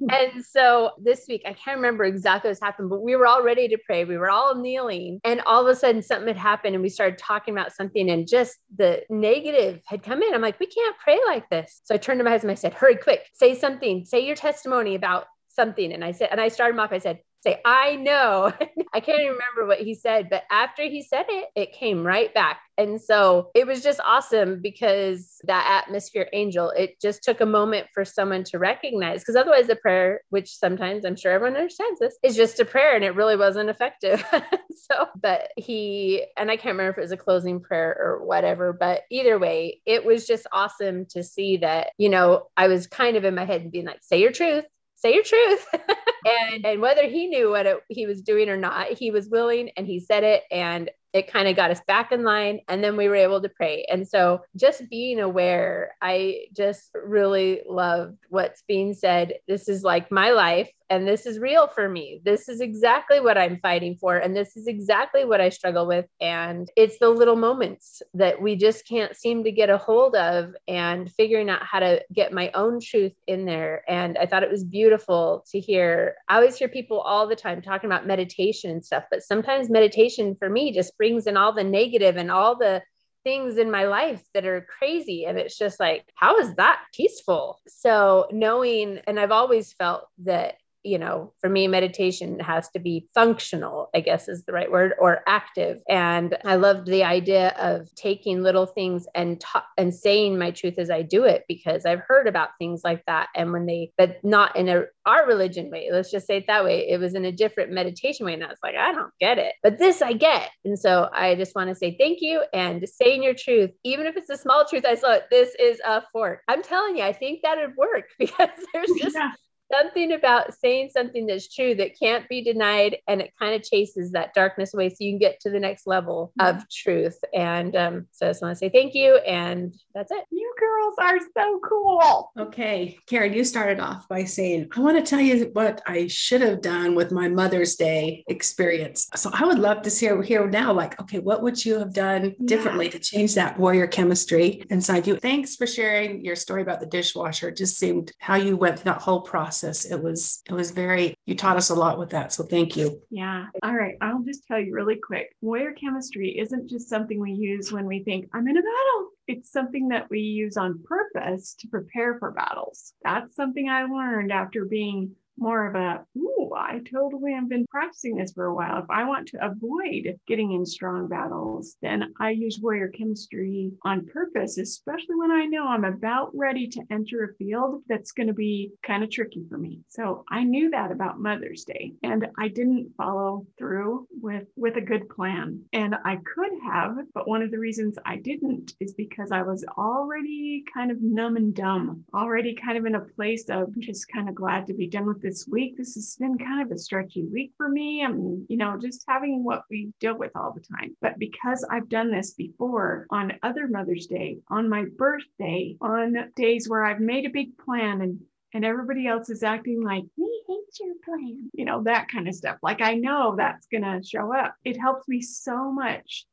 and 0.10 0.44
so 0.44 0.92
this 1.02 1.26
week, 1.28 1.44
I 1.46 1.54
can't 1.54 1.78
remember 1.78 2.04
exactly 2.04 2.50
what's 2.50 2.62
happened, 2.62 2.90
but 2.90 3.02
we 3.02 3.16
were 3.16 3.28
all 3.28 3.44
ready 3.44 3.68
to 3.68 3.78
pray. 3.86 4.04
We 4.04 4.18
were 4.18 4.30
all 4.30 4.56
kneeling, 4.56 5.20
and 5.24 5.42
all 5.42 5.62
of 5.62 5.68
a 5.68 5.76
sudden, 5.76 6.02
something 6.02 6.28
had 6.28 6.38
happened, 6.38 6.76
and 6.76 6.82
we 6.82 6.90
started 6.90 7.18
talking 7.18 7.54
about 7.54 7.74
something, 7.74 8.10
and 8.10 8.28
just 8.28 8.58
the 8.76 9.04
negative 9.10 9.82
had 9.86 10.04
come 10.04 10.24
in. 10.24 10.34
I'm 10.34 10.42
like, 10.42 10.60
we 10.60 10.68
can't 10.68 10.96
pray 11.04 11.20
like 11.26 11.50
this. 11.50 11.82
So 11.84 11.96
I 11.96 11.98
turned 11.98 12.20
to 12.20 12.24
my 12.24 12.32
husband. 12.32 12.52
I 12.52 12.56
said, 12.56 12.74
hurry, 12.74 12.96
quick, 12.96 13.28
say 13.34 13.56
something, 13.56 14.06
say 14.06 14.26
your 14.26 14.36
testimony 14.36 14.96
about 14.96 15.26
something. 15.54 15.92
And 15.92 16.04
I 16.04 16.12
said, 16.12 16.30
and 16.32 16.42
I 16.42 16.50
started 16.50 16.76
him 16.76 16.80
off. 16.80 16.92
I 16.92 17.00
said, 17.00 17.20
say, 17.44 17.62
I 17.66 17.98
know. 17.98 18.52
I 18.94 19.00
can't 19.00 19.20
even 19.20 19.34
remember 19.34 19.68
what 19.68 19.80
he 19.80 19.94
said, 19.94 20.30
but 20.30 20.44
after 20.50 20.84
he 20.84 21.04
said 21.04 21.26
it, 21.28 21.50
it 21.56 21.74
came 21.74 22.06
right 22.06 22.34
back. 22.34 22.62
And 22.78 23.00
so 23.00 23.52
it 23.54 23.68
was 23.68 23.84
just 23.84 24.00
awesome 24.04 24.62
because 24.62 25.40
that 25.44 25.84
atmosphere 25.84 26.28
angel, 26.34 26.72
it 26.72 27.00
just 27.00 27.24
took 27.24 27.42
a 27.42 27.46
moment 27.46 27.88
for 27.94 28.04
someone 28.04 28.44
to 28.46 28.58
recognize. 28.58 29.22
Because 29.22 29.36
otherwise, 29.36 29.68
the 29.68 29.76
prayer, 29.76 30.22
which 30.30 30.56
sometimes 30.58 31.06
I'm 31.06 31.16
sure 31.16 31.32
everyone 31.32 31.58
understands 31.58 32.00
this, 32.00 32.18
is 32.24 32.36
just 32.36 32.60
a 32.60 32.66
prayer 32.66 32.96
and 32.96 33.04
it 33.04 33.16
really 33.16 33.36
wasn't 33.36 33.70
effective. 33.70 34.24
so, 34.76 35.08
but 35.22 35.50
he, 35.58 36.26
and 36.38 36.50
I 36.50 36.56
can't 36.56 36.78
remember 36.78 36.92
if 36.92 36.98
it 36.98 37.02
was 37.02 37.12
a 37.12 37.18
closing 37.18 37.60
prayer 37.60 37.96
or 38.00 38.26
whatever, 38.26 38.74
but 38.74 39.02
either 39.12 39.38
way, 39.38 39.82
it 39.86 40.04
was 40.04 40.26
just 40.26 40.48
awesome 40.52 41.06
to 41.08 41.24
see 41.24 41.58
that, 41.58 41.92
you 41.98 42.10
know, 42.10 42.48
I 42.58 42.68
was 42.68 42.88
kind 42.88 43.18
of 43.18 43.26
in 43.26 43.36
my 43.36 43.46
head 43.46 43.62
and 43.62 43.72
being 43.72 43.86
like, 43.86 44.00
say 44.02 44.20
your 44.20 44.32
truth, 44.32 44.66
say 45.04 45.14
your 45.14 45.24
truth. 45.24 45.68
and 46.26 46.66
and 46.66 46.82
whether 46.82 47.08
he 47.08 47.28
knew 47.28 47.50
what 47.50 47.66
it, 47.66 47.78
he 47.90 48.06
was 48.06 48.22
doing 48.22 48.50
or 48.50 48.58
not, 48.58 48.88
he 48.94 49.12
was 49.12 49.30
willing 49.30 49.72
and 49.78 49.86
he 49.86 50.00
said 50.00 50.24
it. 50.24 50.44
And 50.52 50.90
it 51.14 51.32
kind 51.32 51.48
of 51.48 51.56
got 51.56 51.72
us 51.72 51.82
back 51.88 52.12
in 52.12 52.24
line 52.24 52.60
and 52.68 52.84
then 52.84 52.98
we 52.98 53.08
were 53.08 53.16
able 53.16 53.42
to 53.42 53.50
pray. 53.50 53.86
And 53.90 54.08
so 54.08 54.42
just 54.56 54.90
being 54.90 55.20
aware 55.20 55.96
i 56.02 56.46
just 56.56 56.92
really 57.06 57.62
loved 57.68 58.18
what's 58.30 58.64
being 58.68 58.94
said. 58.94 59.34
This 59.48 59.70
is 59.70 59.84
like 59.84 60.12
my 60.12 60.32
life 60.32 60.70
and 60.90 61.08
this 61.08 61.26
is 61.26 61.40
real 61.40 61.68
for 61.68 61.90
me. 61.90 62.22
This 62.24 62.50
is 62.50 62.62
exactly 62.62 63.20
what 63.20 63.38
i'm 63.38 63.60
fighting 63.60 63.96
for 63.96 64.18
and 64.18 64.36
this 64.36 64.58
is 64.58 64.68
exactly 64.68 65.26
what 65.26 65.42
i 65.42 65.50
struggle 65.50 65.88
with. 65.88 66.06
And 66.20 66.70
it's 66.76 67.00
the 67.00 67.10
little 67.10 67.36
moments 67.36 68.02
that 68.14 68.42
we 68.42 68.56
just 68.56 68.88
can't 68.88 69.16
seem 69.16 69.44
to 69.44 69.52
get 69.52 69.70
a 69.70 69.78
hold 69.78 70.16
of 70.16 70.56
and 70.68 71.12
figuring 71.12 71.50
out 71.50 71.64
how 71.64 71.80
to 71.80 72.02
get 72.12 72.34
my 72.34 72.52
own 72.54 72.80
truth 72.80 73.14
in 73.28 73.46
there. 73.46 73.84
And 73.88 74.18
i 74.18 74.26
thought 74.26 74.44
it 74.44 74.52
was 74.52 74.64
beautiful 74.64 75.46
to 75.52 75.60
hear 75.60 76.16
i 76.28 76.36
always 76.36 76.58
hear 76.58 76.68
people 76.68 77.00
all 77.00 77.28
the 77.28 77.36
time 77.36 77.62
talking 77.62 77.90
about 77.90 78.08
meditation 78.08 78.72
and 78.72 78.84
stuff 78.84 79.04
but 79.12 79.24
sometimes 79.24 79.70
meditation 79.70 80.36
for 80.36 80.50
me 80.50 80.72
just 80.72 80.98
brings 81.04 81.28
in 81.28 81.36
all 81.36 81.52
the 81.52 81.66
negative 81.66 82.16
and 82.16 82.32
all 82.32 82.56
the 82.56 82.82
things 83.26 83.58
in 83.58 83.70
my 83.70 83.84
life 83.84 84.24
that 84.34 84.46
are 84.46 84.66
crazy. 84.80 85.26
And 85.26 85.38
it's 85.38 85.58
just 85.58 85.78
like, 85.78 86.06
how 86.16 86.38
is 86.38 86.56
that 86.56 86.80
peaceful? 86.96 87.60
So, 87.68 88.26
knowing, 88.32 89.00
and 89.06 89.20
I've 89.20 89.34
always 89.34 89.74
felt 89.74 90.08
that 90.20 90.56
you 90.84 90.98
know, 90.98 91.34
for 91.40 91.50
me, 91.50 91.68
meditation 91.68 92.40
has 92.40 92.70
to 92.70 92.80
be 92.80 93.08
functional, 93.14 93.90
I 93.96 94.02
guess 94.02 94.28
is 94.28 94.46
the 94.46 94.54
right 94.54 94.72
word, 94.72 94.94
or 95.00 95.22
active. 95.28 95.80
And 95.90 96.38
I 96.46 96.56
loved 96.56 96.88
the 96.88 97.04
idea 97.04 97.50
of 97.58 97.94
taking 97.96 98.44
little 98.44 98.66
things 98.66 99.06
and 99.16 99.40
ta- 99.40 99.66
and 99.78 99.94
saying 99.94 100.38
my 100.38 100.52
truth 100.52 100.78
as 100.78 100.90
I 100.90 101.02
do 101.02 101.24
it 101.24 101.46
because 101.48 101.86
I've 101.86 102.02
heard 102.08 102.28
about 102.28 102.50
things 102.60 102.82
like 102.84 103.06
that. 103.06 103.30
And 103.36 103.52
when 103.52 103.66
they, 103.66 103.92
but 103.98 104.24
not 104.24 104.56
in 104.56 104.70
a 104.70 104.84
our 105.06 105.28
religion 105.28 105.70
way, 105.70 105.90
let's 105.92 106.12
just 106.12 106.28
say 106.28 106.38
it 106.38 106.48
that 106.48 106.64
way. 106.64 106.88
It 106.90 107.00
was 107.00 107.16
in 107.16 107.26
a 107.26 107.32
different 107.32 107.72
meditation 107.72 108.26
way. 108.26 108.34
And 108.34 108.44
I 108.44 108.48
was 108.48 108.60
like, 108.64 108.76
I 108.76 108.92
don't 108.94 109.12
get 109.20 109.38
it, 109.38 109.56
but 109.64 109.78
this 109.78 110.02
I 110.02 110.14
get. 110.14 110.50
And 110.66 110.78
so 110.78 111.10
I 111.14 111.36
just 111.36 111.56
want 111.56 111.70
to 111.70 111.76
say 111.76 111.96
thank 112.00 112.20
you 112.22 112.44
and 112.54 112.88
saying 112.88 113.24
your 113.24 113.34
truth, 113.34 113.72
even 113.84 114.06
if 114.06 114.16
it's 114.18 114.30
a 114.30 114.38
small 114.38 114.66
truth. 114.66 114.86
I 114.86 114.96
saw 114.96 115.14
it. 115.14 115.24
This 115.30 115.56
is 115.60 115.80
a 115.86 116.04
fork. 116.12 116.42
I'm 116.48 116.62
telling 116.62 116.98
you, 116.98 117.04
I 117.04 117.14
think 117.14 117.42
that 117.44 117.58
would 117.58 117.76
work 117.78 118.06
because 118.20 118.50
there's 118.74 118.92
just 118.98 119.16
yeah 119.16 119.32
something 119.72 120.14
about 120.14 120.54
saying 120.54 120.90
something 120.90 121.26
that's 121.26 121.54
true 121.54 121.76
that 121.76 121.98
can't 121.98 122.28
be 122.30 122.44
denied 122.44 122.98
and 123.08 123.22
it 123.22 123.34
kind 123.40 123.56
of 123.56 123.64
chases 123.64 124.12
that 124.12 124.34
darkness 124.34 124.74
away 124.74 124.90
so 124.90 124.98
you 125.00 125.12
can 125.12 125.20
get 125.20 125.40
to 125.40 125.50
the 125.50 125.60
next 125.60 125.88
level 125.88 126.32
mm-hmm. 126.40 126.58
of 126.58 126.70
truth. 126.70 127.18
And 127.34 127.76
um, 127.76 128.08
so 128.12 128.28
i 128.28 128.30
just 128.30 128.42
want 128.42 128.54
to 128.54 128.58
say 128.58 128.70
thank 128.70 128.94
you 128.94 129.18
and 129.18 129.74
that's 129.94 130.12
it. 130.12 130.24
You 130.32 130.54
girls 130.60 130.96
are 131.00 131.20
so 131.38 131.60
cool. 131.68 132.32
Okay 132.38 132.98
karen 133.08 133.34
you 133.34 133.44
started 133.44 133.80
off 133.80 134.08
by 134.08 134.24
saying 134.24 134.68
i 134.76 134.80
want 134.80 134.98
to 134.98 135.04
tell 135.04 135.20
you 135.20 135.50
what 135.54 135.82
i 135.88 136.08
should 136.08 136.42
have 136.42 136.62
done 136.62 136.96
with 136.96 137.12
my 137.12 137.28
mother's 137.28 137.76
day 137.76 138.24
experience. 138.28 139.08
So 139.16 139.30
i 139.34 139.46
would 139.46 139.60
love 139.60 139.82
to 139.84 139.90
hear 139.90 140.22
here 140.22 140.48
now 140.48 140.74
like 140.74 141.00
okay 141.02 141.20
what 141.20 141.42
would 141.42 141.64
you 141.64 141.80
have 141.80 141.94
done 141.94 142.36
differently 142.46 142.86
yeah. 142.86 142.92
to 142.92 143.00
change 143.00 143.36
that 143.36 143.58
warrior 143.60 143.88
chemistry 143.88 144.64
inside 144.70 145.08
you? 145.08 145.18
Thanks 145.18 145.56
for 145.56 145.68
sharing 145.68 146.24
your 146.24 146.36
story 146.36 146.62
about 146.62 146.80
the 146.80 146.86
dishwasher. 146.86 147.50
It 147.50 147.58
just 147.58 147.78
seemed 147.78 148.12
how 148.20 148.36
you 148.36 148.58
went 148.58 148.80
through 148.80 148.92
that 148.92 149.02
whole 149.02 149.22
process 149.22 149.53
process. 149.54 149.86
It 149.86 150.02
was 150.02 150.42
it 150.50 150.54
was 150.54 150.72
very 150.72 151.16
you 151.26 151.36
taught 151.36 151.58
us 151.58 151.70
a 151.70 151.76
lot 151.76 152.00
with 152.00 152.10
that. 152.10 152.34
So 152.34 152.44
thank 152.44 152.76
you. 152.76 153.00
Yeah. 153.12 153.46
All 153.62 153.76
right. 153.76 153.96
I'll 154.02 154.24
just 154.24 154.48
tell 154.48 154.60
you 154.60 154.74
really 154.74 154.96
quick. 154.96 155.36
Warrior 155.42 155.74
chemistry 155.74 156.40
isn't 156.40 156.70
just 156.70 156.90
something 156.90 157.20
we 157.20 157.34
use 157.34 157.72
when 157.72 157.86
we 157.86 158.04
think 158.04 158.30
I'm 158.34 158.48
in 158.48 158.58
a 158.58 158.62
battle. 158.62 159.10
It's 159.28 159.52
something 159.52 159.90
that 159.90 160.10
we 160.10 160.20
use 160.20 160.58
on 160.58 160.84
purpose 160.84 161.56
to 161.60 161.68
prepare 161.68 162.18
for 162.18 162.32
battles. 162.32 162.94
That's 163.04 163.36
something 163.36 163.70
I 163.70 163.84
learned 163.84 164.32
after 164.32 164.66
being 164.66 165.12
more 165.38 165.68
of 165.68 165.76
a, 165.76 166.06
ooh, 166.18 166.52
I 166.56 166.82
totally 166.92 167.34
have 167.34 167.50
been 167.50 167.66
practicing 167.68 168.16
this 168.16 168.34
for 168.34 168.46
a 168.46 168.54
while. 168.54 168.80
If 168.80 168.90
I 168.90 169.06
want 169.06 169.28
to 169.30 169.46
avoid 169.46 170.20
getting 170.28 170.52
in 170.54 170.66
strong 170.66 171.08
battles, 171.08 171.76
then 171.82 172.14
I 172.20 172.32
use 172.32 172.60
warrior 172.62 172.90
chemistry 172.90 173.72
on 173.84 174.06
purpose, 174.06 174.58
especially 174.58 175.16
when 175.16 175.32
I 175.32 175.46
know 175.46 175.68
I'm 175.68 175.86
about 175.86 176.32
ready 176.36 176.68
to 176.68 176.82
enter 176.92 177.24
a 177.24 177.34
field 177.36 177.82
that's 177.88 178.12
going 178.12 178.28
to 178.28 178.34
be 178.34 178.72
kind 178.86 179.04
of 179.04 179.10
tricky 179.10 179.44
for 179.50 179.58
me. 179.58 179.80
So 179.88 180.24
I 180.30 180.44
knew 180.44 180.70
that 180.72 180.92
about 180.92 181.20
Mother's 181.20 181.64
Day 181.64 181.94
and 182.04 182.28
I 182.38 182.48
didn't 182.48 182.94
follow 182.98 183.48
through 183.58 184.08
with, 184.22 184.48
with 184.56 184.78
a 184.78 184.82
good 184.82 185.10
plan. 185.10 185.64
And 185.74 185.96
I 186.06 186.18
could 186.18 186.52
have, 186.64 186.98
but 187.14 187.28
one 187.28 187.42
of 187.42 187.52
the 187.52 187.60
reasons 187.60 187.98
I 188.06 188.18
didn't 188.18 188.74
is 188.80 188.94
because 188.94 189.32
I 189.32 189.42
was 189.42 189.66
already 189.78 190.64
kind 190.74 190.92
of 190.92 191.02
numb 191.02 191.38
and 191.38 191.54
dumb, 191.56 192.04
already 192.14 192.56
kind 192.56 192.78
of 192.78 192.86
in 192.86 192.96
a 192.96 193.02
place 193.02 193.50
of 193.50 193.78
just 193.80 194.08
kind 194.10 194.30
of 194.30 194.36
glad 194.36 194.68
to 194.68 194.74
be 194.74 194.88
done 194.88 195.06
with 195.06 195.23
this 195.24 195.48
week. 195.48 195.78
This 195.78 195.96
has 195.96 196.16
been 196.20 196.38
kind 196.38 196.62
of 196.62 196.72
a 196.72 196.78
stretchy 196.78 197.24
week 197.26 197.54
for 197.58 197.68
me. 197.68 198.04
I'm, 198.04 198.46
you 198.50 198.58
know, 198.58 198.78
just 198.80 199.04
having 199.08 199.44
what 199.44 199.64
we 199.72 199.92
deal 200.00 200.18
with 200.18 200.32
all 200.36 200.54
the 200.54 200.62
time. 200.78 200.96
But 201.02 201.18
because 201.18 201.66
I've 201.72 201.90
done 201.90 202.12
this 202.12 202.34
before 202.34 203.08
on 203.10 203.34
other 203.42 203.68
Mother's 203.68 204.06
Day, 204.06 204.38
on 204.50 204.70
my 204.70 204.86
birthday, 204.98 205.76
on 205.82 206.32
days 206.36 206.70
where 206.70 206.84
I've 206.84 207.00
made 207.00 207.26
a 207.26 207.32
big 207.32 207.58
plan 207.58 208.02
and 208.02 208.20
and 208.56 208.64
everybody 208.64 209.08
else 209.08 209.32
is 209.32 209.42
acting 209.42 209.82
like 209.82 210.04
we 210.16 210.44
hate 210.48 210.80
your 210.80 210.94
plan, 211.04 211.50
you 211.54 211.66
know, 211.66 211.82
that 211.84 212.08
kind 212.08 212.28
of 212.28 212.36
stuff. 212.36 212.58
Like 212.62 212.82
I 212.82 212.94
know 212.94 213.36
that's 213.36 213.66
to 213.72 214.02
show 214.04 214.32
up. 214.32 214.54
It 214.64 214.80
helps 214.80 215.08
me 215.08 215.22
so 215.22 215.72
much 215.72 216.26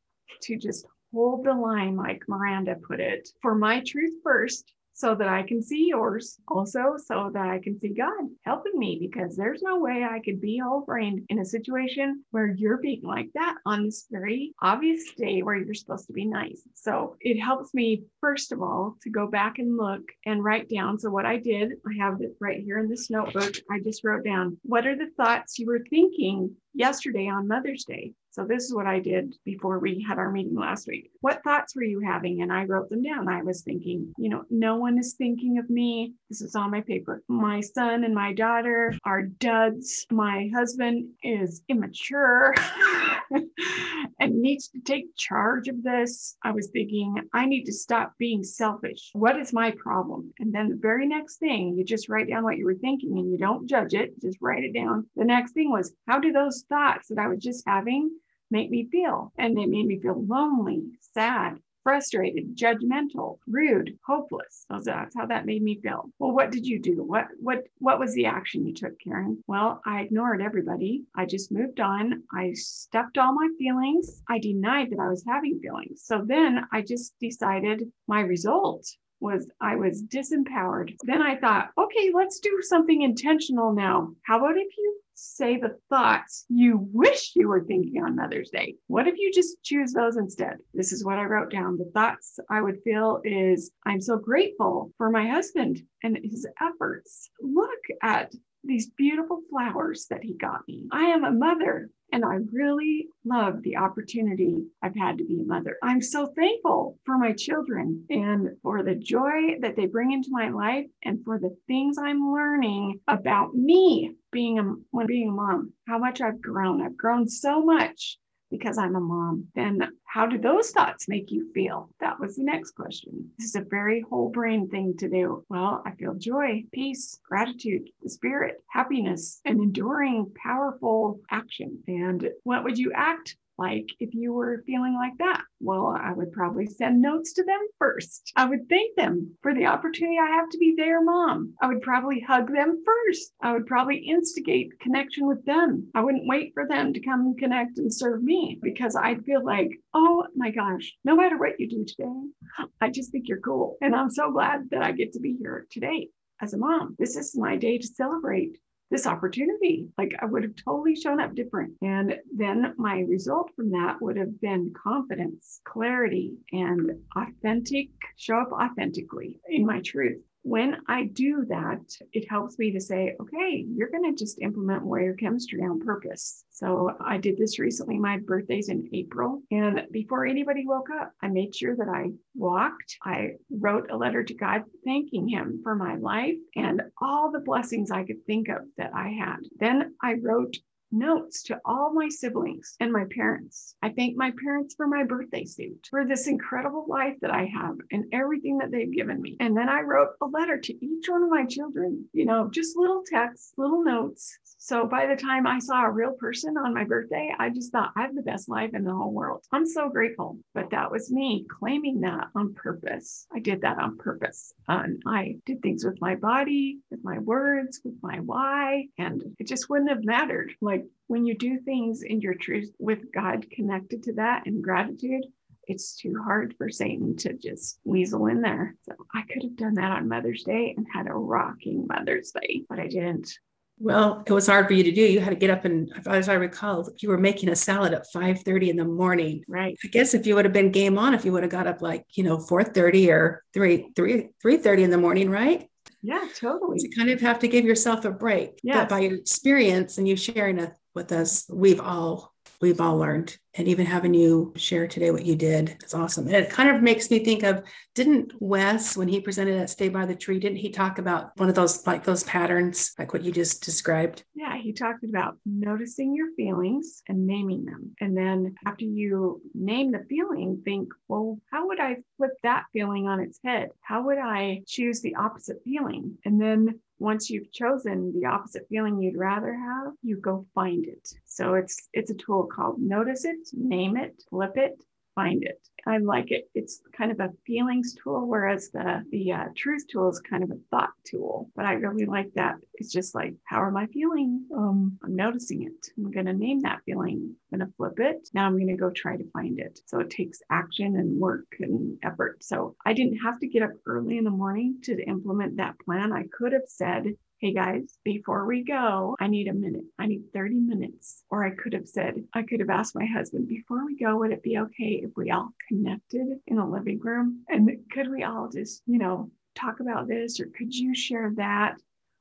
to 0.42 0.58
just 0.58 0.84
hold 1.14 1.44
the 1.44 1.54
line, 1.54 1.96
like 1.96 2.22
Miranda 2.28 2.76
put 2.86 3.00
it, 3.00 3.28
for 3.40 3.54
my 3.54 3.80
truth 3.80 4.14
first 4.22 4.70
so 4.92 5.14
that 5.14 5.28
I 5.28 5.42
can 5.42 5.62
see 5.62 5.88
yours, 5.88 6.38
also 6.48 6.96
so 6.96 7.30
that 7.32 7.48
I 7.48 7.58
can 7.58 7.78
see 7.78 7.94
God 7.94 8.28
helping 8.44 8.78
me 8.78 8.98
because 9.00 9.36
there's 9.36 9.62
no 9.62 9.78
way 9.78 10.04
I 10.04 10.20
could 10.20 10.40
be 10.40 10.60
all 10.60 10.84
brained 10.84 11.24
in 11.28 11.38
a 11.38 11.44
situation 11.44 12.24
where 12.30 12.54
you're 12.56 12.78
being 12.78 13.02
like 13.02 13.30
that 13.34 13.56
on 13.64 13.84
this 13.84 14.06
very 14.10 14.52
obvious 14.62 15.02
day 15.16 15.42
where 15.42 15.56
you're 15.56 15.74
supposed 15.74 16.06
to 16.08 16.12
be 16.12 16.26
nice. 16.26 16.62
So 16.74 17.16
it 17.20 17.40
helps 17.40 17.72
me, 17.72 18.04
first 18.20 18.52
of 18.52 18.60
all, 18.62 18.96
to 19.02 19.10
go 19.10 19.26
back 19.26 19.58
and 19.58 19.76
look 19.76 20.02
and 20.26 20.44
write 20.44 20.68
down. 20.68 20.98
So 20.98 21.10
what 21.10 21.26
I 21.26 21.38
did, 21.38 21.72
I 21.86 22.04
have 22.04 22.20
it 22.20 22.36
right 22.40 22.60
here 22.60 22.78
in 22.78 22.88
this 22.88 23.10
notebook. 23.10 23.54
I 23.70 23.80
just 23.80 24.04
wrote 24.04 24.24
down 24.24 24.58
what 24.62 24.86
are 24.86 24.96
the 24.96 25.10
thoughts 25.16 25.58
you 25.58 25.66
were 25.66 25.84
thinking 25.88 26.54
yesterday 26.74 27.28
on 27.28 27.48
Mother's 27.48 27.84
Day. 27.84 28.12
So 28.32 28.44
this 28.44 28.64
is 28.64 28.74
what 28.74 28.86
I 28.86 29.00
did 29.00 29.34
before 29.44 29.80
we 29.80 30.04
had 30.06 30.18
our 30.18 30.30
meeting 30.30 30.54
last 30.54 30.86
week. 30.86 31.10
What 31.20 31.42
thoughts 31.42 31.74
were 31.74 31.82
you 31.82 32.00
having? 32.00 32.42
And 32.42 32.52
I 32.52 32.64
wrote 32.64 32.88
them 32.88 33.02
down. 33.02 33.28
I 33.28 33.42
was 33.42 33.62
thinking, 33.62 34.12
you 34.18 34.28
know, 34.28 34.44
no 34.50 34.76
one 34.76 34.98
is 34.98 35.14
thinking 35.14 35.58
of 35.58 35.68
me. 35.68 36.14
This 36.28 36.40
is 36.40 36.54
on 36.54 36.70
my 36.70 36.80
paper. 36.80 37.22
My 37.28 37.60
son 37.60 38.04
and 38.04 38.14
my 38.14 38.32
daughter 38.32 38.94
are 39.04 39.22
duds. 39.22 40.06
My 40.12 40.48
husband 40.54 41.08
is 41.24 41.62
immature 41.68 42.54
and 44.20 44.40
needs 44.40 44.68
to 44.68 44.80
take 44.80 45.16
charge 45.16 45.68
of 45.68 45.82
this. 45.82 46.36
I 46.42 46.52
was 46.52 46.70
thinking, 46.72 47.14
I 47.32 47.46
need 47.46 47.64
to 47.64 47.72
stop 47.72 48.14
being 48.18 48.42
selfish. 48.42 49.10
What 49.12 49.38
is 49.38 49.52
my 49.52 49.72
problem? 49.72 50.32
And 50.38 50.54
then 50.54 50.68
the 50.68 50.78
very 50.80 51.06
next 51.06 51.36
thing, 51.36 51.76
you 51.76 51.84
just 51.84 52.08
write 52.08 52.28
down 52.28 52.44
what 52.44 52.56
you 52.56 52.64
were 52.64 52.74
thinking 52.74 53.18
and 53.18 53.30
you 53.30 53.38
don't 53.38 53.68
judge 53.68 53.94
it, 53.94 54.20
just 54.20 54.38
write 54.40 54.64
it 54.64 54.74
down. 54.74 55.06
The 55.16 55.24
next 55.24 55.52
thing 55.52 55.70
was, 55.70 55.94
how 56.06 56.18
do 56.18 56.32
those 56.32 56.64
thoughts 56.68 57.08
that 57.08 57.18
I 57.18 57.28
was 57.28 57.42
just 57.42 57.64
having 57.66 58.10
make 58.50 58.70
me 58.70 58.88
feel. 58.90 59.32
And 59.38 59.56
they 59.56 59.66
made 59.66 59.86
me 59.86 60.00
feel 60.00 60.24
lonely, 60.26 60.82
sad, 61.14 61.58
frustrated, 61.82 62.56
judgmental, 62.56 63.38
rude, 63.46 63.98
hopeless. 64.06 64.66
That's 64.68 65.16
how 65.16 65.26
that 65.26 65.46
made 65.46 65.62
me 65.62 65.80
feel. 65.80 66.10
Well, 66.18 66.32
what 66.32 66.50
did 66.50 66.66
you 66.66 66.80
do? 66.80 67.02
What 67.02 67.26
what 67.38 67.64
what 67.78 67.98
was 67.98 68.14
the 68.14 68.26
action 68.26 68.66
you 68.66 68.74
took, 68.74 68.98
Karen? 69.00 69.42
Well, 69.46 69.80
I 69.84 70.02
ignored 70.02 70.42
everybody. 70.42 71.04
I 71.14 71.26
just 71.26 71.52
moved 71.52 71.80
on. 71.80 72.22
I 72.32 72.52
stuffed 72.54 73.18
all 73.18 73.32
my 73.32 73.48
feelings. 73.58 74.22
I 74.28 74.38
denied 74.38 74.90
that 74.90 75.00
I 75.00 75.08
was 75.08 75.24
having 75.26 75.60
feelings. 75.60 76.02
So 76.04 76.22
then 76.24 76.66
I 76.72 76.82
just 76.82 77.14
decided 77.20 77.90
my 78.06 78.20
result 78.20 78.86
was 79.20 79.46
I 79.60 79.76
was 79.76 80.02
disempowered. 80.02 80.96
Then 81.02 81.22
I 81.22 81.36
thought, 81.36 81.70
okay, 81.76 82.10
let's 82.14 82.40
do 82.40 82.58
something 82.62 83.02
intentional 83.02 83.72
now. 83.72 84.14
How 84.22 84.38
about 84.38 84.56
if 84.56 84.68
you 84.76 85.00
say 85.20 85.58
the 85.58 85.76
thoughts 85.88 86.46
you 86.48 86.88
wish 86.92 87.32
you 87.34 87.48
were 87.48 87.64
thinking 87.64 88.02
on 88.02 88.16
Mother's 88.16 88.50
Day? 88.50 88.74
What 88.86 89.06
if 89.06 89.16
you 89.18 89.30
just 89.32 89.62
choose 89.62 89.92
those 89.92 90.16
instead? 90.16 90.56
This 90.74 90.92
is 90.92 91.04
what 91.04 91.18
I 91.18 91.24
wrote 91.24 91.50
down. 91.50 91.76
The 91.76 91.90
thoughts 91.92 92.38
I 92.48 92.60
would 92.62 92.82
feel 92.82 93.20
is 93.24 93.70
I'm 93.86 94.00
so 94.00 94.16
grateful 94.16 94.92
for 94.96 95.10
my 95.10 95.26
husband 95.26 95.82
and 96.02 96.18
his 96.22 96.46
efforts. 96.60 97.30
Look 97.40 97.80
at 98.02 98.32
these 98.64 98.90
beautiful 98.90 99.40
flowers 99.50 100.06
that 100.10 100.22
he 100.22 100.34
got 100.34 100.66
me. 100.68 100.88
I 100.92 101.04
am 101.04 101.24
a 101.24 101.32
mother 101.32 101.90
and 102.12 102.24
I 102.24 102.38
really 102.52 103.08
love 103.24 103.62
the 103.62 103.76
opportunity 103.76 104.64
I've 104.82 104.96
had 104.96 105.18
to 105.18 105.24
be 105.24 105.40
a 105.40 105.44
mother. 105.44 105.76
I'm 105.82 106.02
so 106.02 106.26
thankful 106.36 106.98
for 107.06 107.16
my 107.16 107.32
children 107.32 108.04
and 108.10 108.48
for 108.62 108.82
the 108.82 108.96
joy 108.96 109.58
that 109.60 109.76
they 109.76 109.86
bring 109.86 110.12
into 110.12 110.28
my 110.30 110.50
life 110.50 110.86
and 111.04 111.24
for 111.24 111.38
the 111.38 111.56
things 111.66 111.98
I'm 111.98 112.32
learning 112.32 113.00
about 113.06 113.54
me 113.54 114.16
being 114.32 114.58
a 114.58 114.62
when 114.90 115.06
being 115.06 115.28
a 115.28 115.32
mom. 115.32 115.72
How 115.86 115.98
much 115.98 116.20
I've 116.20 116.40
grown. 116.40 116.82
I've 116.82 116.96
grown 116.96 117.28
so 117.28 117.64
much 117.64 118.18
because 118.50 118.78
I'm 118.78 118.96
a 118.96 119.00
mom, 119.00 119.48
then 119.54 119.80
how 120.10 120.26
do 120.26 120.38
those 120.38 120.70
thoughts 120.70 121.06
make 121.06 121.30
you 121.30 121.52
feel? 121.54 121.88
That 122.00 122.18
was 122.18 122.34
the 122.34 122.42
next 122.42 122.72
question. 122.72 123.30
This 123.38 123.50
is 123.50 123.54
a 123.54 123.60
very 123.60 124.00
whole 124.00 124.28
brain 124.28 124.68
thing 124.68 124.96
to 124.98 125.08
do. 125.08 125.44
Well, 125.48 125.84
I 125.86 125.92
feel 125.92 126.14
joy, 126.14 126.64
peace, 126.72 127.20
gratitude, 127.28 127.90
spirit, 128.06 128.56
happiness, 128.68 129.40
and 129.44 129.60
enduring, 129.60 130.32
powerful 130.34 131.20
action. 131.30 131.78
And 131.86 132.28
what 132.42 132.64
would 132.64 132.76
you 132.76 132.90
act 132.92 133.36
like 133.60 133.86
if 134.00 134.14
you 134.14 134.32
were 134.32 134.64
feeling 134.66 134.94
like 134.94 135.16
that? 135.18 135.42
Well, 135.60 135.94
I 135.94 136.12
would 136.12 136.32
probably 136.32 136.66
send 136.66 137.02
notes 137.02 137.34
to 137.34 137.44
them 137.44 137.60
first. 137.78 138.32
I 138.34 138.46
would 138.46 138.68
thank 138.68 138.96
them 138.96 139.36
for 139.42 139.54
the 139.54 139.66
opportunity 139.66 140.16
I 140.18 140.34
have 140.34 140.48
to 140.48 140.58
be 140.58 140.74
their 140.76 141.04
mom. 141.04 141.52
I 141.60 141.66
would 141.66 141.82
probably 141.82 142.20
hug 142.20 142.50
them 142.50 142.82
first. 142.84 143.34
I 143.42 143.52
would 143.52 143.66
probably 143.66 143.98
instigate 143.98 144.80
connection 144.80 145.26
with 145.26 145.44
them. 145.44 145.88
I 145.94 146.00
wouldn't 146.00 146.26
wait 146.26 146.52
for 146.54 146.66
them 146.66 146.94
to 146.94 147.00
come 147.00 147.20
and 147.20 147.38
connect 147.38 147.76
and 147.78 147.92
serve 147.92 148.22
me 148.22 148.58
because 148.62 148.96
I'd 148.96 149.24
feel 149.24 149.44
like, 149.44 149.68
Oh 150.02 150.24
my 150.34 150.50
gosh, 150.50 150.94
no 151.04 151.14
matter 151.14 151.36
what 151.36 151.60
you 151.60 151.68
do 151.68 151.84
today, 151.84 152.70
I 152.80 152.88
just 152.88 153.12
think 153.12 153.28
you're 153.28 153.40
cool. 153.40 153.76
And 153.82 153.94
I'm 153.94 154.08
so 154.08 154.32
glad 154.32 154.70
that 154.70 154.82
I 154.82 154.92
get 154.92 155.12
to 155.12 155.20
be 155.20 155.36
here 155.38 155.66
today 155.70 156.08
as 156.40 156.54
a 156.54 156.56
mom. 156.56 156.96
This 156.98 157.16
is 157.16 157.36
my 157.36 157.56
day 157.56 157.76
to 157.76 157.86
celebrate 157.86 158.56
this 158.90 159.06
opportunity. 159.06 159.88
Like 159.98 160.14
I 160.18 160.24
would 160.24 160.42
have 160.42 160.54
totally 160.56 160.96
shown 160.96 161.20
up 161.20 161.34
different. 161.34 161.74
And 161.82 162.16
then 162.34 162.72
my 162.78 163.00
result 163.00 163.50
from 163.54 163.72
that 163.72 164.00
would 164.00 164.16
have 164.16 164.40
been 164.40 164.72
confidence, 164.82 165.60
clarity, 165.66 166.32
and 166.50 166.92
authentic, 167.14 167.90
show 168.16 168.38
up 168.38 168.52
authentically 168.52 169.38
in 169.50 169.66
my 169.66 169.82
truth 169.82 170.22
when 170.42 170.78
I 170.88 171.04
do 171.04 171.44
that, 171.48 171.80
it 172.12 172.28
helps 172.30 172.58
me 172.58 172.72
to 172.72 172.80
say, 172.80 173.14
okay, 173.20 173.64
you're 173.68 173.90
going 173.90 174.04
to 174.04 174.18
just 174.18 174.40
implement 174.40 174.84
warrior 174.84 175.14
chemistry 175.14 175.62
on 175.62 175.80
purpose. 175.80 176.44
So 176.50 176.96
I 177.00 177.18
did 177.18 177.36
this 177.36 177.58
recently. 177.58 177.98
My 177.98 178.18
birthday's 178.18 178.68
in 178.68 178.88
April. 178.92 179.42
And 179.50 179.86
before 179.90 180.26
anybody 180.26 180.66
woke 180.66 180.88
up, 180.90 181.12
I 181.22 181.28
made 181.28 181.54
sure 181.54 181.76
that 181.76 181.88
I 181.88 182.10
walked. 182.34 182.96
I 183.04 183.32
wrote 183.50 183.90
a 183.90 183.96
letter 183.96 184.22
to 184.24 184.34
God 184.34 184.62
thanking 184.84 185.28
Him 185.28 185.60
for 185.62 185.74
my 185.74 185.96
life 185.96 186.38
and 186.56 186.82
all 187.00 187.30
the 187.30 187.40
blessings 187.40 187.90
I 187.90 188.04
could 188.04 188.24
think 188.26 188.48
of 188.48 188.62
that 188.78 188.92
I 188.94 189.08
had. 189.08 189.38
Then 189.58 189.94
I 190.02 190.14
wrote 190.14 190.56
notes 190.92 191.42
to 191.44 191.60
all 191.64 191.92
my 191.92 192.08
siblings 192.08 192.76
and 192.80 192.92
my 192.92 193.04
parents. 193.14 193.74
I 193.82 193.90
thank 193.90 194.16
my 194.16 194.32
parents 194.42 194.74
for 194.74 194.86
my 194.86 195.04
birthday 195.04 195.44
suit, 195.44 195.86
for 195.90 196.06
this 196.06 196.26
incredible 196.26 196.86
life 196.88 197.16
that 197.20 197.30
I 197.30 197.44
have 197.46 197.76
and 197.90 198.04
everything 198.12 198.58
that 198.58 198.70
they've 198.70 198.92
given 198.92 199.20
me. 199.20 199.36
And 199.40 199.56
then 199.56 199.68
I 199.68 199.80
wrote 199.80 200.10
a 200.20 200.26
letter 200.26 200.58
to 200.58 200.84
each 200.84 201.08
one 201.08 201.22
of 201.22 201.30
my 201.30 201.44
children, 201.46 202.08
you 202.12 202.24
know, 202.24 202.48
just 202.50 202.76
little 202.76 203.02
texts, 203.06 203.52
little 203.56 203.82
notes. 203.84 204.38
So 204.58 204.86
by 204.86 205.06
the 205.06 205.16
time 205.16 205.46
I 205.46 205.58
saw 205.58 205.84
a 205.84 205.90
real 205.90 206.12
person 206.12 206.56
on 206.56 206.74
my 206.74 206.84
birthday, 206.84 207.32
I 207.38 207.50
just 207.50 207.72
thought 207.72 207.92
I 207.96 208.02
have 208.02 208.14
the 208.14 208.22
best 208.22 208.48
life 208.48 208.70
in 208.74 208.84
the 208.84 208.94
whole 208.94 209.12
world. 209.12 209.44
I'm 209.52 209.66
so 209.66 209.88
grateful. 209.88 210.38
But 210.54 210.70
that 210.70 210.90
was 210.90 211.10
me 211.10 211.46
claiming 211.48 212.00
that 212.02 212.28
on 212.34 212.54
purpose. 212.54 213.26
I 213.34 213.38
did 213.38 213.62
that 213.62 213.78
on 213.78 213.96
purpose. 213.96 214.52
And 214.68 215.02
I 215.06 215.36
did 215.46 215.62
things 215.62 215.84
with 215.84 216.00
my 216.00 216.14
body, 216.14 216.78
with 216.90 217.00
my 217.02 217.18
words, 217.18 217.80
with 217.84 217.94
my 218.02 218.20
why, 218.20 218.86
and 218.98 219.22
it 219.38 219.46
just 219.46 219.70
wouldn't 219.70 219.90
have 219.90 220.04
mattered. 220.04 220.52
Like 220.60 220.79
like 220.80 220.90
when 221.06 221.26
you 221.26 221.36
do 221.36 221.58
things 221.58 222.02
in 222.02 222.20
your 222.20 222.34
truth 222.34 222.72
with 222.78 223.12
God 223.12 223.50
connected 223.50 224.04
to 224.04 224.14
that 224.14 224.46
and 224.46 224.62
gratitude, 224.62 225.24
it's 225.66 225.96
too 225.96 226.14
hard 226.24 226.54
for 226.56 226.70
Satan 226.70 227.16
to 227.18 227.32
just 227.34 227.78
weasel 227.84 228.26
in 228.26 228.40
there. 228.40 228.76
So 228.82 228.94
I 229.14 229.22
could 229.22 229.42
have 229.42 229.56
done 229.56 229.74
that 229.74 229.92
on 229.92 230.08
Mother's 230.08 230.42
Day 230.42 230.74
and 230.76 230.86
had 230.92 231.06
a 231.06 231.12
rocking 231.12 231.86
Mother's 231.88 232.32
Day, 232.32 232.64
but 232.68 232.78
I 232.78 232.86
didn't. 232.86 233.32
Well, 233.78 234.22
it 234.26 234.32
was 234.32 234.46
hard 234.46 234.66
for 234.66 234.74
you 234.74 234.82
to 234.84 234.92
do. 234.92 235.00
You 235.00 235.20
had 235.20 235.30
to 235.30 235.36
get 235.36 235.48
up 235.48 235.64
and, 235.64 235.90
as 236.06 236.28
I 236.28 236.34
recall, 236.34 236.86
you 236.98 237.08
were 237.08 237.16
making 237.16 237.48
a 237.48 237.56
salad 237.56 237.94
at 237.94 238.10
five 238.12 238.42
thirty 238.42 238.68
in 238.68 238.76
the 238.76 238.84
morning. 238.84 239.42
Right. 239.48 239.78
I 239.82 239.88
guess 239.88 240.12
if 240.12 240.26
you 240.26 240.34
would 240.34 240.44
have 240.44 240.52
been 240.52 240.70
game 240.70 240.98
on, 240.98 241.14
if 241.14 241.24
you 241.24 241.32
would 241.32 241.44
have 241.44 241.52
got 241.52 241.66
up 241.66 241.80
like 241.80 242.04
you 242.12 242.22
know 242.22 242.38
four 242.38 242.62
thirty 242.62 243.10
or 243.10 243.42
three 243.54 243.88
three 243.96 244.28
three 244.42 244.58
thirty 244.58 244.82
in 244.82 244.90
the 244.90 244.98
morning, 244.98 245.30
right? 245.30 245.69
Yeah, 246.02 246.26
totally. 246.34 246.78
You 246.80 246.90
kind 246.90 247.10
of 247.10 247.20
have 247.20 247.38
to 247.40 247.48
give 247.48 247.64
yourself 247.64 248.04
a 248.04 248.10
break. 248.10 248.60
Yeah. 248.62 248.80
But 248.80 248.88
by 248.88 249.00
your 249.00 249.14
experience 249.14 249.98
and 249.98 250.08
you 250.08 250.16
sharing 250.16 250.58
a 250.58 250.74
with 250.94 251.12
us. 251.12 251.46
We've 251.52 251.80
all 251.80 252.34
we've 252.60 252.80
all 252.80 252.96
learned. 252.96 253.36
And 253.54 253.66
even 253.66 253.84
having 253.84 254.14
you 254.14 254.52
share 254.56 254.86
today 254.86 255.10
what 255.10 255.26
you 255.26 255.34
did, 255.34 255.70
it's 255.82 255.94
awesome. 255.94 256.26
And 256.26 256.36
it 256.36 256.50
kind 256.50 256.70
of 256.70 256.82
makes 256.82 257.10
me 257.10 257.24
think 257.24 257.42
of 257.42 257.64
didn't 257.96 258.32
Wes, 258.38 258.96
when 258.96 259.08
he 259.08 259.20
presented 259.20 259.60
at 259.60 259.70
Stay 259.70 259.88
by 259.88 260.06
the 260.06 260.14
Tree, 260.14 260.38
didn't 260.38 260.58
he 260.58 260.70
talk 260.70 260.98
about 260.98 261.36
one 261.36 261.48
of 261.48 261.56
those 261.56 261.84
like 261.84 262.04
those 262.04 262.22
patterns, 262.22 262.94
like 262.96 263.12
what 263.12 263.24
you 263.24 263.32
just 263.32 263.64
described? 263.64 264.22
Yeah, 264.34 264.56
he 264.56 264.72
talked 264.72 265.02
about 265.02 265.36
noticing 265.44 266.14
your 266.14 266.28
feelings 266.36 267.02
and 267.08 267.26
naming 267.26 267.64
them. 267.64 267.96
And 268.00 268.16
then 268.16 268.54
after 268.64 268.84
you 268.84 269.42
name 269.52 269.90
the 269.90 270.06
feeling, 270.08 270.62
think, 270.64 270.92
well, 271.08 271.40
how 271.50 271.66
would 271.66 271.80
I 271.80 271.96
flip 272.18 272.32
that 272.44 272.66
feeling 272.72 273.08
on 273.08 273.20
its 273.20 273.40
head? 273.44 273.70
How 273.80 274.04
would 274.04 274.18
I 274.18 274.62
choose 274.66 275.00
the 275.00 275.16
opposite 275.16 275.58
feeling? 275.64 276.18
And 276.24 276.40
then 276.40 276.78
once 277.00 277.30
you've 277.30 277.50
chosen 277.50 278.12
the 278.12 278.26
opposite 278.26 278.66
feeling 278.68 279.00
you'd 279.00 279.16
rather 279.16 279.54
have, 279.54 279.94
you 280.02 280.18
go 280.18 280.46
find 280.54 280.86
it. 280.86 281.08
So 281.24 281.54
it's 281.54 281.88
it's 281.92 282.10
a 282.10 282.14
tool 282.14 282.46
called 282.46 282.80
notice 282.80 283.24
it, 283.24 283.48
name 283.54 283.96
it, 283.96 284.22
flip 284.28 284.56
it, 284.56 284.80
find 285.14 285.42
it. 285.42 285.58
I 285.86 285.98
like 285.98 286.30
it. 286.30 286.48
It's 286.54 286.80
kind 286.96 287.10
of 287.10 287.20
a 287.20 287.32
feelings 287.46 287.94
tool, 288.02 288.26
whereas 288.26 288.70
the 288.70 289.04
the 289.10 289.32
uh, 289.32 289.44
truth 289.56 289.86
tool 289.88 290.08
is 290.10 290.20
kind 290.20 290.42
of 290.42 290.50
a 290.50 290.58
thought 290.70 290.92
tool. 291.04 291.50
But 291.56 291.64
I 291.64 291.72
really 291.74 292.06
like 292.06 292.32
that. 292.34 292.56
It's 292.74 292.92
just 292.92 293.14
like, 293.14 293.34
how 293.44 293.66
am 293.66 293.76
I 293.76 293.86
feeling? 293.86 294.44
Um, 294.56 294.98
I'm 295.04 295.16
noticing 295.16 295.62
it. 295.62 295.86
I'm 295.96 296.10
going 296.10 296.26
to 296.26 296.32
name 296.32 296.60
that 296.60 296.80
feeling. 296.84 297.34
I'm 297.52 297.58
going 297.58 297.68
to 297.68 297.74
flip 297.76 297.98
it. 297.98 298.28
Now 298.34 298.46
I'm 298.46 298.56
going 298.56 298.68
to 298.68 298.76
go 298.76 298.90
try 298.90 299.16
to 299.16 299.30
find 299.32 299.58
it. 299.58 299.80
So 299.86 300.00
it 300.00 300.10
takes 300.10 300.42
action 300.50 300.96
and 300.96 301.18
work 301.18 301.46
and 301.60 301.98
effort. 302.02 302.42
So 302.42 302.76
I 302.86 302.92
didn't 302.92 303.18
have 303.18 303.38
to 303.40 303.48
get 303.48 303.62
up 303.62 303.70
early 303.86 304.18
in 304.18 304.24
the 304.24 304.30
morning 304.30 304.78
to 304.84 305.02
implement 305.04 305.56
that 305.56 305.78
plan. 305.80 306.12
I 306.12 306.24
could 306.32 306.52
have 306.52 306.66
said, 306.66 307.06
hey 307.40 307.54
guys, 307.54 307.96
before 308.04 308.44
we 308.44 308.62
go, 308.62 309.16
I 309.18 309.26
need 309.26 309.48
a 309.48 309.54
minute. 309.54 309.84
I 309.98 310.04
need 310.06 310.24
30 310.34 310.56
minutes. 310.56 311.24
Or 311.30 311.42
I 311.42 311.52
could 311.54 311.72
have 311.72 311.88
said, 311.88 312.22
I 312.34 312.42
could 312.42 312.60
have 312.60 312.68
asked 312.68 312.94
my 312.94 313.06
husband, 313.06 313.48
before 313.48 313.86
we 313.86 313.96
go, 313.96 314.18
would 314.18 314.30
it 314.30 314.42
be 314.42 314.58
okay 314.58 315.00
if 315.02 315.12
we 315.16 315.30
all 315.30 315.48
connected 315.66 316.38
in 316.46 316.56
the 316.56 316.64
living 316.66 317.00
room? 317.00 317.44
And 317.48 317.70
could 317.92 318.10
we 318.10 318.24
all 318.24 318.50
just, 318.52 318.82
you 318.86 318.98
know, 318.98 319.30
talk 319.54 319.80
about 319.80 320.06
this 320.06 320.38
or 320.38 320.48
could 320.54 320.74
you 320.74 320.94
share 320.94 321.32
that? 321.36 321.76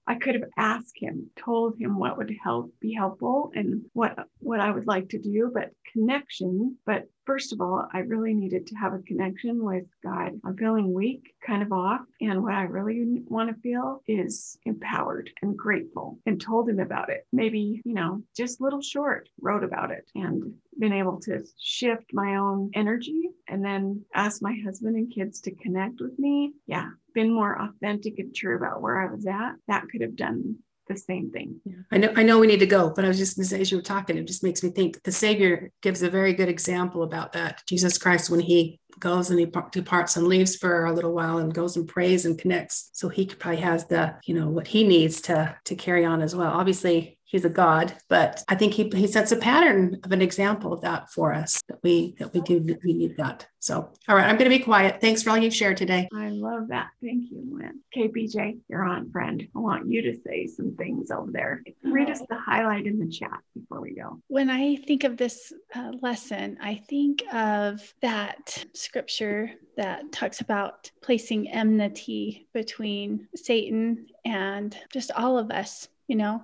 I 0.07 0.15
could 0.15 0.35
have 0.35 0.49
asked 0.57 0.95
him, 0.95 1.29
told 1.37 1.77
him 1.77 1.99
what 1.99 2.17
would 2.17 2.33
help 2.41 2.73
be 2.79 2.93
helpful 2.93 3.51
and 3.53 3.83
what 3.93 4.17
what 4.39 4.59
I 4.61 4.71
would 4.71 4.87
like 4.87 5.09
to 5.09 5.19
do, 5.19 5.51
but 5.53 5.69
connection. 5.91 6.77
But 6.85 7.03
first 7.29 7.53
of 7.53 7.61
all, 7.61 7.87
I 7.93 7.99
really 7.99 8.33
needed 8.33 8.65
to 8.65 8.75
have 8.77 8.95
a 8.95 9.03
connection 9.03 9.63
with 9.63 9.83
God. 10.01 10.31
I'm 10.43 10.57
feeling 10.57 10.91
weak, 10.91 11.35
kind 11.45 11.61
of 11.61 11.71
off. 11.71 12.01
And 12.19 12.41
what 12.41 12.55
I 12.55 12.63
really 12.63 13.21
want 13.27 13.55
to 13.55 13.61
feel 13.61 14.01
is 14.07 14.57
empowered 14.65 15.29
and 15.43 15.55
grateful 15.55 16.17
and 16.25 16.41
told 16.41 16.67
him 16.67 16.79
about 16.79 17.11
it. 17.11 17.27
Maybe, 17.31 17.83
you 17.85 17.93
know, 17.93 18.23
just 18.35 18.61
little 18.61 18.81
short, 18.81 19.29
wrote 19.39 19.63
about 19.63 19.91
it 19.91 20.09
and 20.15 20.55
been 20.79 20.91
able 20.91 21.19
to 21.21 21.45
shift 21.59 22.13
my 22.13 22.37
own 22.37 22.71
energy 22.73 23.29
and 23.47 23.63
then 23.63 24.03
ask 24.15 24.41
my 24.41 24.57
husband 24.65 24.95
and 24.95 25.13
kids 25.13 25.39
to 25.41 25.51
connect 25.51 26.01
with 26.01 26.17
me. 26.17 26.53
Yeah, 26.65 26.89
been 27.13 27.31
more 27.31 27.61
authentic 27.61 28.17
and 28.17 28.33
true 28.33 28.55
about 28.55 28.81
where 28.81 28.99
I 28.99 29.13
was 29.13 29.27
at. 29.27 29.53
That 29.67 29.87
could 29.91 30.01
have 30.01 30.15
done 30.15 30.57
the 30.89 30.97
same 30.97 31.31
thing. 31.31 31.61
I 31.91 31.97
know 31.97 32.11
I 32.15 32.23
know 32.23 32.39
we 32.39 32.47
need 32.47 32.59
to 32.59 32.65
go, 32.65 32.91
but 32.93 33.05
I 33.05 33.07
was 33.07 33.17
just 33.17 33.37
to 33.37 33.45
say 33.45 33.61
as 33.61 33.71
you 33.71 33.77
were 33.77 33.83
talking, 33.83 34.17
it 34.17 34.27
just 34.27 34.43
makes 34.43 34.61
me 34.63 34.71
think 34.71 35.01
the 35.03 35.11
Savior 35.11 35.71
gives 35.81 36.01
a 36.01 36.09
very 36.09 36.33
good 36.33 36.49
example 36.49 37.03
about 37.03 37.33
that. 37.33 37.61
Jesus 37.67 37.97
Christ, 37.97 38.29
when 38.29 38.41
he 38.41 38.79
goes 38.99 39.29
and 39.29 39.39
he 39.39 39.47
departs 39.71 40.17
and 40.17 40.27
leaves 40.27 40.55
for 40.55 40.85
a 40.85 40.91
little 40.91 41.13
while 41.13 41.37
and 41.37 41.53
goes 41.53 41.77
and 41.77 41.87
prays 41.87 42.25
and 42.25 42.37
connects. 42.37 42.89
So 42.93 43.07
he 43.07 43.27
probably 43.27 43.61
has 43.61 43.85
the, 43.85 44.15
you 44.25 44.33
know, 44.33 44.49
what 44.49 44.67
he 44.67 44.83
needs 44.83 45.21
to 45.21 45.55
to 45.65 45.75
carry 45.75 46.03
on 46.03 46.21
as 46.21 46.35
well. 46.35 46.51
Obviously, 46.51 47.18
he's 47.29 47.45
a 47.45 47.49
god 47.49 47.93
but 48.07 48.43
i 48.49 48.55
think 48.55 48.73
he, 48.73 48.89
he 48.95 49.07
sets 49.07 49.31
a 49.31 49.37
pattern 49.37 49.99
of 50.03 50.11
an 50.11 50.21
example 50.21 50.73
of 50.73 50.81
that 50.81 51.09
for 51.11 51.33
us 51.33 51.61
that 51.67 51.79
we 51.83 52.15
that 52.17 52.33
we 52.33 52.41
do 52.41 52.59
we 52.83 52.93
need 52.93 53.17
that. 53.17 53.47
So 53.59 53.91
all 54.07 54.15
right 54.15 54.25
i'm 54.25 54.37
going 54.37 54.49
to 54.49 54.57
be 54.57 54.63
quiet. 54.63 55.01
Thanks 55.01 55.23
for 55.23 55.29
all 55.31 55.37
you've 55.37 55.55
shared 55.55 55.77
today. 55.77 56.07
I 56.13 56.29
love 56.29 56.69
that. 56.69 56.87
Thank 57.01 57.31
you 57.31 57.43
lynn. 57.51 57.81
Kpj 57.95 58.59
you're 58.67 58.83
on 58.83 59.11
friend. 59.11 59.47
I 59.55 59.59
want 59.59 59.89
you 59.89 60.01
to 60.01 60.17
say 60.25 60.47
some 60.47 60.75
things 60.75 61.11
over 61.11 61.31
there. 61.31 61.63
Read 61.83 62.09
us 62.09 62.21
the 62.29 62.37
highlight 62.37 62.85
in 62.85 62.99
the 62.99 63.09
chat 63.09 63.39
before 63.55 63.81
we 63.81 63.93
go. 63.93 64.21
When 64.27 64.49
i 64.49 64.75
think 64.75 65.03
of 65.03 65.17
this 65.17 65.53
uh, 65.75 65.91
lesson 66.01 66.57
i 66.61 66.75
think 66.89 67.23
of 67.33 67.93
that 68.01 68.65
scripture 68.73 69.51
that 69.77 70.11
talks 70.11 70.41
about 70.41 70.91
placing 71.01 71.49
enmity 71.49 72.47
between 72.53 73.27
satan 73.35 74.07
and 74.25 74.77
just 74.91 75.11
all 75.11 75.37
of 75.37 75.51
us 75.51 75.87
you 76.07 76.15
know 76.15 76.41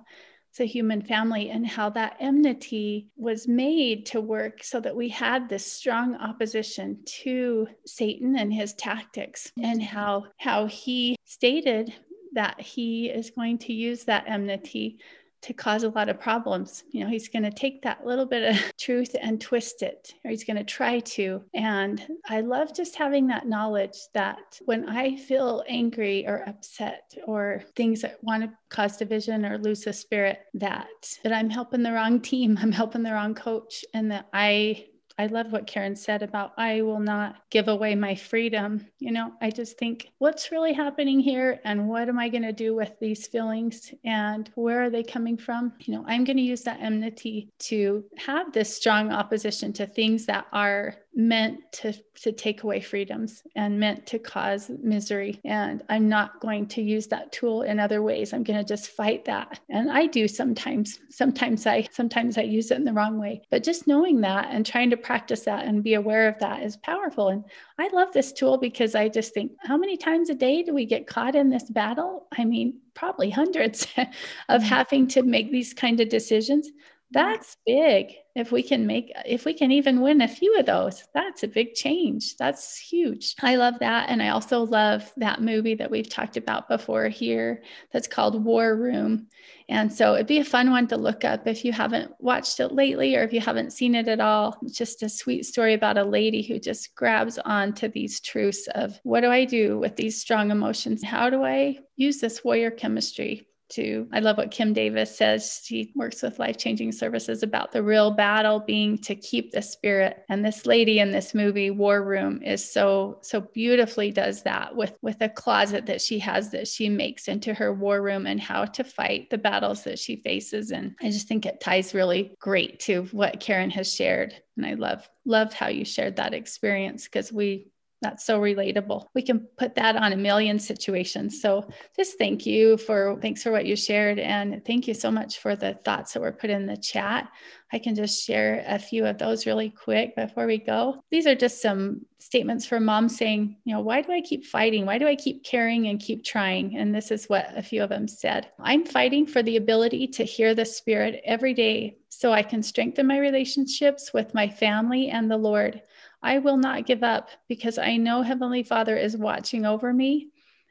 the 0.56 0.64
human 0.64 1.02
family 1.02 1.50
and 1.50 1.66
how 1.66 1.90
that 1.90 2.16
enmity 2.20 3.08
was 3.16 3.46
made 3.46 4.06
to 4.06 4.20
work 4.20 4.62
so 4.62 4.80
that 4.80 4.96
we 4.96 5.08
had 5.08 5.48
this 5.48 5.70
strong 5.70 6.14
opposition 6.16 6.98
to 7.04 7.66
Satan 7.84 8.36
and 8.36 8.52
his 8.52 8.74
tactics 8.74 9.52
and 9.62 9.82
how 9.82 10.26
how 10.38 10.66
he 10.66 11.16
stated 11.24 11.92
that 12.32 12.60
he 12.60 13.08
is 13.08 13.30
going 13.30 13.58
to 13.58 13.72
use 13.72 14.04
that 14.04 14.24
enmity 14.26 14.98
to 15.46 15.54
cause 15.54 15.84
a 15.84 15.90
lot 15.90 16.08
of 16.08 16.18
problems. 16.18 16.82
You 16.90 17.04
know, 17.04 17.10
he's 17.10 17.28
going 17.28 17.44
to 17.44 17.50
take 17.50 17.82
that 17.82 18.04
little 18.04 18.26
bit 18.26 18.54
of 18.54 18.76
truth 18.78 19.14
and 19.20 19.40
twist 19.40 19.82
it, 19.82 20.12
or 20.24 20.30
he's 20.30 20.44
going 20.44 20.56
to 20.56 20.64
try 20.64 21.00
to. 21.00 21.42
And 21.54 22.04
I 22.28 22.40
love 22.40 22.74
just 22.74 22.96
having 22.96 23.28
that 23.28 23.46
knowledge 23.46 23.96
that 24.14 24.58
when 24.64 24.88
I 24.88 25.16
feel 25.16 25.62
angry 25.68 26.26
or 26.26 26.42
upset 26.48 27.14
or 27.26 27.62
things 27.76 28.02
that 28.02 28.22
want 28.22 28.42
to 28.42 28.52
cause 28.70 28.96
division 28.96 29.46
or 29.46 29.58
lose 29.58 29.82
the 29.82 29.92
spirit, 29.92 30.40
that 30.54 30.88
that 31.22 31.32
I'm 31.32 31.50
helping 31.50 31.82
the 31.82 31.92
wrong 31.92 32.20
team, 32.20 32.58
I'm 32.60 32.72
helping 32.72 33.02
the 33.02 33.12
wrong 33.12 33.34
coach, 33.34 33.84
and 33.94 34.10
that 34.10 34.26
I 34.32 34.86
I 35.18 35.26
love 35.26 35.50
what 35.50 35.66
Karen 35.66 35.96
said 35.96 36.22
about 36.22 36.52
I 36.58 36.82
will 36.82 37.00
not 37.00 37.36
give 37.50 37.68
away 37.68 37.94
my 37.94 38.14
freedom. 38.14 38.86
You 38.98 39.12
know, 39.12 39.32
I 39.40 39.50
just 39.50 39.78
think 39.78 40.08
what's 40.18 40.52
really 40.52 40.74
happening 40.74 41.20
here 41.20 41.60
and 41.64 41.88
what 41.88 42.08
am 42.08 42.18
I 42.18 42.28
going 42.28 42.42
to 42.42 42.52
do 42.52 42.74
with 42.74 42.92
these 43.00 43.26
feelings 43.26 43.94
and 44.04 44.50
where 44.54 44.82
are 44.82 44.90
they 44.90 45.02
coming 45.02 45.38
from? 45.38 45.72
You 45.80 45.94
know, 45.94 46.04
I'm 46.06 46.24
going 46.24 46.36
to 46.36 46.42
use 46.42 46.62
that 46.62 46.80
enmity 46.82 47.48
to 47.60 48.04
have 48.18 48.52
this 48.52 48.76
strong 48.76 49.10
opposition 49.10 49.72
to 49.74 49.86
things 49.86 50.26
that 50.26 50.46
are 50.52 50.96
meant 51.16 51.60
to, 51.72 51.94
to 52.14 52.30
take 52.30 52.62
away 52.62 52.78
freedoms 52.78 53.42
and 53.56 53.80
meant 53.80 54.06
to 54.06 54.18
cause 54.18 54.70
misery. 54.82 55.40
And 55.46 55.82
I'm 55.88 56.10
not 56.10 56.40
going 56.40 56.66
to 56.68 56.82
use 56.82 57.06
that 57.06 57.32
tool 57.32 57.62
in 57.62 57.80
other 57.80 58.02
ways. 58.02 58.34
I'm 58.34 58.44
going 58.44 58.58
to 58.58 58.64
just 58.64 58.90
fight 58.90 59.24
that. 59.24 59.58
And 59.70 59.90
I 59.90 60.06
do 60.06 60.28
sometimes. 60.28 61.00
Sometimes 61.08 61.66
I 61.66 61.88
sometimes 61.90 62.36
I 62.36 62.42
use 62.42 62.70
it 62.70 62.76
in 62.76 62.84
the 62.84 62.92
wrong 62.92 63.18
way. 63.18 63.40
But 63.50 63.64
just 63.64 63.86
knowing 63.86 64.20
that 64.20 64.48
and 64.50 64.64
trying 64.64 64.90
to 64.90 64.96
practice 64.98 65.40
that 65.42 65.64
and 65.64 65.82
be 65.82 65.94
aware 65.94 66.28
of 66.28 66.38
that 66.40 66.62
is 66.62 66.76
powerful. 66.76 67.30
And 67.30 67.44
I 67.78 67.88
love 67.94 68.12
this 68.12 68.32
tool 68.32 68.58
because 68.58 68.94
I 68.94 69.08
just 69.08 69.32
think 69.32 69.52
how 69.60 69.78
many 69.78 69.96
times 69.96 70.28
a 70.28 70.34
day 70.34 70.62
do 70.62 70.74
we 70.74 70.84
get 70.84 71.06
caught 71.06 71.34
in 71.34 71.48
this 71.48 71.70
battle? 71.70 72.26
I 72.36 72.44
mean, 72.44 72.80
probably 72.92 73.30
hundreds 73.30 73.84
of 73.96 74.60
mm-hmm. 74.60 74.60
having 74.60 75.08
to 75.08 75.22
make 75.22 75.50
these 75.50 75.72
kind 75.72 75.98
of 76.00 76.10
decisions 76.10 76.70
that's 77.12 77.56
big. 77.64 78.14
If 78.34 78.52
we 78.52 78.62
can 78.62 78.86
make 78.86 79.12
if 79.24 79.44
we 79.44 79.54
can 79.54 79.70
even 79.70 80.00
win 80.00 80.20
a 80.20 80.28
few 80.28 80.58
of 80.58 80.66
those 80.66 81.04
that's 81.14 81.42
a 81.44 81.48
big 81.48 81.74
change. 81.74 82.36
That's 82.36 82.76
huge. 82.76 83.34
I 83.40 83.56
love 83.56 83.78
that. 83.78 84.10
And 84.10 84.22
i 84.22 84.28
also 84.28 84.64
love 84.64 85.10
that 85.16 85.40
movie 85.40 85.74
that 85.76 85.90
we've 85.90 86.08
talked 86.08 86.36
about 86.36 86.68
before 86.68 87.08
here 87.08 87.62
that's 87.92 88.08
called 88.08 88.44
war 88.44 88.76
room. 88.76 89.28
And 89.68 89.92
so 89.92 90.14
it'd 90.14 90.26
be 90.26 90.38
a 90.38 90.44
fun 90.44 90.70
one 90.70 90.88
to 90.88 90.96
look 90.96 91.24
up 91.24 91.46
if 91.46 91.64
you 91.64 91.72
haven't 91.72 92.12
watched 92.18 92.60
it 92.60 92.72
lately 92.72 93.16
or 93.16 93.22
if 93.22 93.32
you 93.32 93.40
haven't 93.40 93.72
seen 93.72 93.94
it 93.94 94.08
at 94.08 94.20
all. 94.20 94.58
It's 94.62 94.76
just 94.76 95.02
a 95.02 95.08
sweet 95.08 95.46
story 95.46 95.74
about 95.74 95.98
a 95.98 96.04
lady 96.04 96.42
who 96.42 96.58
just 96.58 96.94
grabs 96.94 97.38
onto 97.38 97.88
these 97.88 98.20
truths 98.20 98.68
of 98.74 98.98
what 99.04 99.20
do 99.20 99.30
i 99.30 99.44
do 99.44 99.78
with 99.78 99.96
these 99.96 100.20
strong 100.20 100.50
emotions? 100.50 101.04
How 101.04 101.30
do 101.30 101.44
i 101.44 101.78
use 101.96 102.18
this 102.18 102.44
warrior 102.44 102.70
chemistry 102.70 103.46
to 103.68 104.06
i 104.12 104.20
love 104.20 104.36
what 104.36 104.50
kim 104.50 104.72
davis 104.72 105.16
says. 105.16 105.60
She 105.64 105.92
works 105.94 106.22
with 106.22 106.38
life 106.38 106.58
changing 106.58 106.92
services 106.92 107.42
about 107.42 107.72
the 107.72 107.82
real 107.82 108.10
battle 108.10 108.60
being 108.60 108.98
to 108.98 109.14
keep 109.14 109.52
the 109.52 109.62
spirit. 109.62 110.24
And 110.28 110.44
this 110.44 110.66
lady 110.66 110.98
in 110.98 111.10
this 111.10 111.34
movie 111.34 111.70
war 111.70 112.02
room 112.02 112.42
is 112.42 112.70
so 112.70 113.18
so 113.22 113.40
beautifully 113.40 114.10
does 114.10 114.42
that 114.42 114.76
with 114.76 114.96
with 115.02 115.20
a 115.20 115.28
closet 115.28 115.86
that 115.86 116.00
she 116.00 116.18
has 116.20 116.50
that 116.50 116.68
she 116.68 116.88
makes 116.88 117.28
into 117.28 117.54
her 117.54 117.72
war 117.72 118.02
room 118.02 118.26
and 118.26 118.40
how 118.40 118.64
to 118.66 118.84
fight 118.84 119.30
the 119.30 119.38
battles 119.38 119.84
that 119.84 119.98
she 119.98 120.16
faces. 120.16 120.70
And 120.70 120.94
i 121.00 121.10
just 121.10 121.28
think 121.28 121.46
it 121.46 121.60
ties 121.60 121.94
really 121.94 122.34
great 122.38 122.80
to 122.80 123.04
what 123.12 123.40
karen 123.40 123.70
has 123.70 123.92
shared. 123.92 124.34
And 124.56 124.66
i 124.66 124.74
love 124.74 125.08
loved 125.24 125.52
how 125.52 125.68
you 125.68 125.84
shared 125.84 126.16
that 126.16 126.34
experience 126.34 127.04
because 127.04 127.32
we 127.32 127.68
that's 128.02 128.24
so 128.24 128.40
relatable. 128.40 129.06
We 129.14 129.22
can 129.22 129.40
put 129.56 129.74
that 129.76 129.96
on 129.96 130.12
a 130.12 130.16
million 130.16 130.58
situations. 130.58 131.40
So 131.40 131.68
just 131.96 132.18
thank 132.18 132.44
you 132.44 132.76
for 132.76 133.18
thanks 133.22 133.42
for 133.42 133.50
what 133.50 133.66
you 133.66 133.74
shared 133.74 134.18
and 134.18 134.64
thank 134.66 134.86
you 134.86 134.94
so 134.94 135.10
much 135.10 135.38
for 135.38 135.56
the 135.56 135.74
thoughts 135.84 136.12
that 136.12 136.20
were 136.20 136.32
put 136.32 136.50
in 136.50 136.66
the 136.66 136.76
chat. 136.76 137.28
I 137.72 137.78
can 137.78 137.94
just 137.94 138.24
share 138.24 138.64
a 138.68 138.78
few 138.78 139.06
of 139.06 139.18
those 139.18 139.46
really 139.46 139.70
quick 139.70 140.14
before 140.14 140.46
we 140.46 140.58
go. 140.58 141.02
These 141.10 141.26
are 141.26 141.34
just 141.34 141.60
some 141.60 142.02
statements 142.18 142.66
from 142.66 142.84
mom 142.84 143.08
saying, 143.08 143.56
you 143.64 143.74
know, 143.74 143.80
why 143.80 144.02
do 144.02 144.12
I 144.12 144.20
keep 144.20 144.44
fighting? 144.44 144.86
Why 144.86 144.98
do 144.98 145.06
I 145.06 145.16
keep 145.16 145.44
caring 145.44 145.88
and 145.88 146.00
keep 146.00 146.24
trying? 146.24 146.76
And 146.76 146.94
this 146.94 147.10
is 147.10 147.26
what 147.26 147.48
a 147.56 147.62
few 147.62 147.82
of 147.82 147.88
them 147.88 148.06
said. 148.06 148.50
I'm 148.60 148.84
fighting 148.84 149.26
for 149.26 149.42
the 149.42 149.56
ability 149.56 150.08
to 150.08 150.24
hear 150.24 150.54
the 150.54 150.64
spirit 150.64 151.22
every 151.24 151.54
day 151.54 151.96
so 152.08 152.32
I 152.32 152.42
can 152.42 152.62
strengthen 152.62 153.06
my 153.06 153.18
relationships 153.18 154.12
with 154.12 154.34
my 154.34 154.48
family 154.48 155.08
and 155.08 155.30
the 155.30 155.36
Lord. 155.36 155.82
I 156.26 156.38
will 156.38 156.56
not 156.56 156.86
give 156.86 157.04
up 157.04 157.30
because 157.48 157.78
I 157.78 157.96
know 157.98 158.22
Heavenly 158.22 158.64
Father 158.64 158.96
is 158.96 159.16
watching 159.16 159.64
over 159.64 159.92
me. 159.92 160.30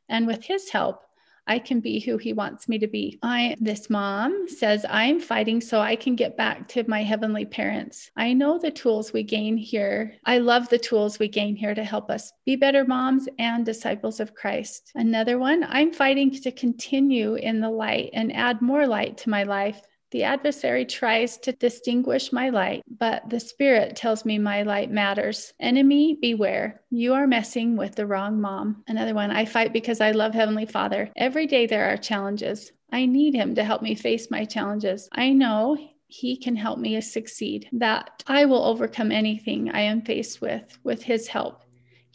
And 0.10 0.28
with 0.28 0.44
His 0.44 0.70
help, 0.70 1.06
I 1.48 1.60
can 1.60 1.80
be 1.80 2.00
who 2.00 2.18
he 2.18 2.34
wants 2.34 2.68
me 2.68 2.80
to 2.80 2.88
be. 2.88 3.20
I 3.22 3.56
this 3.60 3.90
mom 3.90 4.48
says 4.50 4.86
I'm 4.90 5.20
fighting 5.20 5.62
so 5.62 5.80
I 5.80 5.96
can 5.96 6.16
get 6.16 6.36
back 6.36 6.68
to 6.70 6.84
my 6.90 7.04
heavenly 7.04 7.46
parents. 7.46 8.10
I 8.18 8.34
know 8.34 8.58
the 8.58 8.72
tools 8.72 9.14
we 9.14 9.24
gain 9.24 9.56
here. 9.56 10.16
I 10.26 10.40
love 10.40 10.68
the 10.70 10.80
tools 10.80 11.20
we 11.20 11.28
gain 11.28 11.56
here 11.56 11.76
to 11.76 11.84
help 11.84 12.10
us 12.10 12.34
be 12.46 12.56
better 12.56 12.84
moms 12.84 13.30
and 13.38 13.64
disciples 13.64 14.20
of 14.20 14.34
Christ. 14.34 14.92
Another 14.96 15.38
one, 15.38 15.66
I'm 15.70 15.94
fighting 15.94 16.32
to 16.32 16.52
continue 16.52 17.36
in 17.36 17.62
the 17.62 17.70
light 17.70 18.10
and 18.14 18.36
add 18.36 18.62
more 18.62 18.88
light 18.88 19.18
to 19.20 19.30
my 19.30 19.44
life 19.44 19.82
the 20.12 20.24
adversary 20.24 20.86
tries 20.86 21.38
to 21.40 21.52
distinguish 21.52 22.32
my 22.32 22.50
light, 22.50 22.84
but 23.00 23.30
the 23.30 23.40
Spirit 23.40 23.96
tells 23.96 24.26
me 24.26 24.38
my 24.38 24.64
light 24.64 24.92
matters. 24.92 25.54
Enemy, 25.60 26.18
beware. 26.22 26.82
You 26.90 27.14
are 27.14 27.28
messing 27.28 27.76
with 27.76 27.96
the 27.96 28.06
wrong 28.06 28.40
mom. 28.40 28.84
Another 28.88 29.14
one, 29.14 29.32
I 29.32 29.46
fight 29.46 29.74
because 29.74 30.02
I 30.02 30.12
love 30.12 30.34
Heavenly 30.34 30.66
Father. 30.66 31.12
Every 31.16 31.48
day 31.48 31.66
there 31.66 31.92
are 31.92 31.98
challenges. 31.98 32.72
I 32.92 33.06
need 33.06 33.34
Him 33.34 33.56
to 33.56 33.64
help 33.64 33.82
me 33.82 33.96
face 33.96 34.32
my 34.32 34.46
challenges. 34.46 35.10
I 35.12 35.32
know 35.32 35.78
he 36.08 36.38
can 36.38 36.56
help 36.56 36.80
me 36.80 37.00
succeed, 37.02 37.68
that 37.74 38.24
I 38.28 38.46
will 38.46 38.64
overcome 38.64 39.12
anything 39.12 39.72
I 39.72 39.82
am 39.82 40.02
faced 40.02 40.40
with 40.40 40.78
with 40.84 41.04
his 41.04 41.28
help. 41.28 41.65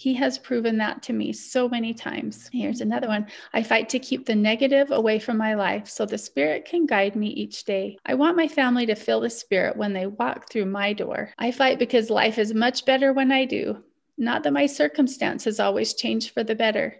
He 0.00 0.14
has 0.14 0.38
proven 0.38 0.78
that 0.78 1.02
to 1.02 1.12
me 1.12 1.30
so 1.34 1.68
many 1.68 1.92
times. 1.92 2.48
Here's 2.54 2.80
another 2.80 3.06
one 3.06 3.26
I 3.52 3.62
fight 3.62 3.90
to 3.90 3.98
keep 3.98 4.24
the 4.24 4.34
negative 4.34 4.90
away 4.92 5.18
from 5.18 5.36
my 5.36 5.52
life 5.52 5.90
so 5.90 6.06
the 6.06 6.16
Spirit 6.16 6.64
can 6.64 6.86
guide 6.86 7.16
me 7.16 7.26
each 7.26 7.64
day. 7.64 7.98
I 8.06 8.14
want 8.14 8.34
my 8.34 8.48
family 8.48 8.86
to 8.86 8.94
feel 8.94 9.20
the 9.20 9.28
Spirit 9.28 9.76
when 9.76 9.92
they 9.92 10.06
walk 10.06 10.50
through 10.50 10.64
my 10.64 10.94
door. 10.94 11.34
I 11.36 11.50
fight 11.50 11.78
because 11.78 12.08
life 12.08 12.38
is 12.38 12.54
much 12.54 12.86
better 12.86 13.12
when 13.12 13.30
I 13.30 13.44
do. 13.44 13.84
Not 14.16 14.42
that 14.44 14.54
my 14.54 14.64
circumstances 14.64 15.60
always 15.60 15.92
change 15.92 16.32
for 16.32 16.44
the 16.44 16.54
better, 16.54 16.96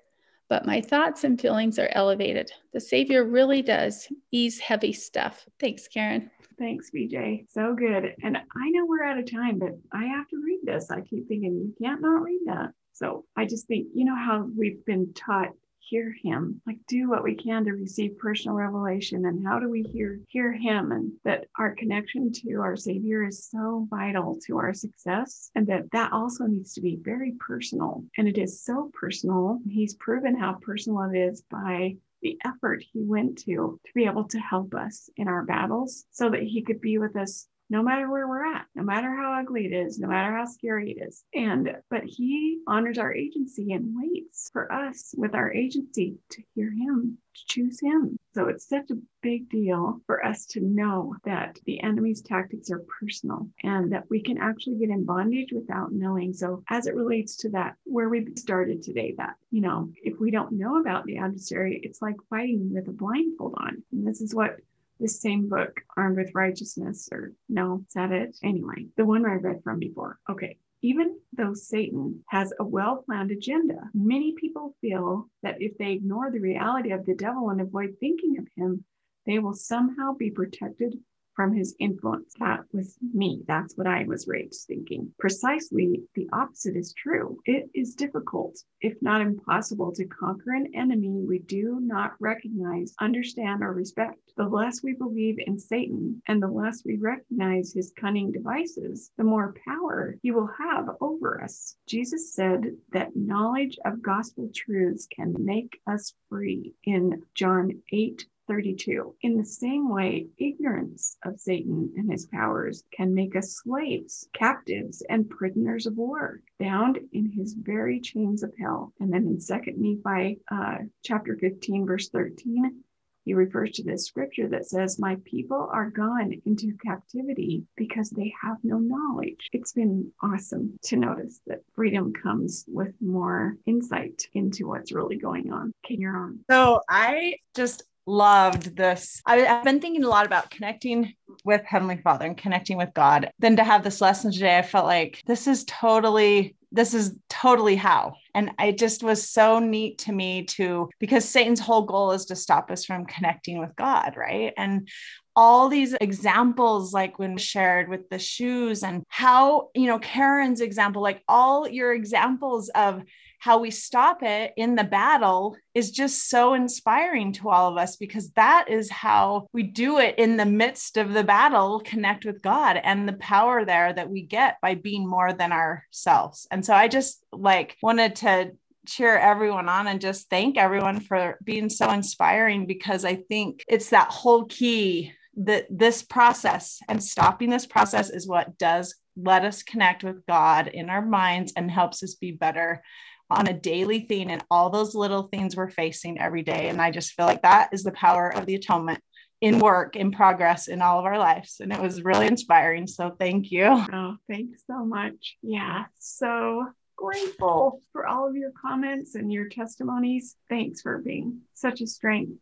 but 0.50 0.66
my 0.66 0.82
thoughts 0.82 1.24
and 1.24 1.40
feelings 1.40 1.78
are 1.78 1.88
elevated. 1.92 2.52
The 2.74 2.82
Savior 2.82 3.24
really 3.24 3.62
does 3.62 4.08
ease 4.30 4.58
heavy 4.58 4.92
stuff. 4.92 5.46
Thanks, 5.58 5.88
Karen. 5.88 6.30
Thanks, 6.58 6.90
BJ. 6.94 7.46
So 7.48 7.74
good. 7.74 8.14
And 8.22 8.36
I 8.36 8.70
know 8.72 8.84
we're 8.84 9.04
out 9.04 9.18
of 9.18 9.32
time, 9.32 9.58
but 9.58 9.78
I 9.90 10.04
have 10.04 10.28
to 10.28 10.36
read 10.44 10.60
this. 10.64 10.90
I 10.90 11.00
keep 11.00 11.26
thinking, 11.28 11.54
you 11.54 11.74
can't 11.82 12.02
not 12.02 12.20
read 12.20 12.40
that. 12.44 12.74
So 13.00 13.24
I 13.34 13.46
just 13.46 13.66
think, 13.66 13.88
you 13.94 14.04
know, 14.04 14.14
how 14.14 14.46
we've 14.56 14.84
been 14.84 15.14
taught 15.14 15.52
hear 15.78 16.14
him 16.22 16.60
like 16.66 16.76
do 16.86 17.08
what 17.08 17.24
we 17.24 17.34
can 17.34 17.64
to 17.64 17.72
receive 17.72 18.16
personal 18.18 18.54
revelation 18.54 19.24
and 19.24 19.44
how 19.44 19.58
do 19.58 19.68
we 19.68 19.82
hear 19.82 20.20
hear 20.28 20.52
him? 20.52 20.92
And 20.92 21.12
that 21.24 21.46
our 21.58 21.74
connection 21.74 22.30
to 22.32 22.60
our 22.60 22.76
savior 22.76 23.26
is 23.26 23.48
so 23.50 23.88
vital 23.90 24.38
to 24.46 24.58
our 24.58 24.74
success 24.74 25.50
and 25.54 25.66
that 25.66 25.90
that 25.92 26.12
also 26.12 26.44
needs 26.44 26.74
to 26.74 26.82
be 26.82 26.98
very 27.00 27.32
personal. 27.40 28.04
And 28.18 28.28
it 28.28 28.38
is 28.38 28.62
so 28.62 28.90
personal. 28.92 29.58
He's 29.68 29.94
proven 29.94 30.38
how 30.38 30.58
personal 30.60 31.10
it 31.10 31.18
is 31.18 31.42
by 31.50 31.96
the 32.22 32.38
effort 32.44 32.84
he 32.92 33.00
went 33.02 33.38
to 33.38 33.80
to 33.84 33.92
be 33.94 34.04
able 34.04 34.24
to 34.24 34.38
help 34.38 34.74
us 34.74 35.08
in 35.16 35.26
our 35.26 35.42
battles 35.44 36.04
so 36.10 36.28
that 36.28 36.42
he 36.42 36.60
could 36.62 36.80
be 36.80 36.98
with 36.98 37.16
us 37.16 37.48
no 37.70 37.84
matter 37.84 38.10
where 38.10 38.26
we're 38.26 38.44
at, 38.44 38.66
no 38.74 38.82
matter 38.82 39.14
how 39.14 39.40
ugly 39.40 39.64
it 39.64 39.72
is, 39.72 39.98
no 39.98 40.08
matter 40.08 40.36
how 40.36 40.44
scary 40.44 40.90
it 40.90 41.02
is. 41.06 41.24
And, 41.32 41.70
but 41.88 42.02
he 42.04 42.60
honors 42.66 42.98
our 42.98 43.14
agency 43.14 43.72
and 43.72 43.94
waits 43.96 44.50
for 44.52 44.70
us 44.72 45.14
with 45.16 45.36
our 45.36 45.52
agency 45.52 46.16
to 46.30 46.42
hear 46.54 46.72
him, 46.72 47.16
to 47.36 47.42
choose 47.46 47.78
him. 47.80 48.18
So 48.34 48.48
it's 48.48 48.68
such 48.68 48.90
a 48.90 48.98
big 49.22 49.48
deal 49.50 50.00
for 50.06 50.24
us 50.24 50.46
to 50.46 50.60
know 50.60 51.14
that 51.24 51.58
the 51.64 51.80
enemy's 51.82 52.22
tactics 52.22 52.70
are 52.70 52.84
personal 53.00 53.48
and 53.62 53.92
that 53.92 54.04
we 54.10 54.20
can 54.20 54.38
actually 54.38 54.76
get 54.76 54.90
in 54.90 55.04
bondage 55.04 55.52
without 55.52 55.92
knowing. 55.92 56.32
So, 56.32 56.62
as 56.70 56.86
it 56.86 56.94
relates 56.94 57.36
to 57.38 57.50
that, 57.50 57.74
where 57.84 58.08
we 58.08 58.26
started 58.36 58.82
today, 58.82 59.14
that, 59.18 59.34
you 59.50 59.60
know, 59.60 59.90
if 60.02 60.18
we 60.20 60.30
don't 60.30 60.52
know 60.52 60.80
about 60.80 61.04
the 61.06 61.18
adversary, 61.18 61.80
it's 61.82 62.02
like 62.02 62.16
fighting 62.28 62.72
with 62.72 62.88
a 62.88 62.92
blindfold 62.92 63.54
on. 63.58 63.82
And 63.92 64.06
this 64.06 64.20
is 64.20 64.34
what 64.34 64.56
the 65.00 65.08
same 65.08 65.48
book, 65.48 65.80
Armed 65.96 66.18
with 66.18 66.34
Righteousness, 66.34 67.08
or 67.10 67.32
no, 67.48 67.84
is 67.88 67.94
that 67.94 68.12
it? 68.12 68.36
Anyway, 68.42 68.86
the 68.96 69.04
one 69.04 69.26
I 69.26 69.34
read 69.34 69.62
from 69.64 69.78
before. 69.78 70.18
Okay. 70.28 70.58
Even 70.82 71.18
though 71.36 71.52
Satan 71.52 72.24
has 72.28 72.52
a 72.58 72.64
well 72.64 73.02
planned 73.04 73.30
agenda, 73.30 73.90
many 73.92 74.32
people 74.32 74.74
feel 74.80 75.28
that 75.42 75.60
if 75.60 75.76
they 75.76 75.92
ignore 75.92 76.30
the 76.30 76.40
reality 76.40 76.92
of 76.92 77.04
the 77.04 77.14
devil 77.14 77.50
and 77.50 77.60
avoid 77.60 77.96
thinking 78.00 78.38
of 78.38 78.46
him, 78.56 78.84
they 79.26 79.38
will 79.38 79.54
somehow 79.54 80.14
be 80.14 80.30
protected 80.30 80.94
from 81.40 81.54
his 81.54 81.74
influence. 81.78 82.34
That 82.38 82.64
was 82.70 82.98
me. 83.14 83.40
That's 83.48 83.74
what 83.74 83.86
I 83.86 84.04
was 84.04 84.28
raised 84.28 84.66
thinking. 84.66 85.10
Precisely 85.18 86.02
the 86.14 86.28
opposite 86.34 86.76
is 86.76 86.92
true. 86.92 87.38
It 87.46 87.70
is 87.72 87.94
difficult, 87.94 88.58
if 88.82 89.00
not 89.00 89.22
impossible, 89.22 89.90
to 89.92 90.04
conquer 90.04 90.52
an 90.52 90.70
enemy 90.74 91.24
we 91.26 91.38
do 91.38 91.78
not 91.80 92.12
recognize, 92.20 92.94
understand, 93.00 93.62
or 93.62 93.72
respect. 93.72 94.18
The 94.36 94.44
less 94.44 94.82
we 94.82 94.92
believe 94.92 95.36
in 95.38 95.58
Satan 95.58 96.20
and 96.28 96.42
the 96.42 96.48
less 96.48 96.82
we 96.84 96.98
recognize 96.98 97.72
his 97.72 97.90
cunning 97.98 98.32
devices, 98.32 99.10
the 99.16 99.24
more 99.24 99.54
power 99.66 100.18
he 100.22 100.32
will 100.32 100.50
have 100.58 100.90
over 101.00 101.42
us. 101.42 101.74
Jesus 101.88 102.34
said 102.34 102.76
that 102.92 103.16
knowledge 103.16 103.78
of 103.86 104.02
gospel 104.02 104.50
truths 104.54 105.06
can 105.10 105.34
make 105.38 105.80
us 105.86 106.12
free 106.28 106.74
in 106.84 107.22
John 107.34 107.80
8 107.90 108.26
32. 108.50 109.14
In 109.22 109.36
the 109.36 109.44
same 109.44 109.88
way, 109.88 110.26
ignorance 110.36 111.16
of 111.24 111.38
Satan 111.38 111.92
and 111.96 112.10
his 112.10 112.26
powers 112.26 112.82
can 112.92 113.14
make 113.14 113.36
us 113.36 113.62
slaves, 113.62 114.28
captives, 114.32 115.04
and 115.08 115.30
prisoners 115.30 115.86
of 115.86 115.96
war, 115.96 116.40
bound 116.58 116.98
in 117.12 117.30
his 117.30 117.54
very 117.54 118.00
chains 118.00 118.42
of 118.42 118.52
hell. 118.58 118.92
And 118.98 119.12
then 119.12 119.22
in 119.28 119.38
2 119.38 119.72
Nephi 119.76 120.40
uh, 120.50 120.78
chapter 121.04 121.36
15, 121.36 121.86
verse 121.86 122.08
13, 122.08 122.82
he 123.24 123.34
refers 123.34 123.70
to 123.72 123.84
this 123.84 124.06
scripture 124.06 124.48
that 124.48 124.66
says, 124.66 124.98
My 124.98 125.16
people 125.24 125.68
are 125.72 125.90
gone 125.90 126.32
into 126.44 126.76
captivity 126.84 127.64
because 127.76 128.10
they 128.10 128.32
have 128.42 128.56
no 128.64 128.78
knowledge. 128.78 129.48
It's 129.52 129.72
been 129.72 130.10
awesome 130.22 130.76
to 130.84 130.96
notice 130.96 131.40
that 131.46 131.60
freedom 131.74 132.12
comes 132.12 132.64
with 132.66 132.94
more 133.00 133.56
insight 133.66 134.26
into 134.32 134.66
what's 134.66 134.90
really 134.90 135.18
going 135.18 135.52
on. 135.52 135.70
Can 135.84 136.00
you're 136.00 136.16
on. 136.16 136.40
So 136.50 136.80
I 136.88 137.36
just 137.54 137.84
loved 138.10 138.76
this. 138.76 139.22
I, 139.24 139.36
have 139.38 139.64
been 139.64 139.80
thinking 139.80 140.04
a 140.04 140.08
lot 140.08 140.26
about 140.26 140.50
connecting 140.50 141.14
with 141.44 141.62
Heavenly 141.64 141.98
Father 141.98 142.26
and 142.26 142.36
connecting 142.36 142.76
with 142.76 142.92
God. 142.94 143.30
Then 143.38 143.56
to 143.56 143.64
have 143.64 143.84
this 143.84 144.00
lesson 144.00 144.32
today, 144.32 144.58
I 144.58 144.62
felt 144.62 144.86
like 144.86 145.22
this 145.26 145.46
is 145.46 145.64
totally 145.64 146.56
this 146.72 146.94
is 146.94 147.16
totally 147.28 147.74
how. 147.74 148.14
And 148.32 148.52
it 148.60 148.78
just 148.78 149.02
was 149.02 149.28
so 149.28 149.58
neat 149.58 149.98
to 149.98 150.12
me 150.12 150.44
to 150.44 150.88
because 151.00 151.28
Satan's 151.28 151.58
whole 151.58 151.82
goal 151.82 152.12
is 152.12 152.26
to 152.26 152.36
stop 152.36 152.70
us 152.70 152.84
from 152.84 153.06
connecting 153.06 153.58
with 153.58 153.74
God, 153.74 154.14
right? 154.16 154.52
And 154.56 154.88
all 155.34 155.68
these 155.68 155.94
examples, 155.94 156.92
like 156.92 157.18
when 157.18 157.36
shared 157.38 157.88
with 157.88 158.08
the 158.08 158.20
shoes 158.20 158.84
and 158.84 159.02
how, 159.08 159.70
you 159.74 159.86
know, 159.86 159.98
Karen's 159.98 160.60
example, 160.60 161.02
like 161.02 161.22
all 161.26 161.68
your 161.68 161.92
examples 161.92 162.68
of 162.68 163.02
how 163.40 163.58
we 163.58 163.70
stop 163.70 164.22
it 164.22 164.52
in 164.56 164.74
the 164.74 164.84
battle 164.84 165.56
is 165.74 165.90
just 165.90 166.28
so 166.28 166.54
inspiring 166.54 167.32
to 167.32 167.48
all 167.48 167.70
of 167.70 167.78
us 167.78 167.96
because 167.96 168.30
that 168.32 168.66
is 168.68 168.90
how 168.90 169.46
we 169.52 169.62
do 169.62 169.98
it 169.98 170.14
in 170.18 170.36
the 170.36 170.44
midst 170.44 170.98
of 170.98 171.12
the 171.12 171.24
battle 171.24 171.80
connect 171.80 172.24
with 172.24 172.42
god 172.42 172.78
and 172.84 173.08
the 173.08 173.14
power 173.14 173.64
there 173.64 173.92
that 173.92 174.10
we 174.10 174.22
get 174.22 174.56
by 174.60 174.74
being 174.74 175.08
more 175.08 175.32
than 175.32 175.52
ourselves. 175.52 176.46
And 176.50 176.64
so 176.64 176.74
i 176.74 176.86
just 176.86 177.24
like 177.32 177.76
wanted 177.82 178.16
to 178.16 178.52
cheer 178.86 179.16
everyone 179.16 179.68
on 179.68 179.86
and 179.86 180.00
just 180.00 180.28
thank 180.28 180.56
everyone 180.56 181.00
for 181.00 181.38
being 181.42 181.68
so 181.68 181.90
inspiring 181.90 182.66
because 182.66 183.04
i 183.04 183.14
think 183.14 183.64
it's 183.68 183.90
that 183.90 184.10
whole 184.10 184.44
key 184.46 185.12
that 185.36 185.66
this 185.70 186.02
process 186.02 186.80
and 186.88 187.02
stopping 187.02 187.50
this 187.50 187.66
process 187.66 188.10
is 188.10 188.26
what 188.26 188.58
does 188.58 188.94
let 189.16 189.44
us 189.44 189.62
connect 189.62 190.02
with 190.02 190.24
god 190.26 190.66
in 190.68 190.90
our 190.90 191.04
minds 191.04 191.52
and 191.56 191.70
helps 191.70 192.02
us 192.02 192.14
be 192.14 192.32
better 192.32 192.82
on 193.30 193.48
a 193.48 193.52
daily 193.52 194.00
thing 194.00 194.30
and 194.30 194.44
all 194.50 194.70
those 194.70 194.94
little 194.94 195.24
things 195.24 195.56
we're 195.56 195.70
facing 195.70 196.20
every 196.20 196.42
day. 196.42 196.68
And 196.68 196.80
I 196.80 196.90
just 196.90 197.12
feel 197.12 197.26
like 197.26 197.42
that 197.42 197.70
is 197.72 197.82
the 197.82 197.92
power 197.92 198.28
of 198.34 198.46
the 198.46 198.54
atonement 198.54 199.00
in 199.40 199.58
work, 199.58 199.96
in 199.96 200.10
progress 200.10 200.68
in 200.68 200.82
all 200.82 200.98
of 200.98 201.04
our 201.04 201.18
lives. 201.18 201.60
And 201.60 201.72
it 201.72 201.80
was 201.80 202.02
really 202.02 202.26
inspiring. 202.26 202.86
So 202.86 203.16
thank 203.18 203.50
you. 203.50 203.64
Oh, 203.64 204.16
thanks 204.28 204.62
so 204.66 204.84
much. 204.84 205.36
Yeah. 205.42 205.84
So 205.98 206.66
grateful 206.96 207.80
for 207.92 208.06
all 208.06 208.28
of 208.28 208.36
your 208.36 208.52
comments 208.60 209.14
and 209.14 209.32
your 209.32 209.48
testimonies. 209.48 210.36
Thanks 210.48 210.82
for 210.82 210.98
being 210.98 211.40
such 211.54 211.80
a 211.80 211.86
strength. 211.86 212.32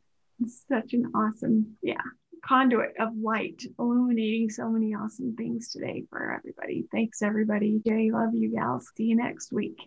Such 0.69 0.93
an 0.93 1.11
awesome, 1.17 1.77
yeah, 1.83 2.01
conduit 2.45 2.95
of 3.01 3.17
light, 3.17 3.65
illuminating 3.77 4.51
so 4.51 4.69
many 4.69 4.95
awesome 4.95 5.35
things 5.35 5.73
today 5.73 6.05
for 6.11 6.33
everybody. 6.33 6.87
Thanks, 6.93 7.23
everybody. 7.23 7.81
Jay, 7.85 8.13
love 8.13 8.35
you, 8.35 8.53
gals. 8.53 8.89
See 8.97 9.07
you 9.07 9.17
next 9.17 9.53
week. 9.53 9.81